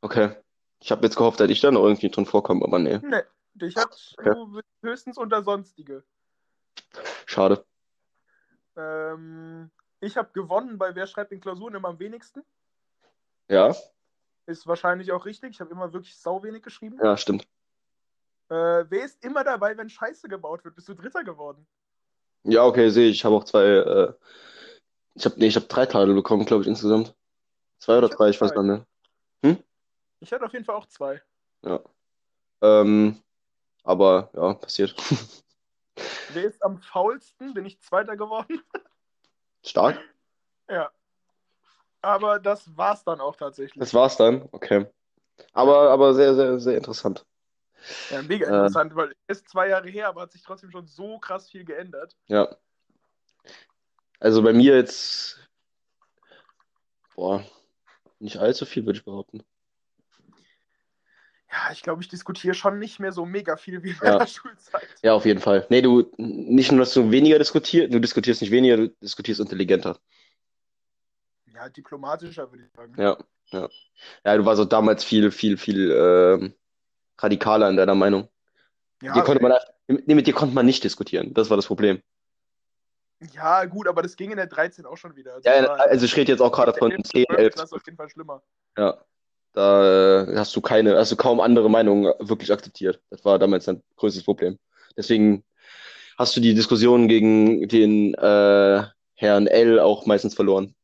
Okay. 0.00 0.36
Ich 0.80 0.90
habe 0.90 1.04
jetzt 1.04 1.16
gehofft, 1.16 1.40
dass 1.40 1.48
ich 1.48 1.60
da 1.60 1.70
noch 1.70 1.84
irgendwie 1.84 2.10
drin 2.10 2.26
vorkomme, 2.26 2.64
aber 2.64 2.78
nee. 2.78 2.98
Nee, 3.02 3.22
dich 3.54 3.76
hat 3.76 4.14
Okay. 4.18 4.62
höchstens 4.82 5.16
unter 5.16 5.42
Sonstige. 5.42 6.04
Schade. 7.26 7.64
Ähm, 8.76 9.70
ich 10.00 10.16
habe 10.16 10.30
gewonnen 10.32 10.78
bei 10.78 10.94
Wer 10.94 11.06
schreibt 11.06 11.32
in 11.32 11.40
Klausuren 11.40 11.74
immer 11.74 11.88
am 11.88 11.98
wenigsten. 11.98 12.42
Ja, 13.48 13.74
Ist 14.46 14.66
wahrscheinlich 14.66 15.12
auch 15.12 15.24
richtig. 15.24 15.50
Ich 15.50 15.60
habe 15.60 15.70
immer 15.70 15.92
wirklich 15.92 16.16
sau 16.16 16.42
wenig 16.42 16.62
geschrieben. 16.62 16.98
ja, 17.02 17.16
stimmt. 17.16 17.46
Äh, 18.48 18.84
wer 18.88 19.04
ist 19.04 19.24
immer 19.24 19.42
dabei, 19.42 19.76
wenn 19.76 19.88
Scheiße 19.88 20.28
gebaut 20.28 20.64
wird? 20.64 20.76
Bist 20.76 20.88
du 20.88 20.94
Dritter 20.94 21.24
geworden? 21.24 21.66
Ja, 22.44 22.64
okay, 22.64 22.90
sehe 22.90 23.08
ich. 23.08 23.16
Ich 23.16 23.24
habe 23.24 23.34
auch 23.34 23.44
zwei, 23.44 23.64
äh, 23.64 24.12
ich 25.14 25.24
habe, 25.24 25.34
nee, 25.38 25.46
ich 25.46 25.56
habe 25.56 25.66
drei 25.66 25.86
Teile 25.86 26.14
bekommen, 26.14 26.44
glaube 26.44 26.62
ich, 26.62 26.68
insgesamt. 26.68 27.14
Zwei 27.78 27.98
oder 27.98 28.08
Ich 28.08 28.14
drei, 28.14 28.28
ich 28.28 28.40
weiß 28.40 28.52
gar 28.54 28.62
nicht 28.62 28.84
mehr. 29.42 29.56
Ich 30.20 30.32
hatte 30.32 30.44
auf 30.46 30.52
jeden 30.52 30.64
Fall 30.64 30.76
auch 30.76 30.86
zwei. 30.86 31.20
Ja. 31.62 31.80
Ähm, 32.62 33.22
aber 33.82 34.30
ja, 34.32 34.54
passiert. 34.54 34.94
Wer 36.32 36.44
ist 36.44 36.62
am 36.62 36.78
faulsten? 36.78 37.54
Bin 37.54 37.66
ich 37.66 37.80
Zweiter 37.80 38.16
geworden? 38.16 38.62
Stark. 39.64 40.00
ja. 40.68 40.90
Aber 42.02 42.38
das 42.38 42.76
war's 42.76 43.02
dann 43.02 43.20
auch 43.20 43.36
tatsächlich. 43.36 43.80
Das 43.80 43.92
war's 43.92 44.16
dann. 44.16 44.48
Okay. 44.52 44.86
Aber, 45.52 45.90
aber 45.90 46.14
sehr, 46.14 46.34
sehr, 46.34 46.60
sehr 46.60 46.76
interessant. 46.76 47.26
ja, 48.10 48.22
mega 48.22 48.46
äh, 48.46 48.50
interessant, 48.50 48.94
weil 48.94 49.14
es 49.26 49.38
ist 49.38 49.48
zwei 49.48 49.68
Jahre 49.68 49.88
her, 49.88 50.08
aber 50.08 50.22
hat 50.22 50.32
sich 50.32 50.42
trotzdem 50.42 50.70
schon 50.70 50.86
so 50.86 51.18
krass 51.18 51.50
viel 51.50 51.64
geändert. 51.64 52.16
Ja. 52.26 52.56
Also 54.20 54.42
bei 54.42 54.52
mir 54.52 54.76
jetzt, 54.76 55.38
boah, 57.14 57.44
nicht 58.18 58.38
allzu 58.38 58.64
viel, 58.66 58.86
würde 58.86 58.98
ich 58.98 59.04
behaupten. 59.04 59.42
Ja, 61.56 61.72
ich 61.72 61.82
glaube, 61.82 62.02
ich 62.02 62.08
diskutiere 62.08 62.52
schon 62.54 62.78
nicht 62.78 63.00
mehr 63.00 63.12
so 63.12 63.24
mega 63.24 63.56
viel 63.56 63.82
wie 63.82 63.90
in 63.90 63.96
Ja. 64.02 64.12
meiner 64.14 64.26
Schulzeit. 64.26 64.86
Ja, 65.02 65.14
auf 65.14 65.24
jeden 65.24 65.40
Fall. 65.40 65.66
Nee, 65.70 65.80
du, 65.80 66.12
nicht 66.18 66.70
nur, 66.70 66.80
dass 66.80 66.92
du 66.92 67.10
weniger 67.10 67.38
diskutierst, 67.38 67.94
du 67.94 67.98
diskutierst 67.98 68.42
nicht 68.42 68.50
weniger, 68.50 68.76
du 68.76 68.88
diskutierst 69.00 69.40
intelligenter. 69.40 69.98
Ja, 71.54 71.68
diplomatischer 71.70 72.50
würde 72.52 72.64
ich 72.64 72.70
sagen. 72.72 72.94
Ja, 73.00 73.16
ja. 73.52 73.68
Ja, 74.24 74.36
du 74.36 74.44
warst 74.44 74.60
auch 74.60 74.66
damals 74.66 75.02
viel, 75.02 75.30
viel, 75.30 75.56
viel 75.56 75.90
ähm, 75.90 76.54
radikaler 77.16 77.70
in 77.70 77.76
deiner 77.76 77.94
Meinung. 77.94 78.28
Ja, 79.02 79.14
Dir 79.14 79.22
konnte 79.22 79.42
man, 79.42 79.52
nee, 79.88 80.14
mit 80.14 80.26
dir 80.26 80.34
konnte 80.34 80.54
man 80.54 80.66
nicht 80.66 80.84
diskutieren. 80.84 81.32
Das 81.32 81.48
war 81.48 81.56
das 81.56 81.66
Problem. 81.66 82.02
ja, 83.32 83.64
gut, 83.64 83.88
aber 83.88 84.02
das 84.02 84.16
ging 84.16 84.30
in 84.30 84.36
der 84.36 84.46
13 84.46 84.84
auch 84.84 84.96
schon 84.98 85.16
wieder. 85.16 85.34
Also 85.34 85.48
Ja, 85.48 85.62
ja, 85.62 85.72
also 85.72 86.04
ich 86.04 86.14
rede 86.16 86.32
jetzt 86.32 86.40
auch 86.42 86.52
gerade 86.52 86.74
von 86.74 86.90
11., 86.90 87.02
10, 87.04 87.24
12. 87.26 87.38
11. 87.38 87.54
Klasse 87.54 87.74
auf 87.76 87.86
jeden 87.86 87.96
Fall 87.96 88.10
schlimmer. 88.10 88.42
Ja. 88.76 88.98
Da 89.56 90.24
äh, 90.24 90.36
hast 90.38 90.56
du 90.56 90.62
keine, 90.62 90.96
hast 90.98 91.12
du 91.12 91.16
kaum 91.16 91.40
andere 91.40 91.70
Meinungen 91.70 92.12
wirklich 92.20 92.52
akzeptiert. 92.52 93.02
Das 93.10 93.24
war 93.26 93.38
damals 93.40 93.66
dein 93.66 93.82
größtes 93.96 94.24
Problem. 94.24 94.58
Deswegen 94.98 95.44
hast 96.18 96.36
du 96.36 96.40
die 96.40 96.54
Diskussion 96.54 97.08
gegen 97.08 97.68
den 97.68 98.14
äh, 98.14 98.84
Herrn 99.14 99.48
L 99.48 99.80
auch 99.80 100.06
meistens 100.06 100.34
verloren. 100.34 100.74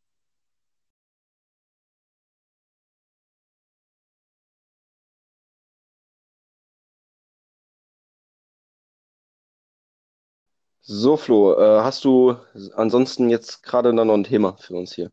So, 10.82 11.16
Flo, 11.16 11.54
äh, 11.58 11.80
hast 11.82 12.04
du 12.04 12.36
ansonsten 12.76 13.28
jetzt 13.30 13.64
gerade 13.64 13.92
noch 13.92 14.04
ein 14.14 14.22
Thema 14.24 14.56
für 14.58 14.74
uns 14.74 14.94
hier? 14.94 15.10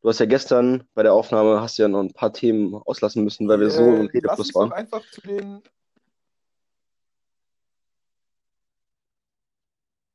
Du 0.00 0.08
hast 0.08 0.20
ja 0.20 0.26
gestern 0.26 0.84
bei 0.94 1.02
der 1.02 1.12
Aufnahme 1.12 1.60
hast 1.60 1.76
ja 1.76 1.88
noch 1.88 2.00
ein 2.00 2.12
paar 2.12 2.32
Themen 2.32 2.74
auslassen 2.74 3.24
müssen, 3.24 3.48
weil 3.48 3.60
wir 3.60 3.70
so 3.70 3.94
im 3.94 4.06
Äh, 4.06 4.10
Redefluss 4.12 4.54
waren. 4.54 4.72
einfach 4.72 5.04
zu 5.10 5.20
den. 5.22 5.62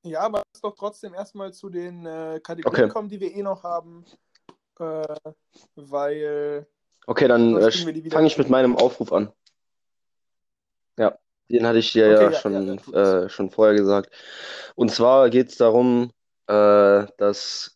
Ja, 0.03 0.21
aber 0.21 0.43
lass 0.53 0.61
doch 0.61 0.75
trotzdem 0.75 1.13
erstmal 1.13 1.53
zu 1.53 1.69
den 1.69 2.05
äh, 2.05 2.39
Kategorien 2.41 2.83
Okay. 2.83 2.89
kommen, 2.91 3.09
die 3.09 3.19
wir 3.19 3.33
eh 3.33 3.41
noch 3.41 3.63
haben. 3.63 4.05
Äh, 4.79 5.15
weil 5.75 6.67
Okay, 7.05 7.27
dann 7.27 7.57
äh, 7.57 7.71
fange 8.09 8.27
ich 8.27 8.37
mit 8.37 8.49
meinem 8.49 8.77
Aufruf 8.77 9.11
an. 9.11 9.31
Ja, 10.97 11.17
den 11.49 11.67
hatte 11.67 11.79
ich 11.79 11.91
dir 11.91 12.05
Okay, 12.05 12.23
ja 12.23 12.31
ja, 12.31 12.39
schon, 12.39 12.79
ja, 12.93 13.23
äh, 13.25 13.29
schon 13.29 13.49
vorher 13.49 13.75
gesagt. 13.75 14.13
Und 14.75 14.91
zwar 14.91 15.29
geht 15.29 15.49
es 15.49 15.57
darum, 15.57 16.11
äh, 16.47 17.05
dass 17.17 17.72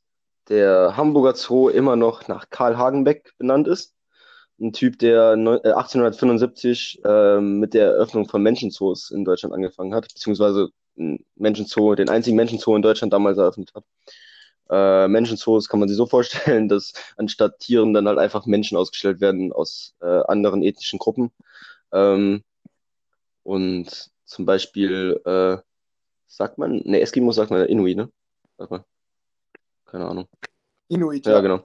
der 0.49 0.95
Hamburger 0.97 1.35
Zoo 1.35 1.69
immer 1.69 1.95
noch 1.95 2.27
nach 2.27 2.49
Karl 2.49 2.77
Hagenbeck 2.77 3.33
benannt 3.37 3.67
ist. 3.67 3.95
Ein 4.59 4.73
Typ, 4.73 4.97
der 4.99 5.35
neun- 5.35 5.63
äh, 5.63 5.73
1875 5.73 7.01
ähm, 7.05 7.59
mit 7.59 7.73
der 7.73 7.87
Eröffnung 7.91 8.27
von 8.27 8.41
Menschenzoos 8.41 9.11
in 9.11 9.23
Deutschland 9.25 9.53
angefangen 9.53 9.93
hat, 9.93 10.07
beziehungsweise 10.13 10.69
Menschenzoo, 11.35 11.95
den 11.95 12.09
einzigen 12.09 12.35
Menschenzoo 12.35 12.75
in 12.75 12.81
Deutschland 12.81 13.13
damals 13.13 13.37
eröffnet 13.37 13.71
hat. 13.75 13.83
Äh, 14.69 15.07
Menschenzoos 15.07 15.69
kann 15.69 15.79
man 15.79 15.89
sich 15.89 15.97
so 15.97 16.07
vorstellen, 16.07 16.69
dass 16.69 16.93
anstatt 17.17 17.59
Tieren 17.59 17.93
dann 17.93 18.07
halt 18.07 18.17
einfach 18.17 18.45
Menschen 18.45 18.77
ausgestellt 18.77 19.21
werden 19.21 19.53
aus 19.53 19.95
äh, 20.01 20.05
anderen 20.27 20.63
ethnischen 20.63 20.99
Gruppen. 20.99 21.31
Ähm, 21.91 22.43
und 23.43 24.11
zum 24.25 24.45
Beispiel, 24.45 25.21
äh, 25.25 25.57
sagt 26.27 26.57
man, 26.57 26.81
ne, 26.85 26.99
Eskimo 27.01 27.31
sagt 27.31 27.51
man 27.51 27.65
Inuit, 27.65 27.97
ne? 27.97 28.11
Sag 28.57 28.71
mal, 28.71 28.85
keine 29.87 30.05
Ahnung. 30.05 30.27
Inuit, 30.89 31.25
Ja, 31.25 31.33
ja. 31.33 31.41
genau. 31.41 31.61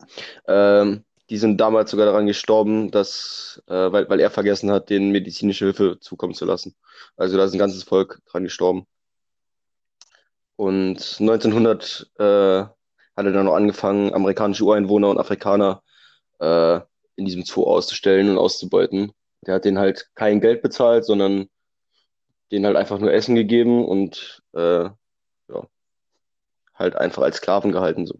Ähm, 0.46 1.04
die 1.30 1.38
sind 1.38 1.58
damals 1.58 1.90
sogar 1.90 2.06
daran 2.06 2.26
gestorben, 2.26 2.90
dass, 2.90 3.62
äh, 3.66 3.92
weil, 3.92 4.08
weil 4.08 4.20
er 4.20 4.30
vergessen 4.30 4.70
hat, 4.70 4.90
denen 4.90 5.12
medizinische 5.12 5.66
Hilfe 5.66 5.98
zukommen 6.00 6.34
zu 6.34 6.44
lassen. 6.44 6.74
Also 7.16 7.36
da 7.36 7.44
ist 7.44 7.52
ein 7.52 7.58
ganzes 7.58 7.84
Volk 7.84 8.20
dran 8.26 8.44
gestorben. 8.44 8.86
Und 10.56 11.16
1900 11.20 12.10
äh, 12.18 12.22
hat 12.22 12.70
er 13.16 13.32
dann 13.32 13.46
noch 13.46 13.54
angefangen, 13.54 14.12
amerikanische 14.12 14.64
Ureinwohner 14.64 15.08
und 15.08 15.18
Afrikaner 15.18 15.82
äh, 16.40 16.80
in 17.16 17.24
diesem 17.24 17.44
Zoo 17.44 17.64
auszustellen 17.64 18.30
und 18.30 18.38
auszubeuten. 18.38 19.12
Der 19.46 19.54
hat 19.54 19.64
denen 19.64 19.78
halt 19.78 20.10
kein 20.14 20.40
Geld 20.40 20.62
bezahlt, 20.62 21.04
sondern 21.04 21.48
denen 22.50 22.66
halt 22.66 22.76
einfach 22.76 22.98
nur 22.98 23.12
Essen 23.12 23.34
gegeben 23.34 23.84
und 23.84 24.42
äh, 24.52 24.90
halt 26.82 26.96
einfach 26.96 27.22
als 27.22 27.38
Sklaven 27.38 27.72
gehalten. 27.72 28.06
So. 28.06 28.18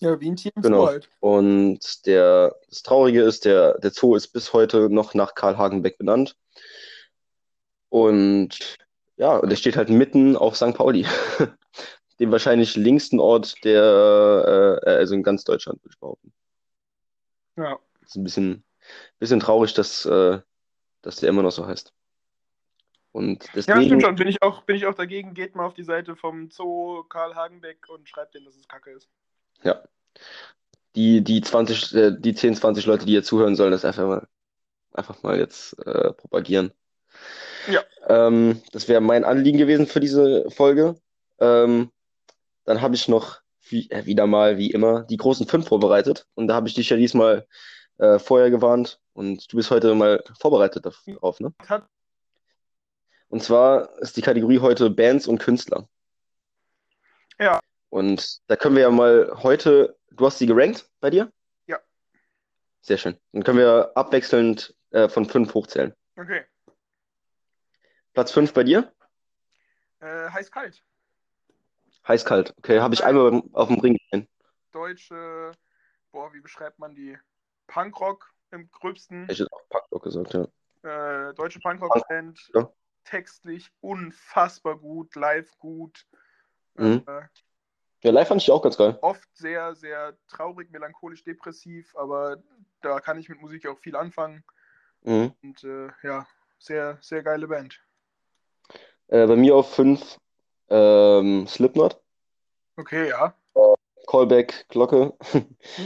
Ja, 0.00 0.20
wie 0.20 0.30
ein 0.30 0.36
Tier 0.36 0.52
im 0.54 0.62
Genau. 0.62 0.86
halt. 0.86 1.08
Und 1.20 2.06
der, 2.06 2.54
das 2.68 2.82
Traurige 2.82 3.22
ist, 3.22 3.44
der, 3.44 3.78
der 3.78 3.90
Zoo 3.90 4.14
ist 4.14 4.28
bis 4.28 4.52
heute 4.52 4.88
noch 4.88 5.14
nach 5.14 5.34
Karl 5.34 5.58
Hagenbeck 5.58 5.98
benannt. 5.98 6.36
Und 7.88 8.76
ja, 9.16 9.36
und 9.36 9.48
der 9.48 9.56
steht 9.56 9.76
halt 9.76 9.88
mitten 9.88 10.36
auf 10.36 10.56
St. 10.56 10.74
Pauli, 10.74 11.04
dem 12.20 12.30
wahrscheinlich 12.30 12.76
linksten 12.76 13.18
Ort 13.18 13.64
der, 13.64 14.80
äh, 14.84 14.90
also 14.90 15.14
in 15.14 15.24
ganz 15.24 15.42
Deutschland, 15.42 15.82
würde 15.82 15.94
ich 15.94 16.00
behaupten. 16.00 16.32
Ja. 17.56 17.78
Das 18.00 18.10
ist 18.10 18.16
ein 18.16 18.24
bisschen, 18.24 18.64
bisschen 19.18 19.40
traurig, 19.40 19.74
dass, 19.74 20.04
äh, 20.06 20.38
dass 21.02 21.16
der 21.16 21.28
immer 21.28 21.42
noch 21.42 21.50
so 21.50 21.66
heißt. 21.66 21.92
Und 23.18 23.44
Ja, 23.44 23.50
deswegen, 23.56 23.84
stimmt 23.84 24.02
schon. 24.02 24.14
Bin 24.14 24.28
ich 24.28 24.42
auch, 24.42 24.62
bin 24.62 24.76
ich 24.76 24.86
auch 24.86 24.94
dagegen. 24.94 25.34
Geht 25.34 25.54
mal 25.56 25.66
auf 25.66 25.74
die 25.74 25.82
Seite 25.82 26.16
vom 26.16 26.50
Zoo 26.50 27.02
Karl 27.04 27.34
Hagenbeck 27.34 27.88
und 27.88 28.08
schreibt 28.08 28.34
denen, 28.34 28.46
dass 28.46 28.56
es 28.56 28.68
Kacke 28.68 28.90
ist. 28.92 29.08
ja, 29.62 29.82
die, 30.94 31.22
die 31.22 31.40
20, 31.40 31.94
äh, 31.94 32.12
die 32.18 32.34
10, 32.34 32.56
20 32.56 32.86
Leute, 32.86 33.06
die 33.06 33.12
hier 33.12 33.22
zuhören, 33.22 33.56
sollen 33.56 33.72
das 33.72 33.84
einfach 33.84 34.06
mal, 34.06 34.28
einfach 34.94 35.22
mal 35.22 35.38
jetzt 35.38 35.78
äh, 35.86 36.12
propagieren. 36.12 36.72
Ja. 37.70 37.82
Ähm, 38.08 38.62
das 38.72 38.88
wäre 38.88 39.00
mein 39.00 39.24
Anliegen 39.24 39.58
gewesen 39.58 39.86
für 39.86 40.00
diese 40.00 40.50
Folge. 40.50 40.96
Ähm, 41.38 41.90
dann 42.64 42.80
habe 42.80 42.94
ich 42.94 43.08
noch 43.08 43.40
wie, 43.68 43.90
äh, 43.90 44.06
wieder 44.06 44.26
mal, 44.26 44.58
wie 44.58 44.70
immer, 44.70 45.02
die 45.04 45.16
großen 45.16 45.46
fünf 45.46 45.68
vorbereitet. 45.68 46.26
Und 46.34 46.48
da 46.48 46.54
habe 46.54 46.68
ich 46.68 46.74
dich 46.74 46.90
ja 46.90 46.96
diesmal 46.96 47.46
äh, 47.98 48.18
vorher 48.18 48.50
gewarnt. 48.50 49.00
Und 49.12 49.52
du 49.52 49.56
bist 49.56 49.70
heute 49.70 49.94
mal 49.94 50.22
vorbereitet 50.38 50.86
darauf, 50.86 51.40
ne? 51.40 51.52
Hat, 51.66 51.86
Und 53.28 53.42
zwar 53.42 53.98
ist 53.98 54.16
die 54.16 54.22
Kategorie 54.22 54.58
heute 54.58 54.90
Bands 54.90 55.26
und 55.26 55.38
Künstler. 55.38 55.88
Ja. 57.38 57.60
Und 57.90 58.40
da 58.48 58.56
können 58.56 58.74
wir 58.74 58.82
ja 58.82 58.90
mal 58.90 59.30
heute, 59.42 59.96
du 60.10 60.26
hast 60.26 60.38
sie 60.38 60.46
gerankt 60.46 60.88
bei 61.00 61.10
dir? 61.10 61.30
Ja. 61.66 61.78
Sehr 62.80 62.98
schön. 62.98 63.18
Dann 63.32 63.44
können 63.44 63.58
wir 63.58 63.92
abwechselnd 63.94 64.74
äh, 64.90 65.08
von 65.08 65.26
fünf 65.26 65.54
hochzählen. 65.54 65.94
okay. 66.16 66.44
Platz 68.14 68.32
fünf 68.32 68.52
bei 68.52 68.64
dir? 68.64 68.92
Äh, 70.00 70.30
heiß 70.30 70.50
kalt. 70.50 70.82
Heiß-kalt. 72.08 72.54
Okay, 72.56 72.80
habe 72.80 72.94
ich 72.94 73.04
einmal 73.04 73.42
auf 73.52 73.68
dem 73.68 73.80
Ring 73.80 73.98
gesehen. 73.98 74.28
Deutsche, 74.72 75.52
boah, 76.10 76.32
wie 76.32 76.40
beschreibt 76.40 76.78
man 76.78 76.94
die? 76.94 77.18
Punkrock 77.66 78.32
im 78.50 78.70
gröbsten. 78.70 79.28
Ich 79.28 79.38
hätte 79.38 79.52
auch 79.52 79.68
Punkrock 79.68 80.04
gesagt, 80.04 80.32
ja. 80.32 81.28
Äh, 81.28 81.34
deutsche 81.34 81.60
Punkrock-Band. 81.60 82.50
Ja. 82.54 82.72
Textlich 83.08 83.70
unfassbar 83.80 84.76
gut, 84.76 85.14
live 85.14 85.56
gut. 85.58 86.06
Mhm. 86.74 87.02
Äh, 87.06 87.22
Ja, 88.02 88.10
live 88.12 88.28
fand 88.28 88.42
ich 88.42 88.50
auch 88.50 88.62
ganz 88.62 88.76
geil. 88.76 88.98
oft 89.00 89.28
sehr, 89.34 89.74
sehr 89.74 90.16
traurig, 90.28 90.70
melancholisch, 90.70 91.24
depressiv, 91.24 91.96
aber 91.96 92.36
da 92.82 93.00
kann 93.00 93.18
ich 93.18 93.28
mit 93.28 93.40
Musik 93.40 93.66
auch 93.66 93.78
viel 93.78 93.96
anfangen. 93.96 94.44
Mhm. 95.02 95.32
Und 95.42 95.64
äh, 95.64 95.88
ja, 96.02 96.26
sehr, 96.58 96.98
sehr 97.00 97.22
geile 97.22 97.48
Band. 97.48 97.80
Äh, 99.06 99.26
bei 99.26 99.36
mir 99.36 99.54
auf 99.56 99.74
fünf 99.74 100.18
ähm, 100.68 101.46
Slipknot, 101.46 101.98
Okay, 102.76 103.08
ja. 103.08 103.34
Callback, 104.06 104.66
Glocke 104.68 105.14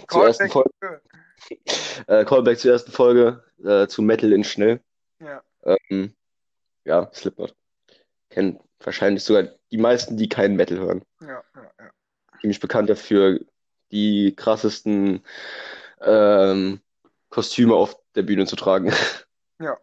zur 0.09 0.27
ersten 0.27 0.51
Folge. 0.51 0.71
Callback. 0.81 1.03
Äh, 2.09 2.25
Callback 2.25 2.59
zur 2.59 2.73
ersten 2.73 2.93
Folge, 2.93 3.43
äh, 3.65 3.87
zu 3.89 4.03
Metal 4.03 4.33
in 4.33 4.45
Schnell. 4.45 4.81
Ja, 5.21 5.43
Ähm, 5.65 6.15
ja, 6.85 7.11
Slipknot. 7.14 7.55
Kennen 8.31 8.59
wahrscheinlich 8.81 9.25
sogar 9.25 9.45
die 9.71 9.79
meisten, 9.79 10.16
die 10.16 10.29
keinen 10.29 10.57
Metal 10.57 10.79
hören. 10.79 11.03
ja, 11.21 11.42
ja, 11.55 11.73
ja. 11.79 11.90
Ziemlich 12.40 12.61
bekannt 12.61 12.90
dafür, 12.90 13.40
die 13.92 14.35
krassesten 14.35 15.25
ähm, 16.01 16.81
Kostüme 17.31 17.75
auf 17.75 17.97
der 18.14 18.23
Bühne 18.23 18.47
zu 18.47 18.57
tragen. 18.57 18.92
Ja. 19.61 19.79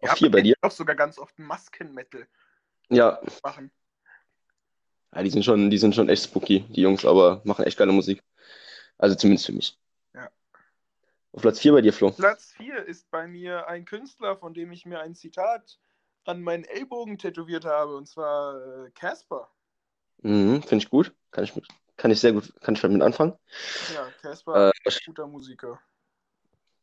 Auf 0.00 0.10
Ja, 0.10 0.14
vier 0.16 0.30
man 0.30 0.32
bei 0.32 0.42
dir? 0.42 0.54
Auch 0.62 0.70
sogar 0.72 0.96
ganz 0.96 1.16
oft 1.18 1.38
Masken-Metal 1.38 2.26
Ja, 2.90 3.20
machen. 3.44 3.70
ja, 5.14 5.22
die 5.22 5.30
sind 5.30 5.44
schon, 5.44 5.70
die 5.70 5.78
sind 5.78 5.94
schon 5.94 6.08
echt 6.08 6.24
spooky, 6.24 6.60
die 6.70 6.80
Jungs, 6.82 7.04
aber 7.04 7.40
machen 7.44 7.64
echt 7.64 7.78
geile 7.78 7.92
Musik. 7.92 8.22
Also 8.98 9.14
zumindest 9.14 9.46
für 9.46 9.52
mich. 9.52 9.78
Auf 11.36 11.42
Platz 11.42 11.60
vier 11.60 11.72
bei 11.72 11.82
dir, 11.82 11.92
Flo. 11.92 12.10
Platz 12.12 12.52
4 12.56 12.86
ist 12.86 13.10
bei 13.10 13.28
mir 13.28 13.68
ein 13.68 13.84
Künstler, 13.84 14.36
von 14.38 14.54
dem 14.54 14.72
ich 14.72 14.86
mir 14.86 15.00
ein 15.00 15.14
Zitat 15.14 15.78
an 16.24 16.40
meinen 16.40 16.64
Ellbogen 16.64 17.18
tätowiert 17.18 17.66
habe, 17.66 17.94
und 17.94 18.08
zwar 18.08 18.86
äh, 18.86 18.90
Casper. 18.92 19.50
Mhm, 20.22 20.62
finde 20.62 20.82
ich 20.82 20.90
gut. 20.90 21.12
Kann 21.30 21.44
ich 21.44 21.54
mit, 21.54 21.66
kann 21.98 22.10
ich 22.10 22.20
sehr 22.20 22.32
gut, 22.32 22.52
kann 22.62 22.74
ich 22.74 22.80
damit 22.80 23.02
anfangen. 23.02 23.34
Ja, 23.94 24.08
Casper, 24.22 24.70
Äh, 24.70 24.90
guter 25.04 25.26
Musiker. 25.26 25.78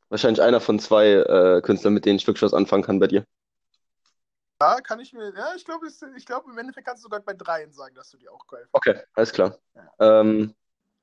wahrscheinlich 0.10 0.42
einer 0.42 0.62
von 0.62 0.78
zwei 0.78 1.14
äh, 1.14 1.62
Künstlern, 1.64 1.96
mit 1.96 2.06
denen 2.06 2.18
ich 2.18 2.28
wirklich 2.28 2.44
was 2.44 2.54
anfangen 2.54 2.84
kann 2.84 3.00
bei 3.00 3.08
dir. 3.08 3.26
Ja, 4.62 4.80
kann 4.82 5.00
ich 5.00 5.12
mir, 5.14 5.34
ja, 5.36 5.56
ich 5.56 5.66
glaube, 5.66 5.88
ich 6.16 6.26
glaube, 6.28 6.52
im 6.52 6.58
Endeffekt 6.60 6.88
kannst 6.88 7.02
du 7.02 7.06
sogar 7.08 7.22
bei 7.22 7.34
dreien 7.34 7.74
sagen, 7.74 7.96
dass 7.96 8.12
du 8.12 8.18
die 8.18 8.30
auch 8.30 8.46
geil 8.48 8.68
findest. 8.72 8.74
Okay, 8.74 9.08
alles 9.16 9.32
klar. 9.34 9.58
Ja. 9.74 10.22
Ähm, 10.22 10.54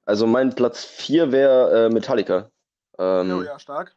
also 0.06 0.26
mein 0.26 0.54
Platz 0.54 0.84
vier 0.84 1.32
wäre 1.32 1.86
äh, 1.86 1.90
Metallica. 1.90 2.50
Ähm, 3.00 3.30
Oh 3.32 3.42
ja, 3.42 3.58
stark. 3.58 3.96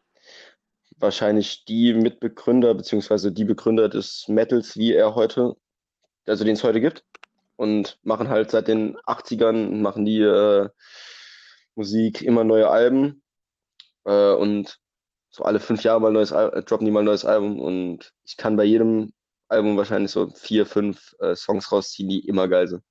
wahrscheinlich 0.98 1.66
die 1.66 1.94
Mitbegründer 1.94 2.74
beziehungsweise 2.74 3.32
die 3.32 3.44
Begründer 3.46 3.89
des 3.89 4.28
Metals, 4.30 4.78
wie 4.78 4.94
er 4.94 5.13
heute, 5.16 5.56
also 6.26 6.44
den 6.46 6.54
es 6.54 6.63
heute 6.63 6.80
gibt. 6.82 7.04
Und 7.56 8.00
machen 8.04 8.30
halt 8.30 8.50
seit 8.52 8.68
den 8.68 8.98
80ern, 9.00 9.82
machen 9.82 10.06
die 10.06 10.22
äh, 10.22 10.70
Musik, 11.76 12.22
immer 12.22 12.44
neue 12.44 12.70
Alben. 12.70 13.22
Äh, 14.06 14.34
und 14.34 14.80
so 15.30 15.44
alle 15.44 15.60
fünf 15.60 15.84
Jahre 15.84 16.00
mal 16.02 16.08
ein 16.08 16.13
neues 16.13 16.32
Al 16.32 16.52
äh, 16.54 16.63
droppen 16.63 16.86
die 16.86 16.92
mal 16.92 17.00
ein 17.02 17.06
neues 17.06 17.26
Album. 17.26 17.60
Und 17.60 18.13
ich 18.24 18.38
kann 18.38 18.56
bei 18.56 18.63
jedem 18.63 19.13
Album 19.50 19.78
wahrscheinlich 19.78 20.12
so 20.12 20.30
vier, 20.30 20.66
fünf 20.66 21.13
äh, 21.20 21.36
Songs 21.36 21.72
rausziehen, 21.72 22.10
die 22.10 22.26
immer 22.28 22.48
geil 22.48 22.68
sind. 22.68 22.84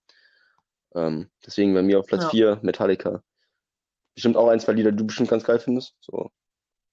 Ähm, 0.95 1.31
deswegen 1.45 1.75
bei 1.75 1.83
mir 1.83 1.99
auf 1.99 2.07
Platz 2.07 2.25
Ja. 2.25 2.31
vier 2.31 2.59
Metallica. 2.63 3.23
Bestimmt 4.15 4.37
auch 4.37 4.49
ein, 4.49 4.61
zwei 4.61 4.73
Lieder, 4.73 4.91
die 4.91 4.99
du 4.99 5.07
bestimmt 5.07 5.31
ganz 5.31 5.45
geil 5.45 5.59
findest. 5.59 5.97
So, 6.01 6.31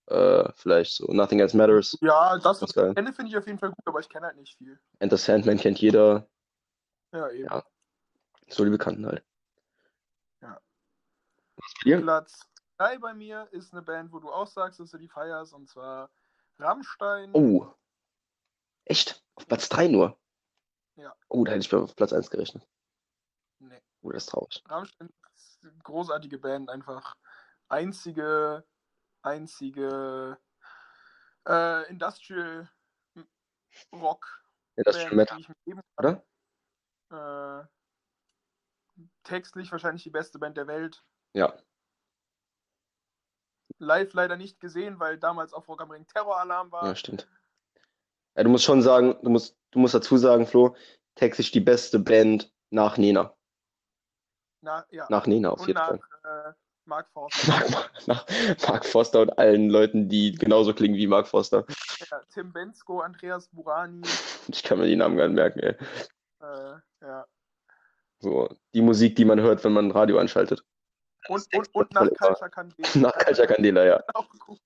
äh, 0.10 0.52
vielleicht 0.56 0.94
so 0.94 1.06
Nothing 1.12 1.40
Else 1.40 1.56
Matters. 1.56 1.98
Ja, 2.02 2.38
das, 2.38 2.62
was 2.62 2.70
ich 2.70 2.76
geil. 2.76 2.94
kenne, 2.96 3.14
finde 3.14 3.30
ich 3.30 3.38
auf 3.38 3.46
jeden 3.46 3.60
Fall 3.60 3.70
gut, 3.70 3.86
aber 3.86 4.00
ich 4.00 4.10
kenne 4.10 4.28
halt 4.28 4.38
nicht 4.38 4.58
viel. 4.58 4.80
Enter 5.00 5.18
Sandman 5.18 5.58
kennt 5.58 5.80
jeder. 5.80 6.28
Ja, 7.12 7.30
eben. 7.30 7.46
Ja. 7.46 7.64
So 8.48 8.64
die 8.64 8.72
Bekannten 8.72 9.06
halt. 9.06 9.24
Ja. 10.42 10.60
Was? 11.58 12.02
Platz 12.02 12.40
3 12.78 12.98
bei 12.98 13.14
mir 13.14 13.48
ist 13.52 13.74
eine 13.74 13.82
Band, 13.82 14.12
wo 14.12 14.20
du 14.20 14.32
auch 14.32 14.48
sagst, 14.48 14.80
dass 14.80 14.92
du 14.92 14.98
die 14.98 15.10
feierst, 15.10 15.54
und 15.54 15.68
zwar 15.70 16.10
Rammstein. 16.58 17.32
Oh. 17.34 17.68
Echt? 18.86 19.24
Auf 19.36 19.48
Platz 19.48 19.70
3 19.70 19.90
nur? 19.90 20.18
Ja. 20.96 21.14
Oh, 21.28 21.44
da 21.44 21.52
hätte 21.52 21.62
ich 21.62 21.72
mir 21.72 21.80
auf 21.80 21.96
Platz 21.96 22.14
1 22.14 22.30
gerechnet. 22.32 22.68
Nee. 23.60 23.82
Oh, 24.02 24.12
das 24.12 24.24
ist 24.24 24.30
traurig. 24.30 24.64
Rammstein 24.68 25.10
großartige 25.84 26.38
Band, 26.38 26.70
einfach 26.70 27.16
einzige, 27.68 28.66
einzige 29.22 30.38
äh, 31.48 31.90
Industrial 31.90 32.70
Rock 33.94 34.44
ist 34.76 35.02
schon 35.02 35.18
Metal, 35.18 35.42
geben 35.66 35.82
oder? 35.98 36.24
Äh, 37.12 37.66
textlich 39.24 39.72
wahrscheinlich 39.72 40.04
die 40.04 40.10
beste 40.10 40.40
Band 40.40 40.58
der 40.58 40.68
Welt. 40.68 41.04
Ja. 41.34 41.58
Live 43.78 44.14
leider 44.14 44.36
nicht 44.36 44.60
gesehen, 44.60 45.00
weil 45.00 45.18
damals 45.18 45.54
auf 45.54 45.68
Rock 45.68 45.82
am 45.82 45.92
Ring 45.92 46.06
Terroralarm 46.08 46.72
war. 46.72 46.86
Ja, 46.86 46.96
stimmt. 46.96 47.28
Ja, 48.36 48.44
du 48.44 48.50
musst 48.50 48.66
schon 48.66 48.82
sagen, 48.82 49.18
du 49.22 49.30
musst, 49.30 49.58
du 49.72 49.80
musst 49.80 49.94
dazu 49.94 50.18
sagen, 50.18 50.46
Flo, 50.46 50.76
textlich 51.16 51.52
die 51.52 51.60
beste 51.60 52.00
Band 52.00 52.54
nach 52.70 52.98
Nena. 52.98 53.36
Na, 54.62 54.86
ja. 54.92 55.06
Nach 55.10 55.26
Nena 55.28 55.50
auf 55.52 55.62
Und 55.62 55.68
jeden 55.68 55.78
nach 55.80 55.88
Fall. 55.88 56.00
äh, 56.50 56.54
Mark 56.86 57.10
Forster. 57.12 57.48
Nach, 58.08 58.08
nach 58.08 58.26
Mark 58.68 58.86
Forster 58.86 59.22
und 59.22 59.38
allen 59.38 59.70
Leuten, 59.70 60.10
die 60.10 60.32
genauso 60.34 60.74
klingen 60.74 60.96
wie 60.96 61.08
Mark 61.08 61.28
Forster. 61.28 61.66
ja, 62.10 62.22
Tim 62.34 62.52
Bensko, 62.52 63.02
Andreas 63.02 63.48
Burani. 63.50 64.02
Ich 64.48 64.64
kann 64.64 64.80
mir 64.80 64.88
die 64.88 64.96
Namen 64.96 65.16
gar 65.18 65.28
nicht 65.28 65.36
merken, 65.36 65.60
ey. 65.60 65.76
Äh, 66.42 66.80
ja. 67.02 67.26
So, 68.20 68.50
die 68.74 68.82
Musik, 68.82 69.16
die 69.16 69.26
man 69.26 69.40
hört, 69.40 69.64
wenn 69.64 69.74
man 69.74 69.92
Radio 69.92 70.18
anschaltet. 70.20 70.64
Und, 71.28 71.46
und, 71.54 71.76
und 71.76 71.94
nach 71.94 72.10
Culture 72.18 72.50
Candela. 72.50 72.90
Nach 72.96 73.14
Culture 73.14 73.48
Candela, 73.48 73.86
ja. 73.86 74.04
Auch 74.14 74.30
gut. 74.40 74.60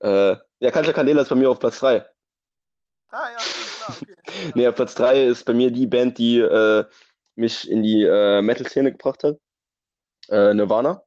Äh, 0.00 0.36
ja, 0.60 0.70
Culture 0.70 0.92
Candela 0.92 1.22
ist 1.22 1.28
bei 1.28 1.34
mir 1.34 1.50
auf 1.50 1.58
Platz 1.58 1.80
3. 1.80 2.04
Ah 3.08 3.30
ja, 3.30 3.36
klar, 3.36 3.96
okay. 4.02 4.16
Nee, 4.54 4.68
auf 4.68 4.74
Platz 4.74 4.94
3 4.96 5.24
ist 5.24 5.44
bei 5.44 5.54
mir 5.54 5.70
die 5.70 5.86
Band, 5.86 6.18
die 6.18 6.38
äh, 6.40 6.84
mich 7.36 7.70
in 7.70 7.82
die 7.82 8.04
äh, 8.04 8.42
Metal-Szene 8.42 8.92
gebracht 8.92 9.24
hat. 9.24 9.38
Äh, 10.28 10.54
Nirvana. 10.54 11.02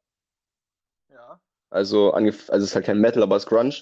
Ja, 1.10 1.40
Also, 1.70 2.12
also 2.12 2.38
es 2.48 2.64
ist 2.64 2.76
halt 2.76 2.86
kein 2.86 3.00
Metal, 3.00 3.24
aber 3.24 3.36
es 3.36 3.44
ist 3.44 3.50
Grunge. 3.50 3.76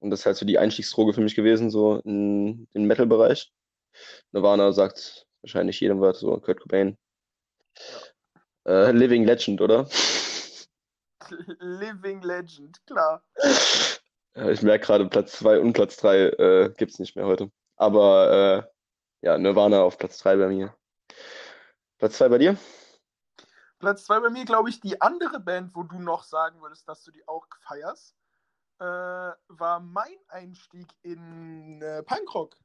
Und 0.00 0.10
das 0.10 0.20
ist 0.20 0.26
halt 0.26 0.36
so 0.36 0.46
die 0.46 0.58
Einstiegsdroge 0.58 1.14
für 1.14 1.22
mich 1.22 1.34
gewesen, 1.34 1.70
so 1.70 2.00
in 2.04 2.68
den 2.74 2.84
Metal-Bereich. 2.86 3.52
Nirvana 4.32 4.72
sagt 4.72 5.26
wahrscheinlich 5.42 5.80
jedem 5.80 6.00
was, 6.00 6.20
so 6.20 6.38
Kurt 6.40 6.60
Cobain. 6.60 6.98
Äh, 8.66 8.92
Living 8.92 9.24
Legend, 9.24 9.60
oder? 9.60 9.88
Living 11.60 12.22
Legend, 12.22 12.84
klar. 12.86 13.24
Ja, 14.36 14.50
Ich 14.50 14.62
merke 14.62 14.86
gerade, 14.86 15.08
Platz 15.08 15.38
2 15.38 15.60
und 15.60 15.72
Platz 15.72 15.96
3 15.96 16.18
äh, 16.18 16.74
gibt's 16.76 16.98
nicht 16.98 17.16
mehr 17.16 17.26
heute. 17.26 17.50
Aber 17.76 18.66
äh, 19.22 19.26
ja, 19.26 19.38
Nirvana 19.38 19.82
auf 19.82 19.98
Platz 19.98 20.18
3 20.18 20.36
bei 20.36 20.48
mir. 20.48 20.76
Platz 22.04 22.18
2 22.18 22.28
bei 22.28 22.36
dir? 22.36 22.58
Platz 23.78 24.04
2 24.04 24.20
bei 24.20 24.28
mir, 24.28 24.44
glaube 24.44 24.68
ich, 24.68 24.78
die 24.78 25.00
andere 25.00 25.40
Band, 25.40 25.74
wo 25.74 25.84
du 25.84 25.98
noch 25.98 26.22
sagen 26.22 26.60
würdest, 26.60 26.86
dass 26.86 27.02
du 27.02 27.10
die 27.10 27.26
auch 27.26 27.46
feierst, 27.60 28.14
äh, 28.78 28.84
war 28.84 29.80
mein 29.80 30.18
Einstieg 30.28 30.86
in 31.00 31.80
äh, 31.80 32.02
Punkrock. 32.02 32.56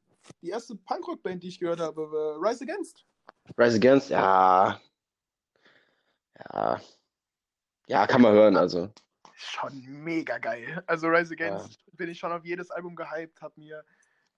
Die 0.42 0.50
erste 0.50 0.76
Punkrock-Band, 0.76 1.42
die 1.42 1.48
ich 1.48 1.58
gehört 1.62 1.80
habe, 1.80 2.12
war 2.12 2.36
Rise 2.42 2.66
Against. 2.66 3.06
Rise 3.58 3.78
Against? 3.78 4.10
Ja. 4.10 4.78
Ja. 6.52 6.82
Ja, 7.88 8.08
kann 8.08 8.22
man 8.22 8.34
hören, 8.34 8.58
also. 8.58 8.92
Schon 9.36 9.82
mega 9.86 10.38
geil. 10.38 10.84
Also 10.86 11.08
Rise 11.08 11.34
Against 11.34 11.80
bin 11.94 12.10
ich 12.10 12.20
schon 12.20 12.34
auf 12.34 12.44
jedes 12.44 12.72
Album 12.72 12.94
gehypt, 12.94 13.42
habe 13.42 13.54
mir 13.56 13.86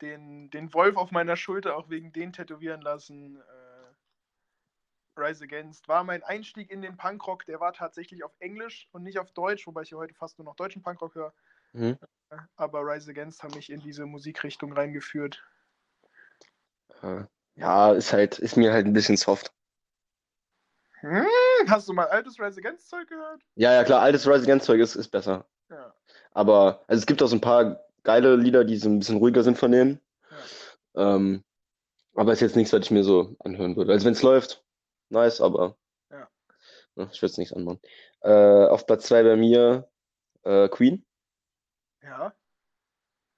den, 0.01 0.51
den 0.51 0.71
Wolf 0.75 0.95
auf 0.95 1.09
meiner 1.09 1.37
Schulter 1.37 1.75
auch 1.75 1.89
wegen 1.89 2.13
den 2.13 2.33
tätowieren 2.33 2.81
lassen. 2.81 3.37
Äh, 3.37 3.60
Rise 5.17 5.43
Against 5.43 5.87
war 5.87 6.03
mein 6.03 6.23
Einstieg 6.23 6.71
in 6.71 6.81
den 6.81 6.97
Punkrock. 6.97 7.45
Der 7.45 7.59
war 7.59 7.73
tatsächlich 7.73 8.23
auf 8.23 8.31
Englisch 8.39 8.87
und 8.91 9.03
nicht 9.03 9.19
auf 9.19 9.31
Deutsch, 9.31 9.67
wobei 9.67 9.81
ich 9.81 9.89
hier 9.89 9.97
heute 9.97 10.13
fast 10.13 10.37
nur 10.37 10.45
noch 10.45 10.55
deutschen 10.55 10.81
Punkrock 10.81 11.15
höre. 11.15 11.33
Mhm. 11.73 11.97
Aber 12.55 12.81
Rise 12.81 13.11
Against 13.11 13.43
haben 13.43 13.53
mich 13.55 13.69
in 13.69 13.81
diese 13.81 14.05
Musikrichtung 14.05 14.73
reingeführt. 14.73 15.43
Äh, 17.01 17.23
Ja, 17.55 17.91
ist 17.91 18.13
halt, 18.13 18.39
ist 18.39 18.57
mir 18.57 18.71
halt 18.71 18.85
ein 18.85 18.93
bisschen 18.93 19.17
soft. 19.17 19.53
Hm, 21.01 21.25
hast 21.67 21.89
du 21.89 21.93
mal 21.93 22.07
altes 22.07 22.39
Rise 22.39 22.59
Against 22.59 22.89
Zeug 22.89 23.07
gehört? 23.07 23.41
Ja, 23.55 23.73
ja, 23.73 23.83
klar, 23.83 24.01
altes 24.01 24.27
Rise 24.27 24.43
Against 24.43 24.65
Zeug 24.65 24.79
ist, 24.79 24.95
ist 24.95 25.09
besser. 25.09 25.45
Ja. 25.69 25.93
Aber, 26.31 26.83
also 26.87 26.99
es 26.99 27.05
gibt 27.05 27.21
auch 27.21 27.27
so 27.27 27.35
ein 27.35 27.41
paar 27.41 27.83
geile 28.03 28.35
Lieder, 28.35 28.63
die 28.63 28.77
so 28.77 28.89
ein 28.89 28.99
bisschen 28.99 29.17
ruhiger 29.17 29.43
sind 29.43 29.57
von 29.57 29.71
denen. 29.71 29.99
Ähm, 30.95 31.43
aber 32.15 32.33
ist 32.33 32.41
jetzt 32.41 32.55
nichts, 32.55 32.73
was 32.73 32.81
ich 32.81 32.91
mir 32.91 33.03
so 33.03 33.35
anhören 33.39 33.75
würde. 33.75 33.91
Also 33.93 34.05
wenn 34.05 34.13
es 34.13 34.21
läuft, 34.21 34.63
nice, 35.11 35.41
aber 35.41 35.77
Ja. 36.09 36.29
ich 37.11 37.21
würde 37.21 37.31
es 37.31 37.37
nicht 37.37 37.55
anmachen. 37.55 37.79
Äh, 38.21 38.65
auf 38.67 38.85
Platz 38.85 39.07
2 39.07 39.23
bei 39.23 39.35
mir 39.35 39.89
äh, 40.43 40.67
Queen. 40.69 41.05
Ja. 42.01 42.33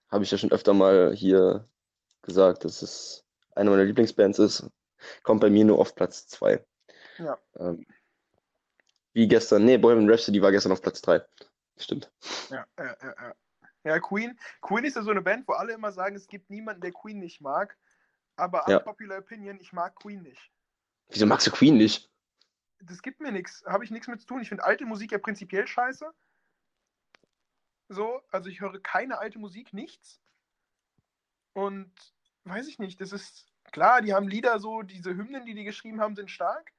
Habe 0.09 0.23
ich 0.23 0.31
ja 0.31 0.38
schon 0.38 0.51
öfter 0.51 0.73
mal 0.73 1.13
hier 1.13 1.67
gesagt, 2.21 2.65
dass 2.65 2.81
es 2.81 3.25
eine 3.55 3.69
meiner 3.69 3.83
Lieblingsbands 3.83 4.39
ist. 4.39 4.69
Kommt 5.23 5.41
bei 5.41 5.49
mir 5.49 5.65
nur 5.65 5.79
auf 5.79 5.95
Platz 5.95 6.27
2. 6.27 6.65
Ja. 7.17 7.38
Ähm, 7.57 7.86
wie 9.13 9.27
gestern, 9.27 9.65
nee, 9.65 9.77
Bohemian 9.77 10.09
Rhapsody 10.09 10.41
war 10.41 10.51
gestern 10.51 10.71
auf 10.71 10.81
Platz 10.81 11.01
3. 11.01 11.21
Stimmt. 11.77 12.12
Ja, 12.49 12.65
ja, 12.79 12.97
ja, 13.01 13.15
ja. 13.21 13.36
Ja, 13.86 13.99
Queen. 13.99 14.39
Queen 14.62 14.86
ist 14.86 14.95
ja 14.95 15.03
so 15.03 15.12
eine 15.12 15.21
Band, 15.21 15.45
wo 15.47 15.53
alle 15.53 15.73
immer 15.73 15.91
sagen, 15.91 16.15
es 16.15 16.27
gibt 16.27 16.49
niemanden, 16.49 16.81
der 16.81 16.93
Queen 16.93 17.19
nicht 17.19 17.41
mag. 17.41 17.77
Aber 18.38 18.63
Ja. 18.69 18.77
unpopular 18.77 19.19
opinion, 19.19 19.59
ich 19.59 19.73
mag 19.73 19.95
Queen 19.95 20.21
nicht. 20.23 20.51
Wieso 21.10 21.26
magst 21.26 21.48
du 21.48 21.52
Queen 21.52 21.78
nicht? 21.78 22.10
Das 22.80 23.02
gibt 23.02 23.22
mir 23.22 23.32
nichts. 23.32 23.63
Habe 23.66 23.84
ich 23.84 23.92
nichts 23.92 24.08
mit 24.08 24.20
zu 24.22 24.28
tun. 24.28 24.42
Ich 24.42 24.50
finde 24.50 24.63
alte 24.63 24.86
Musik 24.86 25.12
ja 25.12 25.18
prinzipiell 25.18 25.68
scheiße. 25.68 26.12
So, 27.89 28.22
also 28.32 28.50
ich 28.50 28.62
höre 28.62 28.80
keine 28.82 29.20
alte 29.20 29.39
Musik, 29.39 29.74
nichts. 29.74 30.20
Und 31.54 31.92
weiß 32.46 32.68
ich 32.68 32.80
nicht, 32.80 33.00
das 33.00 33.12
ist 33.12 33.48
klar, 33.72 34.02
die 34.02 34.13
haben 34.13 34.28
Lieder 34.28 34.60
so, 34.60 34.82
diese 34.82 35.16
Hymnen, 35.16 35.46
die 35.46 35.54
die 35.54 35.63
geschrieben 35.63 36.02
haben, 36.02 36.16
sind 36.16 36.32
stark. 36.32 36.74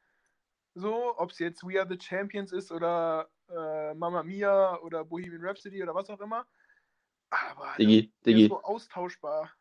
So, 0.74 1.16
ob 1.18 1.30
es 1.30 1.38
jetzt 1.38 1.62
We 1.62 1.80
Are 1.80 1.88
the 1.88 2.00
Champions 2.00 2.50
ist 2.52 2.72
oder 2.72 3.30
äh, 3.48 3.94
Mamma 3.94 4.24
Mia 4.24 4.78
oder 4.80 5.04
Bohemian 5.04 5.44
Rhapsody 5.44 5.82
oder 5.82 5.94
was 5.94 6.10
auch 6.10 6.20
immer. 6.20 6.46
Aber 7.30 7.78
ist 7.78 8.10
Diggi, 8.26 8.48
so 8.48 8.62
austauschbar. 8.62 9.52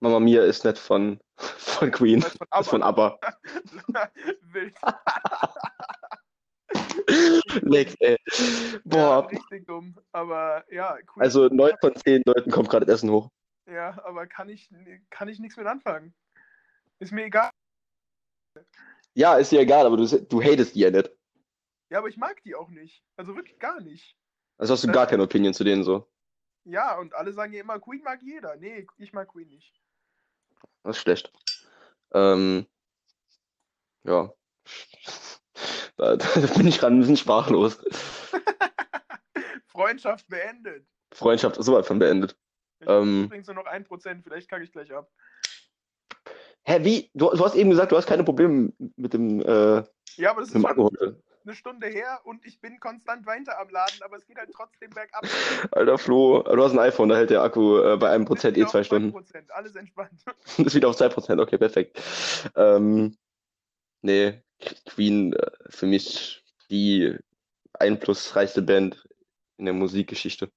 Mama 0.00 0.20
Mia 0.20 0.42
ist 0.44 0.64
nicht 0.64 0.78
von, 0.78 1.18
von 1.36 1.90
Queen, 1.90 2.20
Das 2.20 2.32
ist 2.32 2.38
von 2.38 2.60
ist 2.60 2.68
von 2.68 2.82
ABBA. 2.82 3.18
Wild. 4.52 4.76
Lex, 7.62 7.94
ey. 8.00 8.16
Ja, 8.32 8.78
Boah, 8.84 9.30
richtig 9.30 9.66
dumm. 9.66 9.96
Aber 10.12 10.64
ja, 10.72 10.96
Queen, 11.06 11.22
also 11.22 11.48
9 11.48 11.74
von 11.80 11.94
10 11.94 12.22
Leuten 12.26 12.50
kommt 12.50 12.68
gerade 12.68 12.90
Essen 12.92 13.10
hoch. 13.10 13.30
ja, 13.66 13.98
aber 14.04 14.26
kann 14.26 14.48
ich, 14.48 14.68
kann 15.10 15.28
ich 15.28 15.38
nichts 15.38 15.56
mit 15.56 15.66
anfangen. 15.66 16.14
Ist 16.98 17.12
mir 17.12 17.24
egal. 17.26 17.50
Ja, 19.14 19.36
ist 19.36 19.52
dir 19.52 19.60
egal, 19.60 19.86
aber 19.86 19.96
du, 19.96 20.06
du 20.06 20.42
hatest 20.42 20.74
die 20.74 20.80
ja 20.80 20.90
nicht. 20.90 21.10
Ja, 21.90 21.98
aber 21.98 22.08
ich 22.08 22.16
mag 22.16 22.42
die 22.42 22.54
auch 22.54 22.68
nicht. 22.68 23.02
Also 23.16 23.36
wirklich 23.36 23.58
gar 23.58 23.80
nicht. 23.80 24.16
Also 24.58 24.72
hast 24.74 24.84
du 24.84 24.92
gar 24.92 25.06
keine 25.06 25.22
Opinion 25.22 25.54
zu 25.54 25.62
denen 25.64 25.84
so. 25.84 26.10
Ja, 26.64 26.98
und 26.98 27.14
alle 27.14 27.32
sagen 27.32 27.52
ja 27.52 27.60
immer, 27.60 27.78
Queen 27.78 28.02
mag 28.02 28.20
jeder. 28.22 28.56
Nee, 28.56 28.86
ich 28.98 29.12
mag 29.12 29.28
Queen 29.28 29.48
nicht. 29.48 29.80
Das 30.82 30.96
ist 30.96 31.02
schlecht. 31.02 31.32
Ähm, 32.12 32.66
ja. 34.04 34.32
Da, 35.96 36.16
da 36.16 36.46
bin 36.56 36.68
ich 36.68 36.78
gerade 36.78 36.94
ein 36.94 37.00
bisschen 37.00 37.16
sprachlos. 37.16 37.78
Freundschaft 39.66 40.28
beendet. 40.28 40.86
Freundschaft 41.12 41.56
ist 41.56 41.66
sowas 41.66 41.86
von 41.86 41.98
beendet. 41.98 42.36
Ich 42.80 42.88
Ähm. 42.88 43.24
übrigens 43.24 43.46
nur 43.46 43.56
noch 43.56 43.66
1%, 43.66 44.22
vielleicht 44.22 44.48
kacke 44.48 44.64
ich 44.64 44.72
gleich 44.72 44.92
ab. 44.92 45.10
Hä, 46.64 46.84
wie? 46.84 47.10
Du, 47.14 47.30
du 47.30 47.44
hast 47.44 47.54
eben 47.54 47.70
gesagt, 47.70 47.92
du 47.92 47.96
hast 47.96 48.06
keine 48.06 48.24
Probleme 48.24 48.72
mit 48.96 49.12
dem, 49.12 49.40
äh, 49.40 49.84
Ja, 50.16 50.30
aber 50.30 50.40
das 50.40 50.48
ist 50.48 50.54
dem 50.54 50.66
Alkohol. 50.66 51.22
Eine 51.46 51.54
Stunde 51.54 51.86
her 51.86 52.20
und 52.24 52.44
ich 52.44 52.60
bin 52.60 52.80
konstant 52.80 53.26
weiter 53.26 53.58
am 53.58 53.68
Laden, 53.70 54.02
aber 54.02 54.16
es 54.16 54.26
geht 54.26 54.36
halt 54.36 54.50
trotzdem 54.52 54.90
bergab. 54.90 55.24
Alter 55.70 55.98
Flo, 55.98 56.42
du 56.42 56.62
hast 56.62 56.72
ein 56.72 56.78
iPhone, 56.78 57.08
da 57.08 57.16
hält 57.16 57.30
der 57.30 57.42
Akku 57.42 57.78
äh, 57.78 57.96
bei 57.96 58.10
einem 58.10 58.24
Prozent 58.24 58.56
eh 58.56 58.66
zwei 58.66 58.82
Stunden. 58.82 59.16
2%, 59.16 59.50
alles 59.50 59.76
entspannt. 59.76 60.24
ist 60.58 60.74
wieder 60.74 60.88
auf 60.88 61.00
2%, 61.00 61.40
okay, 61.40 61.58
perfekt. 61.58 62.00
Ähm, 62.56 63.16
nee, 64.02 64.42
Queen 64.86 65.32
äh, 65.32 65.50
für 65.68 65.86
mich 65.86 66.44
die 66.70 67.16
einflussreichste 67.74 68.62
Band 68.62 69.06
in 69.58 69.66
der 69.66 69.74
Musikgeschichte. 69.74 70.50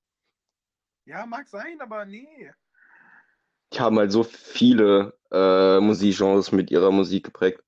Ja, 1.06 1.26
mag 1.26 1.48
sein, 1.48 1.82
aber 1.82 2.06
nee. 2.06 2.52
die 3.74 3.80
haben 3.80 3.98
halt 3.98 4.12
so 4.12 4.24
viele 4.24 5.18
äh, 5.32 5.80
Musikgenres 5.80 6.52
mit 6.52 6.72
ihrer 6.72 6.92
Musik 6.92 7.26
geprägt. 7.26 7.64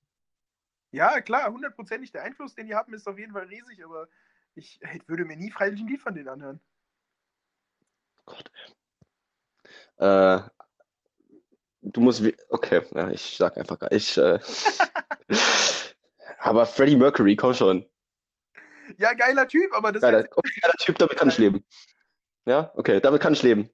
Ja, 0.91 1.21
klar, 1.21 1.51
hundertprozentig. 1.51 2.11
Der 2.11 2.23
Einfluss, 2.23 2.53
den 2.55 2.67
die 2.67 2.75
haben, 2.75 2.93
ist 2.93 3.07
auf 3.07 3.17
jeden 3.17 3.33
Fall 3.33 3.45
riesig, 3.45 3.83
aber 3.83 4.07
ich 4.55 4.79
hey, 4.83 5.01
würde 5.07 5.25
mir 5.25 5.37
nie 5.37 5.51
freiwillig 5.51 5.81
ein 5.81 5.87
Lied 5.87 6.01
von 6.01 6.13
denen 6.13 6.27
anhören. 6.29 6.59
Gott. 8.25 8.51
Äh, 9.97 10.41
du 11.81 12.01
musst. 12.01 12.23
wie- 12.23 12.35
Okay, 12.49 12.81
ja, 12.93 13.09
ich 13.09 13.37
sag 13.37 13.57
einfach 13.57 13.79
gar 13.79 13.91
ich. 13.91 14.17
Äh, 14.17 14.39
aber 16.39 16.65
Freddie 16.65 16.97
Mercury, 16.97 17.35
komm 17.35 17.53
schon. 17.53 17.85
Ja, 18.97 19.13
geiler 19.13 19.47
Typ, 19.47 19.73
aber 19.73 19.91
das 19.91 20.01
Geiler, 20.01 20.19
ist 20.25 20.37
okay, 20.37 20.59
geiler 20.61 20.73
Typ, 20.75 20.97
damit 20.97 21.17
kann 21.17 21.29
ich 21.29 21.37
leben. 21.37 21.65
Ja, 22.45 22.71
okay, 22.75 22.99
damit 22.99 23.21
kann 23.21 23.33
ich 23.33 23.43
leben. 23.43 23.69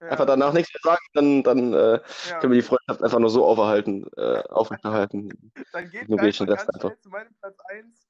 Ja, 0.00 0.08
Einfach 0.08 0.26
danach 0.26 0.52
nichts 0.52 0.72
mehr 0.72 0.80
sagen, 0.82 1.04
dann, 1.14 1.42
dann 1.42 1.72
äh, 1.72 2.00
ja. 2.28 2.38
können 2.40 2.52
wir 2.52 2.60
die 2.60 2.66
Freundschaft 2.66 3.02
einfach 3.02 3.18
nur 3.18 3.30
so 3.30 3.44
auferhalten, 3.44 4.06
äh, 4.16 4.42
aufrechterhalten. 4.48 5.52
Dann 5.72 5.90
geht 5.90 6.08
ich 6.08 6.16
gleich 6.16 6.38
ganz 6.38 6.68
einfach. 6.68 6.90
schnell 6.90 7.00
zu 7.00 7.08
meinem 7.08 7.34
Platz 7.34 7.58
1. 7.66 8.08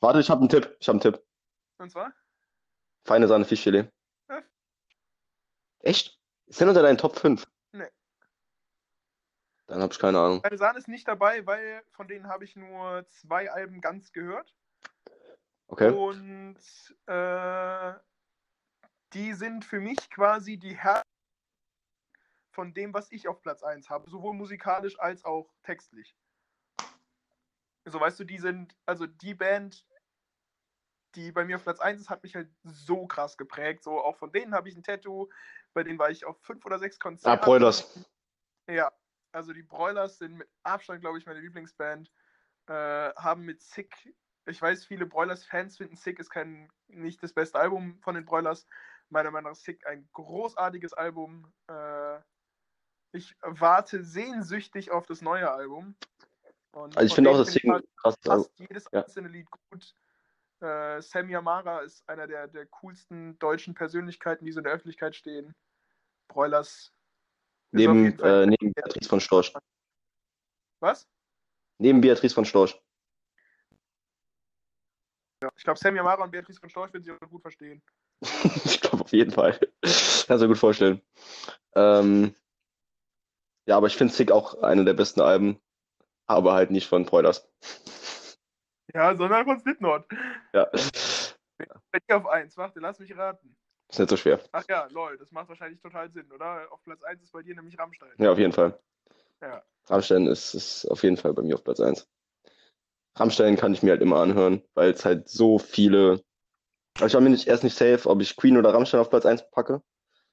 Warte, 0.00 0.20
ich 0.20 0.30
habe 0.30 0.40
einen 0.40 0.48
Tipp. 0.48 0.76
Ich 0.80 0.88
habe 0.88 1.00
einen 1.00 1.14
Tipp. 1.14 1.24
Und 1.78 1.90
zwar? 1.90 2.12
Feine 3.04 3.28
Sahne 3.28 3.44
Fischfilet. 3.44 3.90
Ja. 4.28 4.42
Echt? 5.80 6.18
Ist 6.46 6.60
der 6.60 6.68
unter 6.68 6.82
deinen 6.82 6.98
Top 6.98 7.16
5? 7.18 7.46
Nee. 7.72 7.88
Dann 9.66 9.82
habe 9.82 9.92
ich 9.92 9.98
keine 9.98 10.18
Ahnung. 10.18 10.40
Meine 10.42 10.58
Sahne 10.58 10.78
ist 10.78 10.88
nicht 10.88 11.08
dabei, 11.08 11.46
weil 11.46 11.82
von 11.92 12.08
denen 12.08 12.28
habe 12.28 12.44
ich 12.44 12.56
nur 12.56 13.06
zwei 13.08 13.50
Alben 13.50 13.80
ganz 13.80 14.12
gehört. 14.12 14.54
Okay. 15.68 15.90
Und 15.90 16.58
äh, 17.06 17.92
die 19.12 19.34
sind 19.34 19.64
für 19.64 19.80
mich 19.80 20.10
quasi 20.10 20.56
die 20.58 20.76
Herr 20.76 21.02
von 22.52 22.74
dem, 22.74 22.92
was 22.92 23.10
ich 23.12 23.28
auf 23.28 23.42
Platz 23.42 23.62
1 23.62 23.90
habe, 23.90 24.10
sowohl 24.10 24.34
musikalisch 24.34 24.98
als 24.98 25.24
auch 25.24 25.52
textlich. 25.62 26.14
So, 27.84 28.00
weißt 28.00 28.20
du, 28.20 28.24
die 28.24 28.38
sind, 28.38 28.76
also 28.86 29.06
die 29.06 29.34
Band, 29.34 29.86
die 31.14 31.32
bei 31.32 31.44
mir 31.44 31.56
auf 31.56 31.62
Platz 31.62 31.80
1 31.80 32.00
ist, 32.00 32.10
hat 32.10 32.22
mich 32.22 32.34
halt 32.34 32.50
so 32.62 33.06
krass 33.06 33.36
geprägt. 33.36 33.82
So, 33.82 34.00
auch 34.00 34.16
von 34.16 34.32
denen 34.32 34.54
habe 34.54 34.68
ich 34.68 34.76
ein 34.76 34.82
Tattoo, 34.82 35.28
bei 35.72 35.82
denen 35.82 35.98
war 35.98 36.10
ich 36.10 36.24
auf 36.24 36.40
fünf 36.42 36.64
oder 36.64 36.78
sechs 36.78 36.96
Ah, 36.96 37.02
Konzerten. 37.02 37.44
Broilers. 37.44 38.04
Ja, 38.68 38.92
also 39.32 39.52
die 39.52 39.62
Broilers 39.62 40.18
sind 40.18 40.36
mit 40.36 40.48
Abstand, 40.62 41.00
glaube 41.00 41.18
ich, 41.18 41.26
meine 41.26 41.40
Lieblingsband. 41.40 42.12
Äh, 42.66 42.72
haben 43.14 43.44
mit 43.44 43.60
Sick, 43.62 44.14
ich 44.46 44.60
weiß, 44.60 44.84
viele 44.84 45.06
Broilers-Fans 45.06 45.76
finden 45.76 45.96
Sick 45.96 46.18
ist 46.20 46.30
kein, 46.30 46.70
nicht 46.88 47.22
das 47.22 47.32
beste 47.32 47.58
Album 47.58 47.98
von 48.02 48.14
den 48.14 48.24
Broilers. 48.24 48.66
Meiner 49.10 49.30
Meinung 49.30 49.50
nach 49.50 49.56
ist 49.56 49.64
Sick 49.64 49.86
ein 49.86 50.08
großartiges 50.12 50.92
Album. 50.92 51.52
Äh, 51.68 52.18
ich 53.12 53.36
warte 53.42 54.04
sehnsüchtig 54.04 54.90
auf 54.90 55.06
das 55.06 55.20
neue 55.20 55.50
Album. 55.50 55.96
Und 56.72 56.96
Also 56.96 57.06
ich 57.06 57.14
finde 57.14 57.30
auch 57.30 57.36
das 57.36 57.48
finde 57.48 57.58
ich 57.58 57.62
Ding 57.62 57.72
halt 57.72 57.96
krass. 57.96 58.14
Also, 58.28 58.44
fast 58.44 58.58
jedes 58.58 58.84
ja. 58.92 59.02
einzelne 59.02 59.28
Lied 59.28 59.48
gut. 59.50 59.94
Äh, 60.60 61.00
Sam 61.02 61.28
Yamara 61.28 61.80
ist 61.80 62.08
einer 62.08 62.26
der, 62.26 62.46
der 62.46 62.66
coolsten 62.66 63.38
deutschen 63.38 63.74
Persönlichkeiten, 63.74 64.44
die 64.44 64.52
so 64.52 64.60
in 64.60 64.64
der 64.64 64.74
Öffentlichkeit 64.74 65.16
stehen. 65.16 65.54
Broilers. 66.28 66.92
neben, 67.72 68.18
äh, 68.20 68.46
neben 68.46 68.72
Beatrice 68.72 69.08
von 69.08 69.20
Storch. 69.20 69.52
Was? 70.80 71.08
Neben 71.78 72.00
Beatrice 72.00 72.34
von 72.34 72.44
Storch. 72.44 72.80
Ja, 75.42 75.50
ich 75.56 75.64
glaube, 75.64 75.78
Sam 75.78 75.96
Yamara 75.96 76.22
und 76.22 76.30
Beatrice 76.30 76.60
von 76.60 76.68
Storch 76.68 76.92
würden 76.92 77.04
sich 77.04 77.12
auch 77.12 77.28
gut 77.30 77.42
verstehen. 77.42 77.82
ich 78.64 78.80
glaube 78.80 79.04
auf 79.04 79.12
jeden 79.12 79.30
Fall. 79.30 79.58
Kannst 79.82 80.28
du 80.28 80.36
dir 80.36 80.48
gut 80.48 80.58
vorstellen. 80.58 81.00
Ähm, 81.74 82.34
ja, 83.66 83.76
aber 83.76 83.86
ich 83.86 83.96
finde 83.96 84.12
Sick 84.12 84.32
auch 84.32 84.62
eine 84.62 84.84
der 84.84 84.94
besten 84.94 85.20
Alben, 85.20 85.60
aber 86.26 86.52
halt 86.52 86.70
nicht 86.70 86.88
von 86.88 87.06
Broilers. 87.06 87.48
Ja, 88.92 89.14
sondern 89.16 89.44
von 89.44 89.60
Slipknot. 89.60 90.04
Ja, 90.52 90.68
Bei 91.92 91.98
dir 92.00 92.16
auf 92.16 92.26
1, 92.26 92.56
warte, 92.56 92.80
lass 92.80 92.98
mich 92.98 93.16
raten. 93.16 93.56
ist 93.88 93.98
nicht 93.98 94.10
so 94.10 94.16
schwer. 94.16 94.40
Ach 94.52 94.64
ja, 94.68 94.86
lol, 94.90 95.16
das 95.16 95.30
macht 95.30 95.48
wahrscheinlich 95.48 95.80
total 95.80 96.10
Sinn, 96.10 96.30
oder? 96.32 96.66
Auf 96.70 96.82
Platz 96.82 97.02
1 97.02 97.22
ist 97.22 97.32
bei 97.32 97.42
dir 97.42 97.54
nämlich 97.54 97.78
Rammstein. 97.78 98.12
Ja, 98.18 98.32
auf 98.32 98.38
jeden 98.38 98.52
Fall. 98.52 98.78
Ja. 99.40 99.62
Rammstein 99.86 100.26
ist, 100.26 100.54
ist 100.54 100.86
auf 100.90 101.02
jeden 101.02 101.16
Fall 101.16 101.32
bei 101.32 101.42
mir 101.42 101.54
auf 101.54 101.64
Platz 101.64 101.80
1. 101.80 102.06
Rammstein 103.20 103.56
kann 103.56 103.74
ich 103.74 103.82
mir 103.82 103.90
halt 103.90 104.02
immer 104.02 104.20
anhören, 104.20 104.62
weil 104.74 104.90
es 104.92 105.04
halt 105.04 105.28
so 105.28 105.58
viele. 105.58 106.22
Also 106.94 107.06
ich 107.06 107.14
war 107.14 107.20
mir 107.20 107.30
nicht, 107.30 107.46
erst 107.46 107.64
nicht 107.64 107.76
safe, 107.76 108.08
ob 108.08 108.20
ich 108.22 108.36
Queen 108.36 108.56
oder 108.56 108.72
Rammstein 108.72 109.00
auf 109.00 109.10
Platz 109.10 109.26
1 109.26 109.50
packe. 109.50 109.82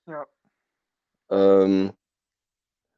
Ja. 0.08 0.26
Ähm, 1.30 1.94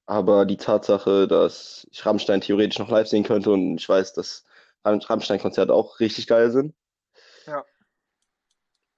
aber 0.05 0.45
die 0.45 0.57
Tatsache, 0.57 1.27
dass 1.27 1.87
ich 1.91 2.05
Rammstein 2.05 2.41
theoretisch 2.41 2.79
noch 2.79 2.89
live 2.89 3.07
sehen 3.07 3.23
könnte 3.23 3.51
und 3.51 3.77
ich 3.77 3.89
weiß, 3.89 4.13
dass 4.13 4.45
Ramm- 4.85 4.99
Rammstein-Konzerte 4.99 5.73
auch 5.73 5.99
richtig 5.99 6.27
geil 6.27 6.51
sind. 6.51 6.75
Ja. 7.47 7.63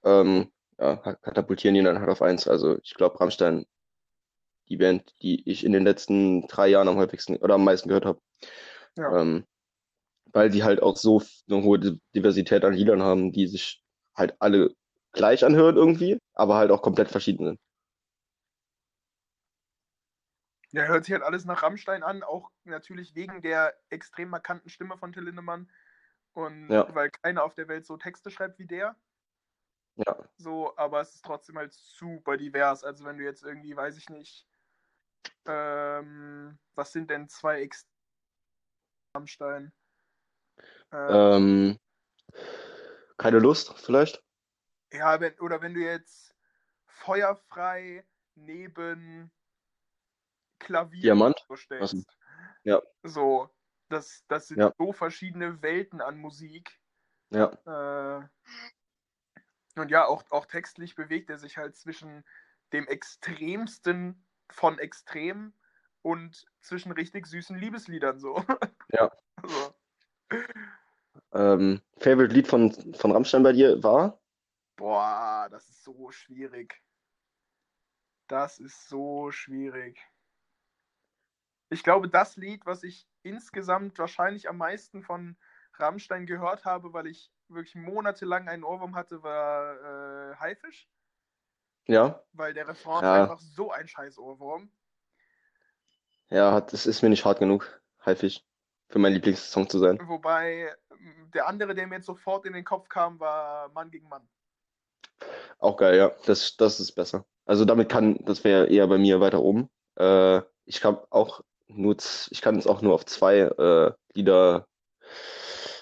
Ähm, 0.04 0.52
ja, 0.80 0.96
katapultieren 0.96 1.76
die 1.76 1.84
dann 1.84 2.00
halt 2.00 2.10
auf 2.10 2.22
1. 2.22 2.48
Also 2.48 2.78
ich 2.84 2.96
glaube, 2.96 3.20
Rammstein, 3.20 3.66
die 4.70 4.78
Band, 4.78 5.14
die 5.22 5.50
ich 5.50 5.64
in 5.66 5.72
den 5.72 5.84
letzten 5.84 6.48
drei 6.48 6.68
Jahren 6.68 6.88
am 6.88 6.98
häufigsten 6.98 7.38
oder 7.38 7.56
am 7.56 7.64
meisten 7.64 7.88
gehört 7.88 8.06
habe. 8.06 8.22
Ja. 8.96 9.22
Ähm, 9.22 9.46
weil 10.34 10.50
die 10.50 10.64
halt 10.64 10.82
auch 10.82 10.98
so 10.98 11.22
eine 11.50 11.64
hohe 11.64 11.80
Di- 11.80 12.00
Diversität 12.16 12.64
an 12.64 12.74
Liedern 12.74 13.02
haben, 13.02 13.32
die 13.32 13.48
sich 13.48 13.84
halt 14.16 14.36
alle 14.40 14.76
gleich 15.14 15.44
anhören 15.46 15.76
irgendwie, 15.76 16.18
aber 16.34 16.56
halt 16.56 16.72
auch 16.72 16.82
komplett 16.82 17.10
verschieden 17.10 17.46
sind. 17.46 17.60
Ja, 20.74 20.84
hört 20.86 21.04
sich 21.04 21.14
halt 21.14 21.24
alles 21.24 21.44
nach 21.44 21.64
Rammstein 21.64 22.02
an, 22.02 22.24
auch 22.24 22.50
natürlich 22.64 23.14
wegen 23.14 23.42
der 23.42 23.76
extrem 23.90 24.30
markanten 24.30 24.70
Stimme 24.70 24.98
von 24.98 25.12
Till 25.12 25.24
Lindemann. 25.24 25.70
Und 26.34 26.70
Ja. 26.70 26.94
weil 26.96 27.10
keiner 27.10 27.44
auf 27.44 27.56
der 27.56 27.68
Welt 27.68 27.86
so 27.86 27.98
Texte 27.98 28.32
schreibt 28.32 28.58
wie 28.58 28.68
der. 28.68 28.96
Ja. 29.98 30.18
So, 30.38 30.76
aber 30.78 31.02
es 31.02 31.14
ist 31.14 31.26
trotzdem 31.26 31.58
halt 31.58 31.74
super 31.74 32.38
divers. 32.38 32.86
Also 32.86 33.04
wenn 33.04 33.18
du 33.18 33.24
jetzt 33.26 33.44
irgendwie, 33.44 33.76
weiß 33.76 33.98
ich 33.98 34.10
nicht, 34.10 34.48
ähm, 35.46 36.58
was 36.76 36.94
sind 36.94 37.10
denn 37.10 37.28
zwei 37.28 37.62
Ex 37.62 37.86
Rammstein? 39.14 39.74
Äh, 40.92 40.98
Ähm, 40.98 41.78
keine 43.18 43.40
Lust, 43.40 43.74
vielleicht? 43.80 44.24
Ja, 44.92 45.20
wenn, 45.20 45.40
oder 45.40 45.62
wenn 45.62 45.74
du 45.74 45.80
jetzt 45.80 46.36
feuerfrei 46.86 48.06
neben 48.36 49.32
Klavier 50.60 51.02
Diamant? 51.02 51.40
vorstellst. 51.48 51.94
Achso. 51.96 52.04
Ja. 52.64 52.82
So, 53.04 53.50
das, 53.90 54.24
das 54.28 54.48
sind 54.48 54.60
Ja. 54.60 54.74
so 54.78 54.94
verschiedene 54.94 55.62
Welten 55.62 56.02
an 56.02 56.18
Musik. 56.18 56.80
Ja. 57.32 57.52
Äh, 57.66 58.28
und 59.76 59.90
ja, 59.90 60.06
auch, 60.06 60.24
auch 60.32 60.46
textlich 60.46 60.96
bewegt 60.96 61.30
er 61.30 61.38
sich 61.38 61.58
halt 61.58 61.76
zwischen 61.78 62.26
dem 62.74 62.88
Extremsten 62.88 64.26
von 64.50 64.80
Extrem 64.80 65.54
und 66.02 66.46
zwischen 66.60 66.92
richtig 66.92 67.26
süßen 67.28 67.58
Liebesliedern 67.58 68.20
so. 68.20 68.44
Ja. 68.90 69.12
so. 69.46 69.74
Ähm, 71.34 71.82
Favorite 71.98 72.34
Lied 72.34 72.48
von, 72.48 72.72
von 72.96 73.12
Rammstein 73.12 73.44
bei 73.44 73.54
dir 73.54 73.82
war? 73.84 74.20
Boah, 74.76 75.48
das 75.52 75.70
ist 75.70 75.84
so 75.84 76.12
schwierig. 76.12 76.82
Das 78.28 78.60
ist 78.60 78.88
so 78.90 79.32
schwierig. 79.32 80.00
Ich 81.70 81.84
glaube, 81.84 82.10
das 82.10 82.36
Lied, 82.36 82.66
was 82.66 82.84
ich 82.84 83.08
insgesamt 83.24 83.98
wahrscheinlich 84.00 84.50
am 84.50 84.58
meisten 84.58 85.04
von 85.04 85.38
Rammstein 85.76 86.26
gehört 86.26 86.66
habe, 86.66 86.94
weil 86.94 87.08
ich 87.08 87.32
wirklich 87.48 87.76
monatelang 87.76 88.48
einen 88.48 88.64
Ohrwurm 88.64 88.96
hatte, 88.96 89.24
war 89.24 90.32
äh, 90.32 90.36
Haifisch, 90.38 90.90
Ja. 91.88 92.22
weil 92.34 92.54
der 92.54 92.68
Refrain 92.68 93.04
Ja. 93.04 93.24
einfach 93.24 93.40
so 93.40 93.72
ein 93.72 93.88
scheiß 93.88 94.18
Ohrwurm. 94.18 94.72
Ja, 96.30 96.62
das 96.62 96.86
ist 96.86 97.02
mir 97.02 97.10
nicht 97.10 97.26
hart 97.26 97.40
genug, 97.40 97.82
Haifisch, 98.06 98.44
für 98.90 99.00
mein 99.00 99.14
Lieblingssong 99.14 99.70
zu 99.70 99.80
sein. 99.80 100.00
Wobei 100.08 100.74
der 101.34 101.48
andere, 101.48 101.76
der 101.76 101.88
mir 101.88 101.96
jetzt 101.96 102.06
sofort 102.06 102.46
in 102.46 102.54
den 102.54 102.66
Kopf 102.66 102.90
kam, 102.90 103.20
war 103.20 103.70
Mann 103.70 103.92
gegen 103.92 104.08
Mann. 104.08 104.28
Auch 105.60 105.78
geil, 105.78 105.98
ja. 105.98 106.12
Das, 106.26 106.58
das 106.58 106.80
ist 106.80 106.94
besser. 106.94 107.26
Also 107.46 107.66
damit 107.66 107.90
kann, 107.90 108.18
das 108.26 108.44
wäre 108.44 108.68
eher 108.68 108.88
bei 108.88 108.98
mir 108.98 109.20
weiter 109.20 109.42
oben. 109.42 109.70
Äh, 109.96 110.42
ich 110.66 110.82
kann 110.82 110.98
auch 111.10 111.42
nur, 111.68 111.96
ich 112.30 112.42
kann 112.42 112.58
es 112.58 112.68
auch 112.68 112.82
nur 112.82 112.94
auf 112.94 113.06
zwei 113.06 113.40
äh, 113.40 113.92
Lieder 114.14 114.68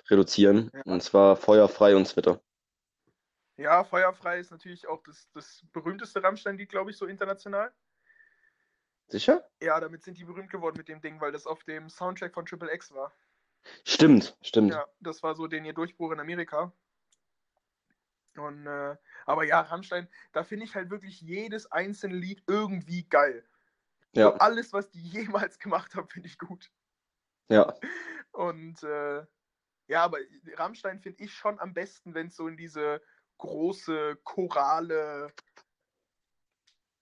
reduzieren. 0.10 0.72
Ja. 0.74 0.82
Und 0.86 1.02
zwar 1.04 1.36
Feuerfrei 1.36 1.96
und 1.96 2.06
Zwitter. 2.08 2.42
Ja, 3.58 3.84
Feuerfrei 3.84 4.40
ist 4.40 4.52
natürlich 4.52 4.88
auch 4.88 5.04
das, 5.04 5.30
das 5.34 5.64
berühmteste 5.74 6.24
Rammstein-Lied, 6.24 6.70
glaube 6.70 6.92
ich, 6.92 6.98
so 6.98 7.06
international. 7.06 7.72
Sicher? 9.08 9.44
Ja, 9.62 9.80
damit 9.80 10.04
sind 10.04 10.18
die 10.18 10.24
berühmt 10.24 10.52
geworden 10.52 10.78
mit 10.78 10.88
dem 10.88 11.02
Ding, 11.02 11.20
weil 11.20 11.32
das 11.32 11.46
auf 11.46 11.64
dem 11.64 11.90
Soundtrack 11.90 12.34
von 12.34 12.46
Triple 12.46 12.72
X 12.74 12.94
war. 12.94 13.12
Stimmt, 13.84 14.38
stimmt. 14.42 14.72
Ja, 14.72 14.86
das 15.00 15.24
war 15.24 15.36
so 15.36 15.48
den 15.48 15.66
ihr 15.66 15.74
Durchbruch 15.74 16.12
in 16.12 16.20
Amerika. 16.20 16.74
Und, 18.38 18.68
äh, 18.68 18.96
aber 19.26 19.44
ja, 19.44 19.62
Rammstein, 19.62 20.08
da 20.32 20.44
finde 20.44 20.66
ich 20.66 20.76
halt 20.76 20.90
wirklich 20.90 21.22
jedes 21.22 21.72
einzelne 21.72 22.16
Lied 22.16 22.44
irgendwie 22.48 23.04
geil. 23.04 23.44
Ja. 24.14 24.32
So 24.32 24.34
alles, 24.36 24.74
was 24.74 24.90
die 24.90 25.02
jemals 25.02 25.60
gemacht 25.60 25.96
haben, 25.96 26.08
finde 26.08 26.28
ich 26.28 26.38
gut. 26.38 26.72
Ja. 27.50 27.74
Und 28.32 28.82
äh, 28.84 29.26
ja, 29.88 30.04
aber 30.04 30.20
Rammstein 30.56 31.00
finde 31.00 31.24
ich 31.24 31.34
schon 31.34 31.60
am 31.60 31.74
besten, 31.74 32.14
wenn 32.14 32.28
es 32.28 32.36
so 32.36 32.48
in 32.48 32.58
diese 32.58 33.02
große 33.40 34.18
Chorale 34.24 35.34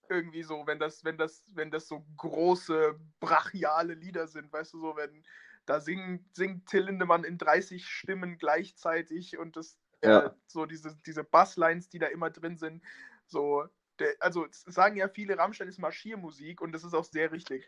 irgendwie 0.09 0.43
so, 0.43 0.65
wenn 0.65 0.79
das, 0.79 1.03
wenn 1.03 1.17
das, 1.17 1.43
wenn 1.53 1.69
das 1.69 1.87
so 1.87 2.05
große, 2.15 2.97
brachiale 3.19 3.93
Lieder 3.93 4.27
sind, 4.27 4.51
weißt 4.53 4.73
du, 4.73 4.79
so, 4.79 4.95
wenn 4.95 5.23
da 5.67 5.79
singen, 5.81 6.27
singt 6.33 6.67
Till 6.67 6.83
Lindemann 6.85 7.23
in 7.23 7.37
30 7.37 7.87
Stimmen 7.87 8.37
gleichzeitig 8.37 9.37
und 9.37 9.55
das 9.55 9.77
Ja. 10.03 10.27
äh, 10.27 10.29
so 10.47 10.65
diese, 10.65 10.95
diese 11.05 11.23
Basslines, 11.23 11.89
die 11.89 11.99
da 11.99 12.07
immer 12.07 12.29
drin 12.31 12.57
sind, 12.57 12.83
so, 13.27 13.67
der, 13.99 14.15
also 14.19 14.47
sagen 14.51 14.95
ja 14.95 15.07
viele, 15.09 15.37
Rammstein 15.37 15.67
ist 15.67 15.79
Marschiermusik 15.79 16.61
und 16.61 16.71
das 16.71 16.83
ist 16.83 16.93
auch 16.93 17.03
sehr 17.03 17.31
richtig. 17.31 17.67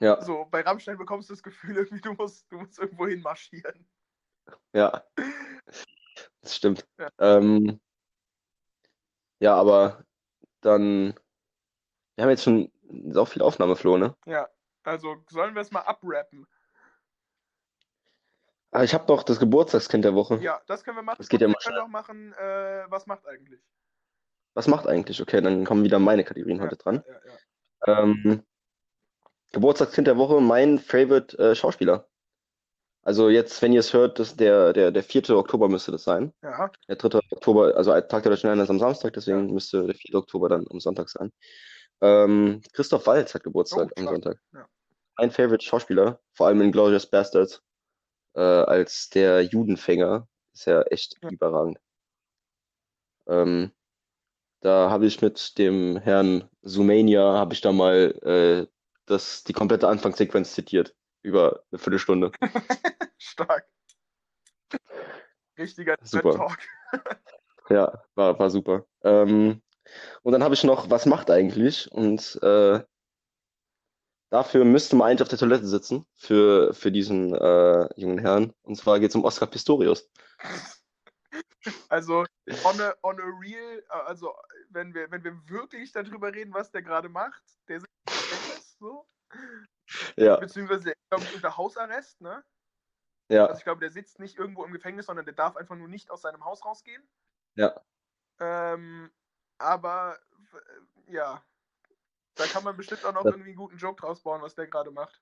Ja. 0.00 0.20
So, 0.20 0.44
bei 0.50 0.60
Rammstein 0.60 0.98
bekommst 0.98 1.30
du 1.30 1.34
das 1.34 1.42
Gefühl, 1.42 1.76
irgendwie, 1.76 2.02
du 2.02 2.12
musst, 2.12 2.50
du 2.52 2.58
musst 2.58 2.78
irgendwo 2.78 3.06
hin 3.06 3.22
marschieren. 3.22 3.88
Ja. 4.72 5.04
Das 6.40 6.54
stimmt. 6.56 6.86
Ja. 6.98 7.10
Ähm, 7.18 7.80
ja, 9.40 9.54
aber 9.56 10.04
dann. 10.60 11.14
Wir 12.14 12.22
haben 12.22 12.30
jetzt 12.30 12.44
schon 12.44 12.70
so 13.10 13.24
viel 13.26 13.42
Aufnahmefloh, 13.42 13.98
ne? 13.98 14.16
Ja, 14.26 14.48
also 14.84 15.16
sollen 15.28 15.54
wir 15.54 15.62
es 15.62 15.72
mal 15.72 15.80
abrappen? 15.80 16.46
Aber 18.76 18.84
ich 18.84 18.92
habe 18.92 19.10
noch 19.10 19.22
das 19.22 19.38
Geburtstagskind 19.38 20.04
der 20.04 20.14
Woche. 20.14 20.36
Ja, 20.42 20.60
das 20.66 20.84
können 20.84 20.98
wir 20.98 21.02
machen. 21.02 21.16
Das 21.16 21.30
geht 21.30 21.40
ja 21.40 21.48
wir 21.48 21.54
können 21.54 21.78
auch 21.78 21.88
machen, 21.88 22.34
äh, 22.34 22.84
was 22.90 23.06
macht 23.06 23.26
eigentlich? 23.26 23.58
Was 24.52 24.68
macht 24.68 24.86
eigentlich? 24.86 25.22
Okay, 25.22 25.40
dann 25.40 25.64
kommen 25.64 25.82
wieder 25.82 25.98
meine 25.98 26.24
Kategorien 26.24 26.60
heute 26.60 26.76
dran. 26.76 27.02
Ja, 27.06 27.14
ja, 27.14 27.20
ja. 27.86 28.02
Ähm, 28.02 28.42
Geburtstagskind 29.52 30.06
der 30.06 30.18
Woche, 30.18 30.42
mein 30.42 30.78
Favorite 30.78 31.38
äh, 31.38 31.54
Schauspieler. 31.54 32.06
Also 33.02 33.30
jetzt, 33.30 33.62
wenn 33.62 33.72
ihr 33.72 33.80
es 33.80 33.94
hört, 33.94 34.18
das 34.18 34.36
der, 34.36 34.74
der, 34.74 34.90
der 34.90 35.02
4. 35.02 35.30
Oktober 35.30 35.70
müsste 35.70 35.92
das 35.92 36.04
sein. 36.04 36.34
ja. 36.42 36.70
Der 36.86 36.96
3. 36.96 37.20
Oktober, 37.30 37.74
also 37.76 37.92
Tag 38.02 38.24
der 38.24 38.32
Deutschen 38.32 38.50
Einheit 38.50 38.64
ist 38.64 38.70
am 38.70 38.78
Samstag, 38.78 39.14
deswegen 39.14 39.54
müsste 39.54 39.86
der 39.86 39.94
4. 39.94 40.16
Oktober 40.16 40.50
dann 40.50 40.66
am 40.68 40.80
Sonntag 40.80 41.08
sein. 41.08 41.32
Ähm, 42.02 42.60
Christoph 42.74 43.06
Waltz 43.06 43.32
hat 43.34 43.42
Geburtstag 43.42 43.90
Oh, 43.96 44.00
am. 44.00 44.06
Sonntag. 44.08 44.38
Ja. 44.52 44.66
Mein 45.16 45.30
Favorite 45.30 45.64
Schauspieler, 45.64 46.20
vor 46.34 46.48
allem 46.48 46.60
in 46.60 46.72
Glorious 46.72 47.06
Bastards, 47.06 47.62
äh, 48.36 48.40
als 48.40 49.08
der 49.10 49.42
Judenfänger, 49.42 50.28
ist 50.52 50.66
ja 50.66 50.82
echt 50.82 51.16
überragend. 51.22 51.78
Ähm, 53.26 53.72
da 54.60 54.90
habe 54.90 55.06
ich 55.06 55.20
mit 55.22 55.58
dem 55.58 55.96
Herrn 55.96 56.48
Sumania, 56.62 57.22
habe 57.34 57.54
ich 57.54 57.60
da 57.60 57.72
mal 57.72 58.12
äh, 58.22 58.66
das, 59.06 59.44
die 59.44 59.52
komplette 59.52 59.88
Anfangssequenz 59.88 60.54
zitiert, 60.54 60.94
über 61.22 61.62
eine 61.70 61.78
Viertelstunde. 61.78 62.30
Stark. 63.18 63.68
Richtiger 65.58 65.96
Super. 66.02 66.32
Talk. 66.32 66.58
Ja, 67.68 68.00
war, 68.14 68.38
war 68.38 68.48
super. 68.48 68.86
Ähm, 69.02 69.60
und 70.22 70.32
dann 70.32 70.44
habe 70.44 70.54
ich 70.54 70.62
noch, 70.62 70.88
was 70.88 71.04
macht 71.04 71.32
eigentlich? 71.32 71.90
Und 71.90 72.38
äh, 72.40 72.80
dafür 74.30 74.64
müsste 74.64 74.96
man 74.96 75.08
eigentlich 75.08 75.22
auf 75.22 75.28
der 75.28 75.38
Toilette 75.38 75.66
sitzen, 75.66 76.06
für, 76.14 76.74
für 76.74 76.92
diesen 76.92 77.34
äh, 77.34 77.88
jungen 78.00 78.18
Herrn. 78.18 78.52
Und 78.62 78.76
zwar 78.76 79.00
geht 79.00 79.10
es 79.10 79.16
um 79.16 79.24
Oscar 79.24 79.46
Pistorius. 79.46 80.10
Also 81.88 82.24
on 82.64 82.80
a, 82.80 82.94
on 83.02 83.20
a 83.20 83.24
real, 83.40 83.82
also 83.88 84.34
wenn 84.70 84.94
wir, 84.94 85.10
wenn 85.10 85.24
wir 85.24 85.36
wirklich 85.48 85.92
darüber 85.92 86.32
reden, 86.32 86.54
was 86.54 86.70
der 86.70 86.82
gerade 86.82 87.08
macht, 87.08 87.42
der 87.68 87.80
sitzt 87.80 87.92
im 88.08 88.20
Gefängnis, 88.20 88.76
so, 88.78 89.08
Ja, 90.16 90.36
beziehungsweise 90.36 90.84
der 90.84 90.92
ist, 90.92 91.08
glaube 91.10 91.24
ich, 91.24 91.34
unter 91.34 91.56
Hausarrest, 91.56 92.20
ne? 92.20 92.44
ja, 93.28 93.46
Also 93.46 93.58
ich 93.58 93.64
glaube, 93.64 93.80
der 93.80 93.90
sitzt 93.90 94.18
nicht 94.20 94.38
irgendwo 94.38 94.64
im 94.64 94.72
Gefängnis, 94.72 95.06
sondern 95.06 95.24
der 95.24 95.34
darf 95.34 95.56
einfach 95.56 95.76
nur 95.76 95.88
nicht 95.88 96.10
aus 96.10 96.22
seinem 96.22 96.44
Haus 96.44 96.64
rausgehen. 96.64 97.02
ja. 97.56 97.80
Ähm, 98.38 99.10
aber 99.58 100.18
ja, 101.06 101.42
da 102.36 102.46
kann 102.46 102.62
man 102.64 102.76
bestimmt 102.76 103.04
auch 103.04 103.12
noch 103.12 103.24
irgendwie 103.24 103.50
einen 103.50 103.56
guten 103.56 103.78
Joke 103.78 104.00
draus 104.00 104.22
bauen, 104.22 104.42
was 104.42 104.54
der 104.54 104.66
gerade 104.66 104.90
macht. 104.90 105.20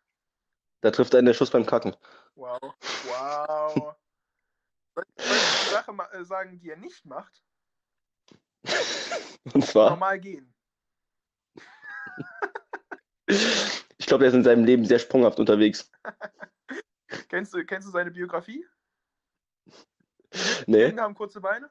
Da 0.82 0.90
trifft 0.90 1.14
einen 1.14 1.26
der 1.26 1.34
Schuss 1.34 1.50
beim 1.50 1.64
Kacken. 1.64 1.96
Wow. 2.34 2.60
Wow. 2.60 3.96
Soll 4.96 5.04
ich 5.16 5.22
eine 5.22 5.70
Sache 5.70 5.92
äh, 6.12 6.24
sagen, 6.24 6.58
die 6.58 6.70
er 6.70 6.76
nicht 6.76 7.04
macht? 7.06 7.42
Und 9.54 9.64
zwar, 9.64 9.90
Normal 9.90 10.20
gehen. 10.20 10.54
ich 13.26 14.06
glaube, 14.06 14.24
er 14.24 14.28
ist 14.28 14.34
in 14.34 14.44
seinem 14.44 14.64
Leben 14.64 14.84
sehr 14.84 14.98
sprunghaft 14.98 15.38
unterwegs. 15.38 15.90
Kennst 17.28 17.54
du, 17.54 17.64
kennst 17.64 17.88
du 17.88 17.92
seine 17.92 18.10
Biografie? 18.10 18.66
Nee, 20.66 20.86
Lügen 20.86 21.00
haben 21.00 21.14
kurze 21.14 21.40
Beine? 21.40 21.70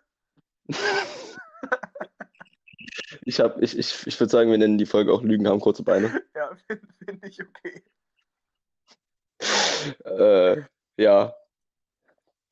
Ich, 3.25 3.39
hab, 3.39 3.61
ich, 3.61 3.77
ich, 3.77 4.07
ich 4.07 4.19
würde 4.19 4.31
sagen, 4.31 4.51
wir 4.51 4.57
nennen 4.57 4.77
die 4.77 4.85
Folge 4.85 5.13
auch 5.13 5.21
Lügen 5.21 5.47
haben 5.47 5.59
kurze 5.59 5.83
Beine. 5.83 6.21
Ja, 6.35 6.49
finde 6.67 6.87
find 7.05 7.25
ich 7.25 7.41
okay. 7.41 7.83
Äh, 10.05 10.63
ja, 10.97 11.33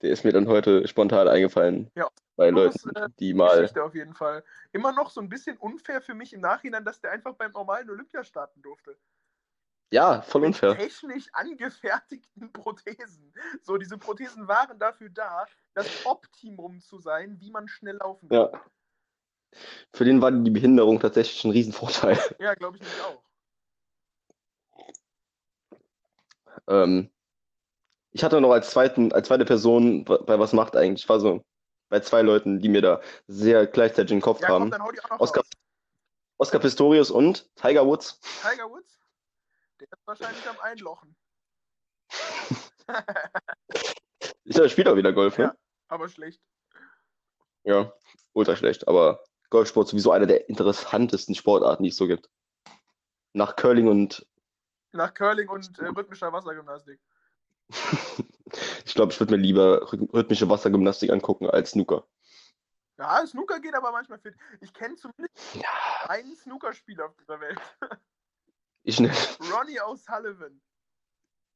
der 0.01 0.11
ist 0.11 0.23
mir 0.23 0.31
dann 0.33 0.47
heute 0.47 0.87
spontan 0.87 1.27
eingefallen. 1.27 1.89
Ja. 1.95 2.09
Bei 2.35 2.51
Das, 2.51 2.83
Leuten, 2.83 2.95
äh, 2.95 3.09
die 3.19 3.33
mal. 3.33 3.57
Geschichte 3.57 3.83
auf 3.83 3.93
jeden 3.93 4.13
Fall. 4.13 4.43
Immer 4.71 4.91
noch 4.93 5.09
so 5.11 5.21
ein 5.21 5.29
bisschen 5.29 5.57
unfair 5.57 6.01
für 6.01 6.13
mich 6.13 6.33
im 6.33 6.41
Nachhinein, 6.41 6.85
dass 6.85 7.01
der 7.01 7.11
einfach 7.11 7.35
beim 7.35 7.51
normalen 7.51 7.89
Olympia 7.89 8.23
starten 8.23 8.61
durfte. 8.61 8.97
Ja, 9.93 10.21
voll 10.21 10.41
Mit 10.41 10.47
unfair. 10.49 10.75
technisch 10.77 11.27
angefertigten 11.33 12.51
Prothesen. 12.53 13.33
So, 13.61 13.77
diese 13.77 13.97
Prothesen 13.97 14.47
waren 14.47 14.79
dafür 14.79 15.09
da, 15.09 15.45
das 15.73 16.05
Optimum 16.05 16.79
zu 16.79 16.97
sein, 16.97 17.37
wie 17.39 17.51
man 17.51 17.67
schnell 17.67 17.97
laufen 17.97 18.29
kann. 18.29 18.49
Ja. 18.53 18.65
Für 19.93 20.05
den 20.05 20.21
war 20.21 20.31
die 20.31 20.51
Behinderung 20.51 20.99
tatsächlich 20.99 21.43
ein 21.43 21.51
Riesenvorteil. 21.51 22.17
Ja, 22.39 22.53
glaube 22.55 22.77
ich 22.77 22.83
nämlich 22.83 23.01
auch. 23.01 23.23
Ähm, 26.67 27.09
ich 28.11 28.23
hatte 28.23 28.41
noch 28.41 28.51
als 28.51 28.69
zweiten, 28.71 29.11
als 29.13 29.27
zweite 29.27 29.45
Person 29.45 30.03
bei 30.05 30.39
Was 30.39 30.53
macht 30.53 30.75
eigentlich? 30.75 31.03
Ich 31.03 31.09
war 31.09 31.19
so 31.19 31.43
bei 31.89 31.99
zwei 31.99 32.21
Leuten, 32.21 32.59
die 32.59 32.69
mir 32.69 32.81
da 32.81 33.01
sehr 33.27 33.67
gleichzeitig 33.67 34.11
in 34.11 34.17
den 34.17 34.23
Kopf 34.23 34.41
Ja, 34.41 34.47
komm, 34.47 34.71
kamen. 34.71 34.93
noch 35.09 35.19
Oscar. 35.19 35.43
Oscar 36.37 36.59
Pistorius 36.59 37.11
und 37.11 37.53
Tiger 37.55 37.85
Woods. 37.85 38.19
Tiger 38.41 38.69
Woods, 38.69 38.99
der 39.79 39.87
ist 39.91 40.07
wahrscheinlich 40.07 40.47
am 40.49 40.59
Einlochen. 40.59 41.15
Ich 44.43 44.57
er 44.57 44.69
spielt 44.69 44.87
auch 44.87 44.95
wieder 44.95 45.13
Golf, 45.13 45.37
ne? 45.37 45.45
Ja. 45.45 45.55
Aber 45.87 46.09
schlecht. 46.09 46.41
Ja, 47.63 47.93
ultra 48.33 48.55
schlecht. 48.55 48.87
Aber 48.87 49.23
Golfsport 49.51 49.85
ist 49.85 49.91
sowieso 49.91 50.11
einer 50.11 50.25
der 50.25 50.49
interessantesten 50.49 51.35
Sportarten, 51.35 51.83
die 51.83 51.89
es 51.89 51.97
so 51.97 52.07
gibt. 52.07 52.29
Nach 53.33 53.55
Curling 53.55 53.87
und 53.87 54.25
Nach 54.93 55.13
Curling 55.13 55.47
und 55.49 55.77
äh, 55.77 55.85
rhythmischer 55.87 56.33
Wassergymnastik. 56.33 56.99
ich 58.85 58.93
glaube, 58.95 59.11
ich 59.13 59.19
würde 59.19 59.35
mir 59.35 59.41
lieber 59.41 59.83
rhyth- 59.91 60.11
rhythmische 60.13 60.49
Wassergymnastik 60.49 61.11
angucken 61.11 61.49
als 61.49 61.71
Snooker. 61.71 62.07
Ja, 62.97 63.25
Snooker 63.25 63.59
geht 63.59 63.73
aber 63.75 63.91
manchmal 63.91 64.19
fit. 64.19 64.35
Ich 64.61 64.73
kenne 64.73 64.95
zumindest 64.95 65.33
Ja, 65.53 66.09
einen 66.09 66.35
Snookerspieler 66.35 67.05
auf 67.05 67.15
dieser 67.17 67.39
Welt. 67.39 67.59
ich 68.83 68.99
ne, 68.99 69.11
Ronnie 69.51 69.79
O'Sullivan. 69.81 70.59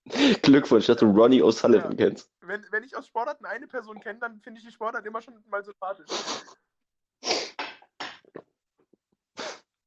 Glückwunsch, 0.41 0.85
dass 0.87 0.97
du 0.97 1.05
Ronnie 1.11 1.41
O'Sullivan 1.41 1.91
Ja. 1.91 1.97
kennst. 1.97 2.29
Wenn, 2.41 2.65
wenn 2.71 2.83
ich 2.83 2.95
aus 2.95 3.07
Sportarten 3.07 3.45
eine 3.45 3.67
Person 3.67 3.99
kenne, 3.99 4.19
dann 4.19 4.39
finde 4.41 4.59
ich 4.59 4.65
die 4.65 4.71
Sportart 4.71 5.05
immer 5.05 5.21
schon 5.21 5.41
mal 5.49 5.63
sympathisch. 5.63 6.07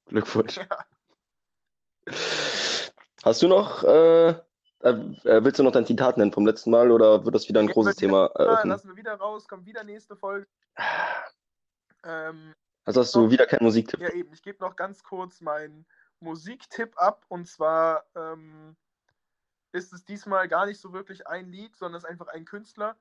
Glückwunsch. 0.08 0.58
Ja. 0.70 0.84
Hast 3.22 3.42
du 3.42 3.48
noch, 3.48 3.82
äh, 3.82 4.28
äh, 4.30 5.44
willst 5.44 5.58
du 5.58 5.62
noch 5.62 5.72
dein 5.72 5.84
Zitat 5.84 6.16
nennen 6.16 6.32
vom 6.32 6.46
letzten 6.46 6.70
Mal 6.70 6.90
oder 6.90 7.24
wird 7.24 7.34
das 7.34 7.48
wieder 7.48 7.60
ein 7.60 7.66
Ja, 7.68 7.74
großes 7.74 7.96
Thema 7.96 8.26
eröffnen? 8.34 8.70
lassen 8.70 8.88
wir 8.88 8.96
wieder 8.96 9.14
raus, 9.16 9.46
kommt 9.46 9.66
wieder 9.66 9.84
nächste 9.84 10.16
Folge. 10.16 10.46
Ähm, 12.04 12.54
Also 12.86 13.00
hast 13.00 13.14
du 13.14 13.30
wieder 13.30 13.46
keinen 13.46 13.64
Musiktipp? 13.64 14.00
ja, 14.00 14.10
eben, 14.10 14.32
ich 14.32 14.42
gebe 14.42 14.64
noch 14.64 14.76
ganz 14.76 15.02
kurz 15.02 15.40
meinen 15.42 15.84
Musiktipp 16.20 16.96
ab. 16.96 17.26
Und 17.28 17.46
zwar 17.46 18.06
ähm, 18.14 18.76
ist 19.72 19.92
es 19.92 20.04
diesmal 20.04 20.48
gar 20.48 20.64
nicht 20.66 20.80
so 20.80 20.92
wirklich 20.92 21.26
ein 21.26 21.50
Lied, 21.50 21.76
sondern 21.76 21.98
es 21.98 22.04
ist 22.04 22.10
einfach 22.10 22.28
ein 22.28 22.44
Künstler. 22.44 22.96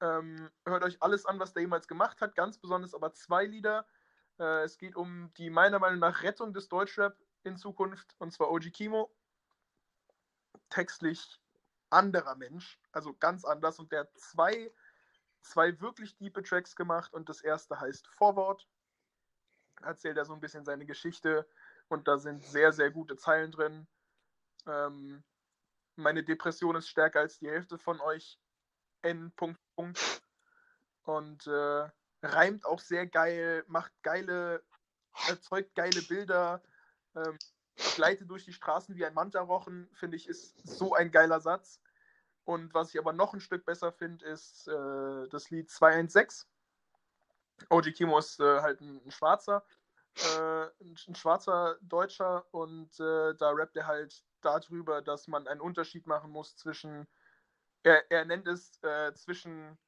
Ähm, 0.00 0.48
hört 0.64 0.84
euch 0.84 1.02
alles 1.02 1.26
an, 1.26 1.40
was 1.40 1.54
der 1.54 1.62
jemals 1.62 1.88
gemacht 1.88 2.20
hat, 2.20 2.36
ganz 2.36 2.58
besonders 2.58 2.94
aber 2.94 3.12
zwei 3.14 3.46
Lieder. 3.46 3.84
Äh, 4.38 4.64
es 4.64 4.78
geht 4.78 4.96
um 4.96 5.32
die 5.36 5.50
meiner 5.50 5.78
Meinung 5.78 6.00
nach 6.00 6.22
Rettung 6.22 6.52
des 6.52 6.68
Deutschrap 6.68 7.16
in 7.44 7.56
Zukunft, 7.56 8.14
und 8.18 8.32
zwar 8.32 8.50
OG 8.50 8.70
Kimo. 8.72 9.10
Textlich 10.70 11.40
anderer 11.90 12.34
Mensch, 12.34 12.78
also 12.92 13.14
ganz 13.14 13.44
anders. 13.44 13.78
Und 13.78 13.92
der 13.92 14.00
hat 14.00 14.18
zwei, 14.18 14.72
zwei 15.40 15.80
wirklich 15.80 16.16
diepe 16.16 16.42
Tracks 16.42 16.76
gemacht 16.76 17.14
und 17.14 17.28
das 17.28 17.40
erste 17.40 17.80
heißt 17.80 18.06
Vorwort. 18.08 18.68
Erzählt 19.82 20.16
er 20.16 20.24
so 20.24 20.34
ein 20.34 20.40
bisschen 20.40 20.64
seine 20.64 20.86
Geschichte 20.86 21.48
und 21.88 22.08
da 22.08 22.18
sind 22.18 22.44
sehr, 22.44 22.72
sehr 22.72 22.90
gute 22.90 23.16
Zeilen 23.16 23.52
drin. 23.52 23.86
Ähm, 24.66 25.22
meine 25.96 26.22
Depression 26.22 26.76
ist 26.76 26.88
stärker 26.88 27.20
als 27.20 27.38
die 27.38 27.48
Hälfte 27.48 27.78
von 27.78 28.00
euch. 28.00 28.38
N. 29.02 29.32
Punkt, 29.36 29.60
Punkt. 29.74 30.22
Und 31.02 31.46
äh, 31.46 31.88
reimt 32.22 32.64
auch 32.64 32.80
sehr 32.80 33.06
geil, 33.06 33.64
macht 33.68 33.92
geile, 34.02 34.62
erzeugt 35.28 35.74
geile 35.74 36.02
Bilder, 36.02 36.62
ähm, 37.14 37.38
gleitet 37.94 38.30
durch 38.30 38.44
die 38.44 38.52
Straßen 38.52 38.96
wie 38.96 39.04
ein 39.04 39.14
Mantarochen, 39.14 39.88
finde 39.94 40.16
ich, 40.16 40.28
ist 40.28 40.56
so 40.66 40.94
ein 40.94 41.10
geiler 41.10 41.40
Satz. 41.40 41.80
Und 42.44 42.72
was 42.74 42.94
ich 42.94 42.98
aber 42.98 43.12
noch 43.12 43.34
ein 43.34 43.40
Stück 43.40 43.64
besser 43.66 43.92
finde, 43.92 44.24
ist 44.24 44.68
äh, 44.68 45.28
das 45.28 45.50
Lied 45.50 45.70
216. 45.70 46.48
OG 47.70 47.92
Kimo 47.92 48.18
ist 48.18 48.40
äh, 48.40 48.60
halt 48.60 48.80
ein, 48.80 49.04
ein 49.04 49.10
Schwarzer, 49.10 49.64
äh, 50.16 50.62
ein, 50.80 50.96
ein, 51.08 51.14
schwarzer 51.14 51.76
Deutscher 51.82 52.46
und 52.52 52.98
äh, 53.00 53.34
da 53.34 53.50
rappt 53.50 53.76
er 53.76 53.86
halt 53.86 54.24
darüber, 54.40 55.02
dass 55.02 55.28
man 55.28 55.46
einen 55.46 55.60
Unterschied 55.60 56.06
machen 56.06 56.30
muss 56.30 56.56
zwischen, 56.56 57.06
er, 57.82 58.10
er 58.10 58.24
nennt 58.24 58.46
es 58.48 58.82
äh, 58.82 59.12
zwischen, 59.14 59.78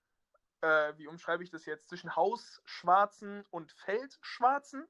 äh, 0.62 0.92
wie 0.96 1.06
umschreibe 1.06 1.42
ich 1.42 1.50
das 1.50 1.66
jetzt, 1.66 1.88
zwischen 1.88 2.14
Hausschwarzen 2.16 3.44
und 3.50 3.72
Feldschwarzen. 3.72 4.86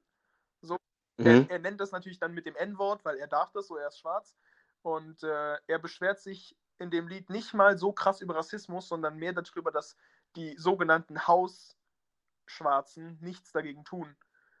So, 0.61 0.77
mhm. 1.17 1.25
er, 1.25 1.49
er, 1.49 1.59
nennt 1.59 1.79
das 1.79 1.91
natürlich 1.91 2.19
dann 2.19 2.33
mit 2.33 2.45
dem 2.45 2.55
N-Wort, 2.55 3.05
weil 3.05 3.17
er 3.17 3.27
darf 3.27 3.51
das 3.51 3.67
so, 3.67 3.77
er 3.77 3.87
ist 3.87 3.99
schwarz. 3.99 4.35
Und 4.81 5.23
äh, 5.23 5.57
er 5.67 5.79
beschwert 5.79 6.19
sich 6.19 6.57
in 6.79 6.89
dem 6.89 7.07
Lied 7.07 7.29
nicht 7.29 7.53
mal 7.53 7.77
so 7.77 7.91
krass 7.93 8.21
über 8.21 8.35
Rassismus, 8.35 8.87
sondern 8.87 9.17
mehr 9.17 9.33
darüber, 9.33 9.71
dass 9.71 9.95
die 10.35 10.57
sogenannten 10.57 11.27
Hausschwarzen 11.27 13.19
nichts 13.21 13.51
dagegen 13.51 13.83
tun. 13.85 14.15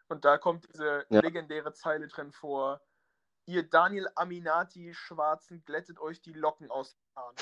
Und 0.07 0.25
da 0.25 0.37
kommt 0.37 0.67
diese 0.71 1.05
ja. 1.09 1.21
legendäre 1.21 1.73
Zeile 1.73 2.07
drin 2.07 2.31
vor, 2.31 2.81
ihr 3.45 3.67
Daniel 3.67 4.09
Aminati 4.15 4.93
Schwarzen 4.93 5.63
glättet 5.65 5.99
euch 5.99 6.21
die 6.21 6.33
Locken 6.33 6.69
aus 6.69 6.93
den 6.93 7.15
Haaren. 7.15 7.35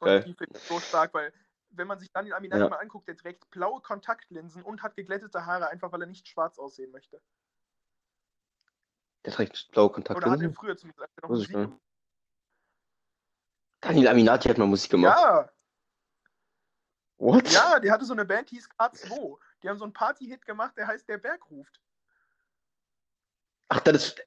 Und 0.00 0.08
okay. 0.08 0.24
die 0.24 0.34
finde 0.34 0.58
ich 0.58 0.64
so 0.64 0.80
stark, 0.80 1.14
weil 1.14 1.32
wenn 1.70 1.86
man 1.86 1.98
sich 1.98 2.10
Daniel 2.12 2.34
Aminati 2.34 2.62
ja. 2.62 2.68
mal 2.68 2.78
anguckt, 2.78 3.08
der 3.08 3.16
trägt 3.16 3.50
blaue 3.50 3.80
Kontaktlinsen 3.80 4.62
und 4.62 4.82
hat 4.82 4.96
geglättete 4.96 5.46
Haare, 5.46 5.68
einfach 5.68 5.92
weil 5.92 6.02
er 6.02 6.06
nicht 6.06 6.28
schwarz 6.28 6.58
aussehen 6.58 6.90
möchte. 6.90 7.20
Der 9.24 9.32
trägt 9.32 9.70
blaue 9.72 9.90
Kontaktlinsen? 9.90 10.32
Oder 10.32 10.44
hat 10.44 10.50
er 10.50 10.54
früher 10.54 10.76
zumindest 10.76 11.22
noch 11.22 11.28
Musik 11.28 11.50
gemacht. 11.50 11.80
Daniel 13.80 14.08
Aminati 14.08 14.48
hat 14.48 14.58
mal 14.58 14.66
Musik 14.66 14.90
gemacht. 14.90 15.18
Ja. 15.18 15.50
What? 17.16 17.50
Ja, 17.50 17.78
der 17.78 17.92
hatte 17.92 18.04
so 18.04 18.14
eine 18.14 18.24
Band, 18.24 18.50
die 18.50 18.56
hieß 18.56 18.68
K2. 18.78 19.38
Die 19.62 19.68
haben 19.68 19.78
so 19.78 19.84
einen 19.84 19.92
Party-Hit 19.92 20.46
gemacht, 20.46 20.76
der 20.76 20.86
heißt 20.86 21.08
Der 21.08 21.18
Berg 21.18 21.50
ruft. 21.50 21.80
Ach, 23.68 23.80
das 23.80 23.96
ist 24.08 24.26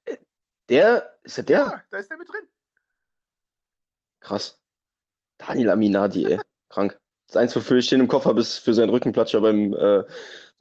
der? 0.70 1.20
Ist 1.24 1.38
der 1.38 1.44
der? 1.44 1.60
Ja, 1.60 1.84
da 1.90 1.98
ist 1.98 2.10
der 2.10 2.18
mit 2.18 2.30
drin. 2.30 2.48
Krass. 4.20 4.62
Daniel 5.38 5.72
Aminati, 5.72 6.26
ey. 6.26 6.40
Krank. 6.70 7.00
Eins, 7.38 7.56
wofür 7.56 7.78
ich 7.78 7.90
den 7.90 8.00
im 8.00 8.08
Kopf 8.08 8.26
habe, 8.26 8.40
ist 8.42 8.60
für 8.60 8.74
seinen 8.74 8.90
Rückenplatscher 8.90 9.42
beim, 9.42 9.74
äh, 9.74 10.04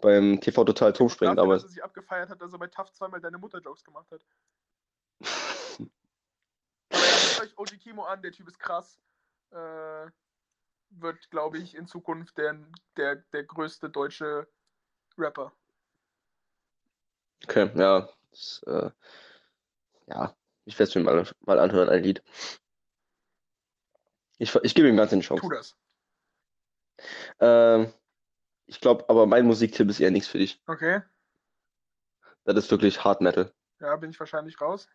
beim 0.00 0.40
TV 0.40 0.64
Total 0.64 0.92
Turmspringen 0.92 1.36
damals. 1.36 1.62
Dass 1.62 1.70
er 1.70 1.74
sich 1.74 1.84
abgefeiert 1.84 2.30
hat, 2.30 2.40
dass 2.40 2.52
er 2.52 2.58
bei 2.58 2.66
TAF 2.68 2.92
zweimal 2.92 3.20
deine 3.20 3.38
Mutter-Jokes 3.38 3.84
gemacht 3.84 4.10
hat. 4.10 4.24
Aber 6.90 7.42
euch 7.42 7.58
OG 7.58 7.78
Kimo 7.78 8.04
an, 8.04 8.22
der 8.22 8.32
Typ 8.32 8.48
ist 8.48 8.58
krass. 8.58 8.98
Äh, 9.50 10.06
wird, 10.90 11.30
glaube 11.30 11.58
ich, 11.58 11.74
in 11.74 11.86
Zukunft 11.86 12.36
der, 12.38 12.56
der, 12.96 13.16
der 13.16 13.44
größte 13.44 13.88
deutsche 13.88 14.46
Rapper. 15.16 15.52
Okay, 17.44 17.70
ja. 17.74 18.08
Das, 18.30 18.62
äh, 18.66 18.90
ja, 20.06 20.34
ich 20.64 20.78
werde 20.78 20.88
es 20.88 20.94
mir 20.94 21.02
mal, 21.02 21.26
mal 21.40 21.58
anhören, 21.58 21.88
ein 21.88 22.02
Lied. 22.02 22.22
Ich, 24.38 24.54
ich 24.54 24.74
gebe 24.74 24.88
ihm 24.88 24.96
ganz 24.96 25.12
eine 25.12 25.22
Chance. 25.22 25.42
Tu 25.42 25.48
das. 25.50 25.76
Ähm, 27.40 27.92
ich 28.66 28.80
glaube, 28.80 29.04
aber 29.08 29.26
mein 29.26 29.46
Musiktipp 29.46 29.88
ist 29.88 30.00
eher 30.00 30.10
nichts 30.10 30.28
für 30.28 30.38
dich. 30.38 30.62
Okay. 30.66 31.02
Das 32.44 32.56
ist 32.56 32.70
wirklich 32.70 33.04
Hard 33.04 33.20
Metal. 33.20 33.52
Ja, 33.80 33.96
bin 33.96 34.10
ich 34.10 34.18
wahrscheinlich 34.18 34.60
raus. 34.60 34.88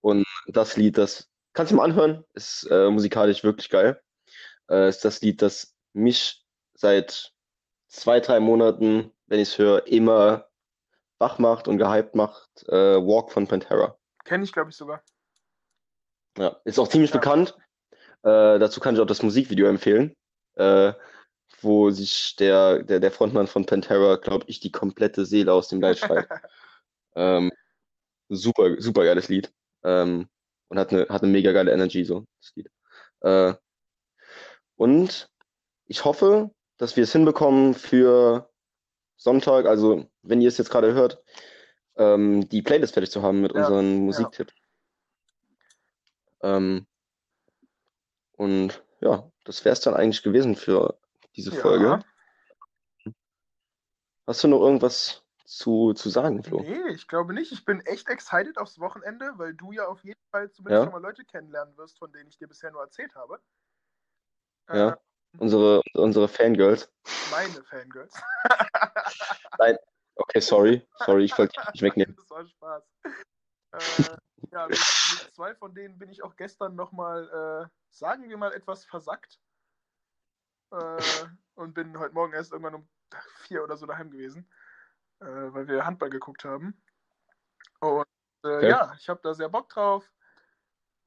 Und 0.00 0.24
das 0.46 0.76
Lied, 0.76 0.98
das 0.98 1.30
kannst 1.52 1.72
du 1.72 1.76
mal 1.76 1.84
anhören, 1.84 2.24
ist 2.34 2.64
äh, 2.70 2.90
musikalisch 2.90 3.44
wirklich 3.44 3.68
geil. 3.70 4.00
Äh, 4.68 4.88
ist 4.88 5.04
das 5.04 5.20
Lied, 5.20 5.42
das 5.42 5.74
mich 5.92 6.44
seit 6.74 7.32
zwei, 7.88 8.20
drei 8.20 8.40
Monaten, 8.40 9.12
wenn 9.26 9.40
ich 9.40 9.50
es 9.50 9.58
höre, 9.58 9.86
immer 9.86 10.48
wach 11.18 11.38
macht 11.38 11.68
und 11.68 11.78
gehypt 11.78 12.14
macht, 12.14 12.66
äh, 12.68 12.96
Walk 12.96 13.30
von 13.30 13.46
Pantera. 13.46 13.98
Kenne 14.24 14.44
ich, 14.44 14.52
glaube 14.52 14.70
ich, 14.70 14.76
sogar. 14.76 15.02
Ja, 16.38 16.56
ist 16.64 16.78
auch 16.78 16.88
ziemlich 16.88 17.10
ja. 17.10 17.18
bekannt. 17.18 17.56
Äh, 18.22 18.58
dazu 18.58 18.80
kann 18.80 18.94
ich 18.94 19.00
auch 19.00 19.06
das 19.06 19.22
Musikvideo 19.22 19.66
empfehlen, 19.66 20.14
äh, 20.54 20.92
wo 21.62 21.90
sich 21.90 22.36
der, 22.36 22.82
der, 22.82 23.00
der 23.00 23.10
Frontmann 23.10 23.46
von 23.46 23.66
Pantera, 23.66 24.16
glaube 24.16 24.44
ich, 24.48 24.60
die 24.60 24.72
komplette 24.72 25.26
Seele 25.26 25.52
aus 25.52 25.68
dem 25.68 25.80
Leid 25.80 25.98
schreit. 25.98 26.28
ähm, 27.14 27.50
super, 28.28 28.80
super 28.80 29.04
geiles 29.04 29.28
Lied. 29.28 29.52
Ähm, 29.82 30.28
und 30.68 30.78
hat 30.78 30.92
eine, 30.92 31.06
hat 31.08 31.22
eine 31.22 31.32
mega 31.32 31.52
geile 31.52 31.72
Energy, 31.72 32.04
so, 32.04 32.26
das 32.40 32.52
Lied. 32.54 32.70
Äh, 33.20 33.54
und 34.76 35.28
ich 35.86 36.04
hoffe, 36.04 36.50
dass 36.78 36.96
wir 36.96 37.04
es 37.04 37.12
hinbekommen 37.12 37.74
für 37.74 38.50
Sonntag, 39.16 39.66
also 39.66 40.08
wenn 40.22 40.40
ihr 40.40 40.48
es 40.48 40.58
jetzt 40.58 40.70
gerade 40.70 40.94
hört, 40.94 41.22
ähm, 41.96 42.48
die 42.48 42.62
Playlist 42.62 42.94
fertig 42.94 43.10
zu 43.10 43.22
haben 43.22 43.42
mit 43.42 43.54
ja, 43.54 43.60
unseren 43.60 43.96
Musiktipps. 43.98 44.54
Ja. 46.42 46.56
Ähm, 46.56 46.86
und 48.36 48.82
ja, 49.00 49.30
das 49.44 49.64
wäre 49.64 49.72
es 49.72 49.80
dann 49.80 49.94
eigentlich 49.94 50.22
gewesen 50.22 50.56
für 50.56 50.99
diese 51.40 51.56
ja. 51.56 51.62
Folge. 51.62 52.04
Hast 54.26 54.44
du 54.44 54.48
noch 54.48 54.60
irgendwas 54.60 55.24
zu, 55.46 55.92
zu 55.94 56.10
sagen, 56.10 56.44
Flo? 56.44 56.60
Nee, 56.60 56.90
ich 56.90 57.08
glaube 57.08 57.32
nicht. 57.34 57.50
Ich 57.50 57.64
bin 57.64 57.80
echt 57.80 58.08
excited 58.08 58.58
aufs 58.58 58.78
Wochenende, 58.78 59.32
weil 59.36 59.54
du 59.54 59.72
ja 59.72 59.86
auf 59.86 60.04
jeden 60.04 60.20
Fall 60.30 60.50
zumindest 60.52 60.84
schon 60.84 60.92
mal 60.92 61.02
Leute 61.02 61.24
kennenlernen 61.24 61.76
wirst, 61.76 61.98
von 61.98 62.12
denen 62.12 62.28
ich 62.28 62.38
dir 62.38 62.46
bisher 62.46 62.70
nur 62.70 62.82
erzählt 62.82 63.14
habe. 63.14 63.40
Ja. 64.68 64.90
Äh, 64.90 64.96
unsere, 65.38 65.82
unsere 65.94 66.28
Fangirls. 66.28 66.88
Meine 67.30 67.64
Fangirls. 67.64 68.14
Nein, 69.58 69.78
okay, 70.16 70.40
sorry. 70.40 70.86
Sorry, 71.04 71.24
ich 71.24 71.36
wollte 71.36 71.58
dich 71.58 71.72
nicht 71.72 71.82
wegnehmen. 71.82 72.14
Das 72.16 72.30
war 72.30 72.46
Spaß. 72.46 72.84
Äh, 73.72 74.16
ja, 74.52 74.66
mit, 74.66 74.78
mit, 74.78 75.34
zwei 75.34 75.54
von 75.54 75.74
denen 75.74 75.98
bin 75.98 76.10
ich 76.10 76.22
auch 76.22 76.36
gestern 76.36 76.74
nochmal, 76.74 77.28
äh, 77.64 77.68
sagen 77.90 78.28
wir 78.28 78.36
mal, 78.36 78.52
etwas 78.52 78.84
versackt. 78.84 79.40
Äh, 80.70 81.02
und 81.54 81.74
bin 81.74 81.98
heute 81.98 82.14
Morgen 82.14 82.32
erst 82.32 82.52
irgendwann 82.52 82.76
um 82.76 82.88
vier 83.40 83.62
oder 83.64 83.76
so 83.76 83.86
daheim 83.86 84.10
gewesen, 84.10 84.48
äh, 85.20 85.26
weil 85.26 85.66
wir 85.68 85.84
Handball 85.84 86.10
geguckt 86.10 86.44
haben. 86.44 86.80
Und 87.80 88.06
äh, 88.44 88.56
okay. 88.56 88.68
ja, 88.68 88.94
ich 88.98 89.08
habe 89.08 89.20
da 89.22 89.34
sehr 89.34 89.48
Bock 89.48 89.68
drauf. 89.68 90.10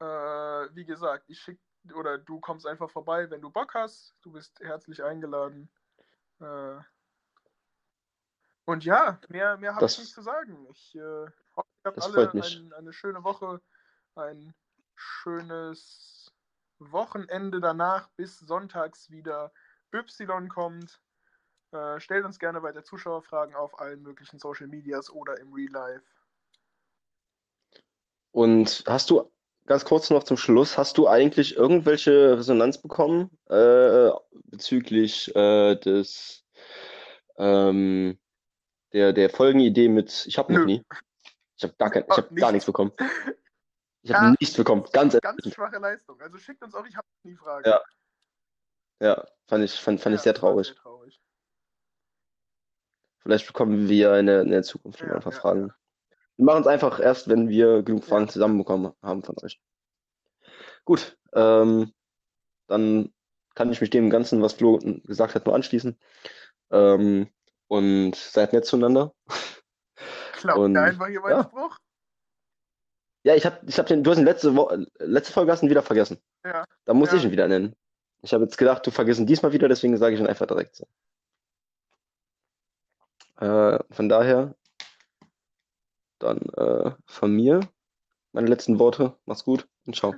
Äh, 0.00 0.04
wie 0.04 0.84
gesagt, 0.84 1.24
ich 1.28 1.40
schicke 1.40 1.60
oder 1.94 2.18
du 2.18 2.40
kommst 2.40 2.66
einfach 2.66 2.90
vorbei, 2.90 3.30
wenn 3.30 3.42
du 3.42 3.50
Bock 3.50 3.74
hast. 3.74 4.14
Du 4.22 4.32
bist 4.32 4.58
herzlich 4.60 5.02
eingeladen. 5.02 5.70
Äh, 6.40 6.78
und 8.66 8.84
ja, 8.84 9.20
mehr, 9.28 9.56
mehr 9.58 9.74
habe 9.74 9.84
ich 9.84 9.98
nicht 9.98 10.12
zu 10.12 10.22
sagen. 10.22 10.66
Ich 10.70 10.94
äh, 10.94 11.26
hoffe, 11.56 11.68
ihr 11.84 11.84
habt 11.84 12.02
alle 12.02 12.30
ein, 12.32 12.72
eine 12.72 12.92
schöne 12.92 13.22
Woche, 13.24 13.60
ein 14.14 14.54
schönes 14.94 16.23
Wochenende 16.78 17.60
danach, 17.60 18.08
bis 18.16 18.38
sonntags 18.38 19.10
wieder 19.10 19.52
Y 19.92 20.48
kommt. 20.48 21.00
Äh, 21.72 22.00
stellt 22.00 22.24
uns 22.24 22.38
gerne 22.38 22.62
weiter 22.62 22.84
Zuschauerfragen 22.84 23.54
auf 23.54 23.80
allen 23.80 24.02
möglichen 24.02 24.38
Social 24.38 24.66
Medias 24.66 25.10
oder 25.10 25.38
im 25.38 25.52
Real 25.52 25.72
Life. 25.72 26.04
Und 28.32 28.84
hast 28.86 29.10
du 29.10 29.30
ganz 29.66 29.84
kurz 29.84 30.10
noch 30.10 30.24
zum 30.24 30.36
Schluss, 30.36 30.76
hast 30.76 30.98
du 30.98 31.08
eigentlich 31.08 31.56
irgendwelche 31.56 32.38
Resonanz 32.38 32.78
bekommen 32.78 33.30
äh, 33.48 34.10
bezüglich 34.46 35.34
äh, 35.34 35.76
des 35.76 36.44
ähm, 37.36 38.18
der, 38.92 39.12
der 39.12 39.30
Folgenidee 39.30 39.88
mit 39.88 40.26
Ich 40.26 40.38
habe 40.38 40.52
noch 40.52 40.64
nie. 40.64 40.84
Ich 41.56 41.64
habe 41.64 41.74
gar, 41.78 41.90
kein, 41.90 42.04
ich 42.08 42.16
hab 42.16 42.34
gar 42.34 42.52
nichts 42.52 42.66
bekommen. 42.66 42.92
Ich 44.04 44.12
habe 44.12 44.26
ja, 44.26 44.34
nichts 44.38 44.54
bekommen. 44.54 44.84
Ganz, 44.92 45.18
ganz 45.18 45.54
schwache 45.54 45.78
Leistung. 45.78 46.20
Also 46.20 46.36
schickt 46.36 46.62
uns 46.62 46.74
auch, 46.74 46.84
ich 46.84 46.94
habe 46.94 47.06
nie 47.22 47.34
Fragen. 47.36 47.68
Ja. 47.68 47.80
Ja, 49.00 49.26
fand 49.46 49.64
ich, 49.64 49.72
fand, 49.72 50.00
fand 50.00 50.12
ja, 50.12 50.18
ich 50.18 50.22
sehr 50.22 50.34
traurig. 50.34 50.68
sehr 50.68 50.76
traurig. 50.76 51.20
Vielleicht 53.20 53.46
bekommen 53.46 53.88
wir 53.88 54.14
in 54.18 54.26
der, 54.26 54.42
in 54.42 54.50
der 54.50 54.62
Zukunft 54.62 55.00
ja, 55.00 55.14
einfach 55.14 55.32
ja, 55.32 55.40
Fragen. 55.40 55.72
Wir 56.36 56.44
machen 56.44 56.60
es 56.60 56.66
einfach 56.66 57.00
erst, 57.00 57.28
wenn 57.28 57.48
wir 57.48 57.82
genug 57.82 58.04
Fragen 58.04 58.28
zusammenbekommen 58.28 58.92
haben 59.02 59.24
von 59.24 59.36
euch. 59.42 59.58
Gut, 60.84 61.16
ähm, 61.32 61.92
dann 62.66 63.10
kann 63.54 63.72
ich 63.72 63.80
mich 63.80 63.88
dem 63.88 64.10
Ganzen, 64.10 64.42
was 64.42 64.52
Flo 64.52 64.78
gesagt 65.04 65.34
hat, 65.34 65.46
nur 65.46 65.54
anschließen. 65.54 65.98
Ähm, 66.70 67.30
und 67.68 68.16
seid 68.16 68.52
nett 68.52 68.66
zueinander. 68.66 69.14
Und 70.56 70.72
mir 70.72 70.82
einfach 70.82 71.06
hier 71.06 71.20
meinen 71.22 71.38
ja. 71.38 71.44
Spruch. 71.44 71.78
Ja, 73.24 73.34
ich 73.34 73.46
hab, 73.46 73.66
ich 73.68 73.78
hab 73.78 73.86
den, 73.86 74.04
du 74.04 74.10
hast 74.10 74.18
ihn 74.18 74.24
letzte 74.26 74.54
Woche, 74.54 74.86
letzte 74.98 75.32
Folge 75.32 75.50
hast 75.50 75.62
ihn 75.62 75.70
wieder 75.70 75.82
vergessen. 75.82 76.18
Ja. 76.44 76.64
Da 76.84 76.94
muss 76.94 77.10
Ja. 77.10 77.16
ich 77.16 77.24
ihn 77.24 77.30
wieder 77.30 77.48
nennen. 77.48 77.74
Ich 78.22 78.32
habe 78.34 78.44
jetzt 78.44 78.58
gedacht, 78.58 78.86
du 78.86 78.90
vergisst 78.90 79.18
ihn 79.20 79.26
diesmal 79.26 79.52
wieder, 79.52 79.68
deswegen 79.68 79.96
sage 79.96 80.14
ich 80.14 80.20
ihn 80.20 80.26
einfach 80.26 80.46
direkt 80.46 80.76
so. 80.76 80.86
Äh, 83.40 83.78
von 83.90 84.08
daher, 84.08 84.54
dann 86.18 86.38
äh, 86.56 86.92
von 87.06 87.32
mir 87.32 87.60
meine 88.32 88.48
letzten 88.48 88.78
Worte. 88.78 89.16
Mach's 89.24 89.44
gut 89.44 89.66
und 89.86 89.96
ciao. 89.96 90.14